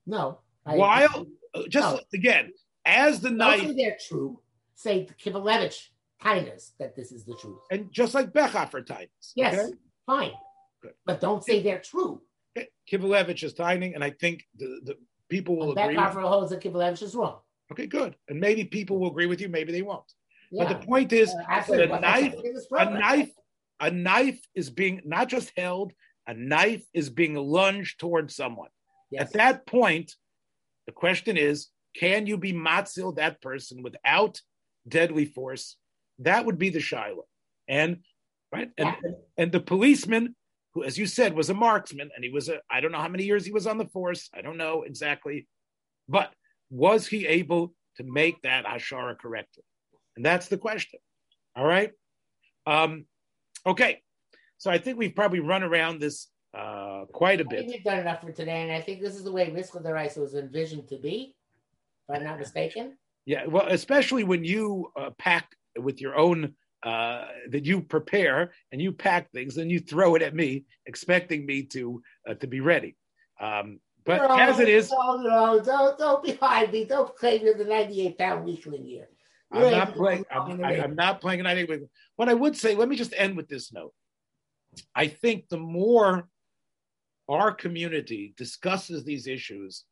no. 0.06 0.40
I- 0.64 0.76
While 0.76 1.26
uh, 1.54 1.62
just 1.68 1.96
No. 1.96 2.00
again 2.14 2.52
as 2.84 3.20
the 3.20 3.30
night 3.30 3.72
they're 3.76 3.96
true. 4.08 4.40
Say 4.74 5.08
Kivelevitz 5.24 5.88
kindness 6.20 6.72
that 6.78 6.94
this 6.94 7.10
is 7.10 7.24
the 7.24 7.34
truth. 7.34 7.58
and 7.70 7.90
just 7.92 8.14
like 8.14 8.32
Bechhofer 8.32 8.84
times. 8.86 9.08
Yes, 9.34 9.58
Okay? 9.58 9.72
fine. 10.06 10.30
Good. 10.82 10.92
But 11.04 11.20
don't 11.20 11.42
say 11.42 11.62
they're 11.62 11.80
true. 11.80 12.20
Kivelevitz 12.90 13.42
is 13.42 13.55
timing, 13.55 13.94
and 13.94 14.05
I 14.05 14.11
think 14.11 14.44
the, 14.57 14.80
the 14.84 14.94
people 15.28 15.57
will 15.57 15.70
And 15.70 15.78
agree. 15.80 15.96
Bechhofer 15.96 16.22
holds 16.22 16.50
that 16.50 16.61
Kivelevitz 16.61 17.03
is 17.03 17.14
wrong. 17.14 17.38
Okay, 17.70 17.86
good. 17.86 18.14
And 18.28 18.38
maybe 18.40 18.64
people 18.64 18.98
will 18.98 19.09
agree 19.09 19.26
with 19.26 19.40
you, 19.40 19.48
maybe 19.48 19.72
they 19.72 19.82
won't. 19.82 20.11
Yeah. 20.50 20.64
But 20.64 20.80
the 20.80 20.86
point 20.86 21.12
is 21.12 21.30
Uh, 21.30 21.62
that 21.68 21.90
a 21.90 22.00
knife, 22.00 22.32
something 22.32 22.46
in 22.46 22.55
this 22.55 22.66
a 22.70 22.90
knife, 22.90 23.30
a 23.80 23.90
knife 23.90 24.40
is 24.55 24.68
being 24.70 25.00
not 25.05 25.28
just 25.28 25.53
held, 25.57 25.92
a 26.26 26.34
knife 26.34 26.84
is 26.92 27.09
being 27.09 27.34
lunged 27.34 27.98
towards 27.98 28.36
someone. 28.36 28.68
Yes. 29.11 29.22
At 29.22 29.32
that 29.32 29.66
point, 29.66 30.14
the 30.86 30.92
question 30.92 31.36
is, 31.36 31.68
can 31.94 32.26
you 32.26 32.36
be 32.36 32.53
matzil 32.53 33.16
that 33.16 33.40
person 33.40 33.82
without 33.82 34.40
deadly 34.86 35.24
force? 35.24 35.76
That 36.18 36.44
would 36.44 36.59
be 36.59 36.70
the 36.70 36.80
shiloh. 36.80 37.26
And 37.68 37.98
right, 38.53 38.70
and, 38.76 38.88
Yeah. 38.88 38.96
and 39.05 39.14
and 39.36 39.53
the 39.53 39.61
policeman, 39.61 40.36
who, 40.74 40.84
as 40.84 40.96
you 40.96 41.06
said, 41.06 41.34
was 41.34 41.50
a 41.50 41.54
marksman, 41.54 42.10
and 42.14 42.24
he 42.24 42.30
was 42.30 42.48
a 42.48 42.60
I 42.70 42.80
don't 42.80 42.92
know 42.92 42.98
how 42.98 43.08
many 43.08 43.24
years 43.24 43.44
he 43.44 43.52
was 43.52 43.66
on 43.66 43.78
the 43.78 43.86
force. 43.86 44.28
I 44.34 44.42
don't 44.42 44.56
know 44.56 44.82
exactly, 44.82 45.46
but 46.08 46.32
was 46.70 47.06
he 47.06 47.26
able 47.26 47.74
to 47.96 48.04
make 48.04 48.40
that 48.42 48.64
hashara 48.64 49.18
correctly? 49.18 49.64
And 50.16 50.24
that's 50.24 50.48
the 50.48 50.58
question. 50.58 51.00
All 51.54 51.66
right. 51.66 51.90
Um, 52.66 53.06
okay. 53.66 54.02
So 54.58 54.70
I 54.70 54.78
think 54.78 54.98
we've 54.98 55.14
probably 55.14 55.40
run 55.40 55.62
around 55.62 56.00
this 56.00 56.28
uh, 56.56 57.04
quite 57.12 57.40
a 57.40 57.44
bit. 57.44 57.60
think 57.60 57.72
we've 57.72 57.84
done 57.84 57.98
enough 57.98 58.20
for 58.20 58.32
today, 58.32 58.62
and 58.62 58.72
I 58.72 58.80
think 58.80 59.00
this 59.00 59.14
is 59.14 59.24
the 59.24 59.32
way 59.32 59.50
Rischa 59.50 59.82
D'Araisa 59.82 60.20
was 60.20 60.34
envisioned 60.34 60.88
to 60.88 60.98
be, 60.98 61.34
if 62.08 62.16
I'm 62.16 62.24
not 62.24 62.38
mistaken. 62.38 62.96
Yeah, 63.24 63.46
well, 63.46 63.66
especially 63.68 64.24
when 64.24 64.44
you 64.44 64.90
uh, 64.96 65.10
pack 65.18 65.48
with 65.78 66.00
your 66.00 66.16
own 66.16 66.54
uh, 66.82 67.26
that 67.50 67.64
you 67.64 67.80
prepare 67.80 68.52
and 68.72 68.82
you 68.82 68.92
pack 68.92 69.30
things 69.30 69.56
and 69.56 69.70
you 69.70 69.78
throw 69.80 70.14
it 70.14 70.22
at 70.22 70.34
me, 70.34 70.64
expecting 70.86 71.46
me 71.46 71.62
to 71.62 72.02
uh, 72.28 72.34
to 72.34 72.46
be 72.46 72.60
ready. 72.60 72.96
Um, 73.40 73.80
but 74.04 74.18
no, 74.18 74.36
as 74.36 74.58
it 74.58 74.68
is, 74.68 74.90
no, 74.90 75.16
no, 75.16 75.62
don't 75.62 75.98
don't 75.98 76.24
behind 76.24 76.72
me. 76.72 76.84
Don't 76.84 77.14
claim 77.16 77.42
you're 77.42 77.54
the 77.54 77.64
98 77.64 78.18
pound 78.18 78.44
weakling 78.44 78.84
here. 78.84 79.08
I'm 79.52 79.70
not 79.70 79.94
playing. 79.94 80.24
I'm, 80.30 80.64
I'm, 80.64 80.94
not 80.94 81.20
playing 81.20 81.40
an 81.40 81.46
idea. 81.46 81.66
What 82.16 82.28
I 82.28 82.34
would 82.34 82.56
say, 82.56 82.74
let 82.74 82.88
me 82.88 82.96
just 82.96 83.12
end 83.16 83.36
with 83.36 83.48
this 83.48 83.72
note. 83.72 83.92
I 84.94 85.08
think 85.08 85.48
the 85.48 85.58
more 85.58 86.26
our 87.28 87.52
community 87.52 88.34
discusses 88.36 89.04
these 89.04 89.26
issues 89.26 89.84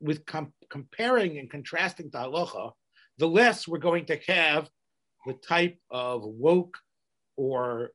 with 0.00 0.26
com- 0.26 0.52
comparing 0.70 1.38
and 1.38 1.50
contrasting 1.50 2.10
to 2.10 2.18
halacha, 2.18 2.72
the 3.18 3.26
less 3.26 3.66
we're 3.66 3.78
going 3.78 4.04
to 4.06 4.18
have 4.28 4.68
the 5.26 5.34
type 5.34 5.78
of 5.90 6.22
woke 6.24 6.78
or 7.36 7.90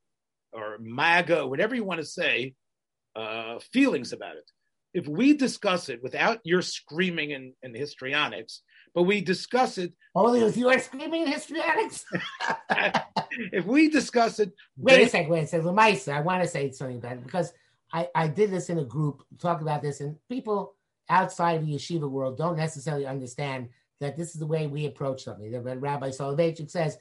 or 0.51 0.77
MAGA, 0.79 1.45
whatever 1.45 1.75
you 1.75 1.83
want 1.83 1.99
to 1.99 2.05
say, 2.05 2.55
uh, 3.15 3.59
feelings 3.71 4.13
about 4.13 4.35
it. 4.35 4.49
If 4.93 5.07
we 5.07 5.37
discuss 5.37 5.89
it 5.89 6.01
without 6.01 6.39
your 6.43 6.63
screaming 6.63 7.31
in, 7.31 7.53
in 7.61 7.75
histrionics, 7.75 8.63
but 8.95 9.03
we 9.03 9.21
discuss 9.21 9.77
it. 9.77 9.93
Only 10.15 10.43
with 10.43 10.57
you 10.57 10.69
are 10.69 10.79
screaming 10.79 11.23
in 11.23 11.31
histrionics? 11.31 12.03
if 13.51 13.65
we 13.65 13.89
discuss 13.89 14.39
it. 14.39 14.51
Wait 14.77 15.07
a 15.07 15.09
second, 15.09 15.29
wait 15.29 15.43
a 15.43 15.47
second. 15.47 15.67
Lamaisa, 15.67 16.13
I 16.13 16.21
want 16.21 16.41
to 16.41 16.49
say 16.49 16.71
something 16.71 16.97
about 16.97 17.13
it 17.13 17.23
because 17.23 17.53
I, 17.93 18.07
I 18.15 18.27
did 18.27 18.51
this 18.51 18.69
in 18.69 18.79
a 18.79 18.83
group, 18.83 19.23
talk 19.39 19.61
about 19.61 19.81
this, 19.81 20.01
and 20.01 20.15
people 20.29 20.75
outside 21.09 21.57
of 21.57 21.65
the 21.65 21.73
yeshiva 21.73 22.09
world 22.09 22.37
don't 22.37 22.57
necessarily 22.57 23.05
understand 23.05 23.69
that 23.99 24.15
this 24.15 24.29
is 24.29 24.39
the 24.39 24.47
way 24.47 24.67
we 24.67 24.85
approach 24.85 25.23
something. 25.23 25.51
The 25.51 25.61
Rabbi 25.61 26.09
Soloveitchik 26.09 26.69
says, 26.69 26.97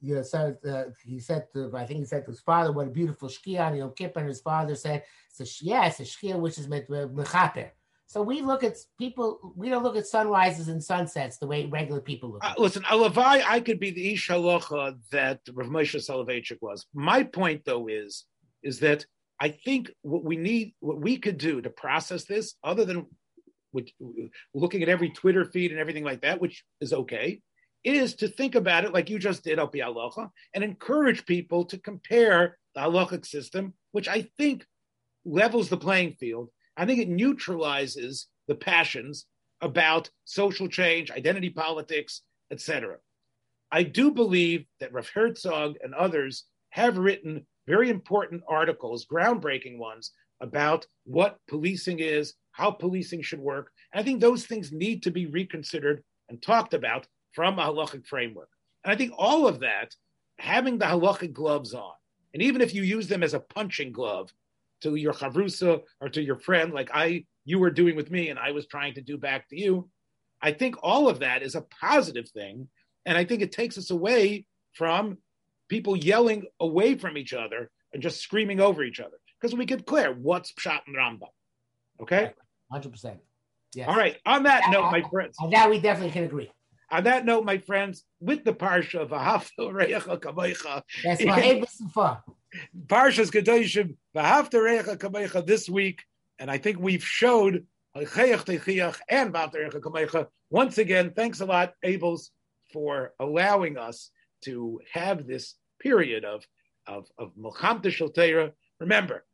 you 0.00 0.16
know, 0.16 0.22
so 0.22 0.56
uh, 0.68 0.84
he 1.04 1.18
said 1.18 1.46
to, 1.52 1.70
I 1.74 1.86
think 1.86 2.00
he 2.00 2.06
said 2.06 2.24
to 2.24 2.30
his 2.30 2.40
father, 2.40 2.72
what 2.72 2.86
a 2.86 2.90
beautiful 2.90 3.28
shkia 3.28 3.60
on 3.60 3.76
Yom 3.76 3.92
Kippur, 3.96 4.20
and 4.20 4.28
his 4.28 4.40
father 4.40 4.74
said, 4.74 5.02
it's 5.30 5.62
a, 5.62 5.64
yeah, 5.64 5.86
it's 5.86 6.00
a 6.00 6.04
shkia 6.04 6.38
which 6.38 6.58
is 6.58 6.68
mechaper. 6.68 7.70
So 8.06 8.22
we 8.22 8.42
look 8.42 8.62
at 8.62 8.76
people, 8.98 9.54
we 9.56 9.68
don't 9.68 9.82
look 9.82 9.96
at 9.96 10.06
sunrises 10.06 10.68
and 10.68 10.82
sunsets 10.82 11.38
the 11.38 11.46
way 11.46 11.66
regular 11.66 12.00
people 12.00 12.30
look. 12.30 12.44
Uh, 12.44 12.54
listen, 12.58 12.82
Alavai, 12.84 13.42
I 13.46 13.60
could 13.60 13.80
be 13.80 13.90
the 13.90 14.12
ish 14.12 14.28
halacha 14.28 14.98
that 15.10 15.40
Rav 15.52 15.68
Moshe 15.68 15.96
Soloveitchik 15.96 16.58
was. 16.60 16.86
My 16.94 17.24
point, 17.24 17.62
though, 17.64 17.88
is 17.88 18.24
is 18.62 18.80
that 18.80 19.04
I 19.40 19.48
think 19.48 19.90
what 20.02 20.24
we 20.24 20.36
need, 20.36 20.74
what 20.80 21.00
we 21.00 21.18
could 21.18 21.38
do 21.38 21.60
to 21.60 21.70
process 21.70 22.24
this, 22.24 22.54
other 22.62 22.84
than 22.84 23.06
which, 23.72 23.92
looking 24.54 24.82
at 24.82 24.88
every 24.88 25.10
Twitter 25.10 25.44
feed 25.44 25.72
and 25.72 25.80
everything 25.80 26.04
like 26.04 26.20
that, 26.20 26.40
which 26.40 26.64
is 26.80 26.92
okay, 26.92 27.40
is 27.84 28.14
to 28.16 28.28
think 28.28 28.54
about 28.54 28.84
it 28.84 28.92
like 28.92 29.10
you 29.10 29.18
just 29.18 29.44
did, 29.44 29.58
Opi 29.58 29.76
Halacha, 29.76 30.30
and 30.54 30.64
encourage 30.64 31.26
people 31.26 31.64
to 31.66 31.78
compare 31.78 32.58
the 32.74 32.80
halachic 32.80 33.26
system, 33.26 33.74
which 33.92 34.08
I 34.08 34.28
think 34.36 34.66
levels 35.24 35.68
the 35.68 35.76
playing 35.76 36.14
field. 36.14 36.50
I 36.76 36.86
think 36.86 37.00
it 37.00 37.08
neutralizes 37.08 38.26
the 38.48 38.54
passions 38.54 39.26
about 39.60 40.10
social 40.24 40.68
change, 40.68 41.10
identity 41.10 41.50
politics, 41.50 42.22
etc. 42.50 42.96
I 43.70 43.82
do 43.82 44.10
believe 44.10 44.66
that 44.80 44.92
Rav 44.92 45.08
Herzog 45.08 45.76
and 45.82 45.94
others 45.94 46.44
have 46.70 46.98
written 46.98 47.46
very 47.66 47.88
important 47.88 48.42
articles, 48.48 49.06
groundbreaking 49.06 49.78
ones, 49.78 50.12
about 50.40 50.86
what 51.04 51.38
policing 51.48 52.00
is, 52.00 52.34
how 52.52 52.70
policing 52.70 53.22
should 53.22 53.40
work. 53.40 53.70
And 53.92 54.00
I 54.00 54.04
think 54.04 54.20
those 54.20 54.46
things 54.46 54.72
need 54.72 55.02
to 55.04 55.10
be 55.10 55.26
reconsidered 55.26 56.02
and 56.28 56.42
talked 56.42 56.74
about 56.74 57.06
from 57.34 57.58
a 57.58 57.62
halachic 57.62 58.06
framework. 58.06 58.48
And 58.84 58.92
I 58.92 58.96
think 58.96 59.12
all 59.16 59.46
of 59.46 59.60
that, 59.60 59.94
having 60.38 60.78
the 60.78 60.86
halachic 60.86 61.32
gloves 61.32 61.74
on, 61.74 61.92
and 62.32 62.42
even 62.42 62.60
if 62.60 62.74
you 62.74 62.82
use 62.82 63.08
them 63.08 63.22
as 63.22 63.34
a 63.34 63.40
punching 63.40 63.92
glove 63.92 64.32
to 64.82 64.94
your 64.94 65.12
chavrusa 65.12 65.82
or 66.00 66.08
to 66.08 66.22
your 66.22 66.38
friend, 66.38 66.72
like 66.72 66.90
I 66.92 67.26
you 67.44 67.58
were 67.58 67.70
doing 67.70 67.96
with 67.96 68.10
me 68.10 68.30
and 68.30 68.38
I 68.38 68.52
was 68.52 68.66
trying 68.66 68.94
to 68.94 69.02
do 69.02 69.18
back 69.18 69.48
to 69.48 69.60
you, 69.60 69.88
I 70.40 70.52
think 70.52 70.76
all 70.82 71.08
of 71.08 71.20
that 71.20 71.42
is 71.42 71.54
a 71.54 71.60
positive 71.62 72.28
thing. 72.28 72.68
And 73.06 73.18
I 73.18 73.24
think 73.24 73.42
it 73.42 73.52
takes 73.52 73.76
us 73.78 73.90
away 73.90 74.46
from 74.72 75.18
people 75.68 75.96
yelling 75.96 76.44
away 76.58 76.96
from 76.96 77.16
each 77.16 77.32
other 77.32 77.70
and 77.92 78.02
just 78.02 78.20
screaming 78.20 78.60
over 78.60 78.82
each 78.82 79.00
other. 79.00 79.16
Because 79.40 79.54
we 79.54 79.66
get 79.66 79.86
clear 79.86 80.12
what's 80.12 80.52
Pshat 80.52 80.80
and 80.86 80.96
Rambam. 80.96 81.28
Okay? 82.00 82.32
100%. 82.72 83.18
Yes. 83.74 83.88
All 83.88 83.96
right. 83.96 84.16
On 84.24 84.44
that 84.44 84.70
note, 84.70 84.90
my 84.90 85.02
friends. 85.02 85.36
On 85.40 85.50
that, 85.50 85.68
we 85.68 85.80
definitely 85.80 86.12
can 86.12 86.24
agree. 86.24 86.50
On 86.94 87.02
that 87.04 87.24
note, 87.24 87.44
my 87.44 87.58
friends, 87.58 88.04
with 88.20 88.44
the 88.44 88.52
parsha 88.52 89.00
of 89.00 89.10
Ahafta 89.10 89.50
Reyecha 89.58 90.20
Kamecha. 90.20 90.82
That's 91.02 91.24
my 91.24 91.40
Parshas 92.86 93.32
Kedoshim 93.32 93.96
V'Hafta 94.14 94.60
Reyecha 94.60 94.96
Kamecha 94.96 95.44
this 95.44 95.68
week, 95.68 96.04
and 96.38 96.48
I 96.48 96.58
think 96.58 96.78
we've 96.78 97.04
showed 97.04 97.66
and 97.96 98.06
V'Hafta 98.06 99.56
Reyecha 99.56 99.80
Kamecha. 99.80 100.28
Once 100.50 100.78
again, 100.78 101.12
thanks 101.16 101.40
a 101.40 101.46
lot, 101.46 101.72
Abeles, 101.84 102.28
for 102.72 103.12
allowing 103.18 103.76
us 103.76 104.12
to 104.44 104.80
have 104.92 105.26
this 105.26 105.56
period 105.80 106.24
of 106.24 106.46
of 106.86 107.08
of 107.18 107.32
Milcham 107.34 108.52
Remember, 108.78 109.24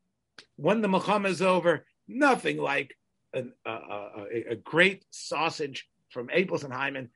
when 0.57 0.81
the 0.81 0.89
Milcham 0.89 1.27
is 1.27 1.43
over, 1.43 1.85
nothing 2.09 2.57
like 2.57 2.97
an, 3.35 3.53
uh, 3.67 3.69
uh, 3.69 4.25
a, 4.33 4.53
a, 4.53 4.57
great 4.57 5.05
sausage 5.11 5.87
from 6.11 6.29
Abeles 6.29 6.65
and 6.65 6.73
Heymann. 6.73 7.09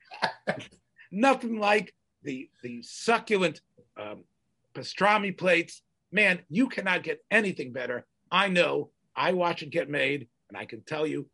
Nothing 1.11 1.59
like 1.59 1.93
the 2.23 2.49
the 2.63 2.81
succulent 2.81 3.61
um, 3.99 4.23
pastrami 4.73 5.37
plates. 5.37 5.81
Man, 6.11 6.39
you 6.49 6.67
cannot 6.67 7.03
get 7.03 7.19
anything 7.31 7.71
better. 7.71 8.05
I 8.31 8.47
know. 8.47 8.91
I 9.15 9.33
watch 9.33 9.63
it 9.63 9.69
get 9.69 9.89
made, 9.89 10.27
and 10.49 10.57
I 10.57 10.65
can 10.65 10.81
tell 10.81 11.07
you, 11.07 11.29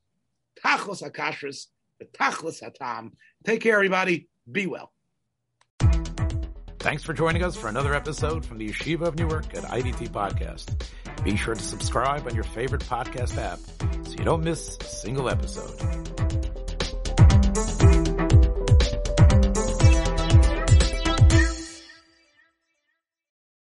tachlos 0.63 1.01
akashris, 1.01 1.65
the 1.99 2.05
tachlos 2.05 2.61
hatam. 2.61 3.11
Take 3.43 3.61
care, 3.61 3.75
everybody. 3.75 4.27
Be 4.51 4.67
well. 4.67 4.91
Thanks 6.79 7.03
for 7.03 7.13
joining 7.13 7.43
us 7.43 7.55
for 7.55 7.67
another 7.67 7.93
episode 7.93 8.43
from 8.43 8.57
the 8.57 8.67
Yeshiva 8.69 9.01
of 9.01 9.15
Newark 9.15 9.53
at 9.55 9.63
IDT 9.65 10.09
Podcast. 10.09 10.83
Be 11.23 11.35
sure 11.35 11.53
to 11.53 11.61
subscribe 11.61 12.25
on 12.25 12.33
your 12.33 12.43
favorite 12.43 12.81
podcast 12.81 13.37
app 13.37 13.59
so 14.07 14.13
you 14.17 14.25
don't 14.25 14.43
miss 14.43 14.77
a 14.81 14.85
single 14.85 15.29
episode. 15.29 16.50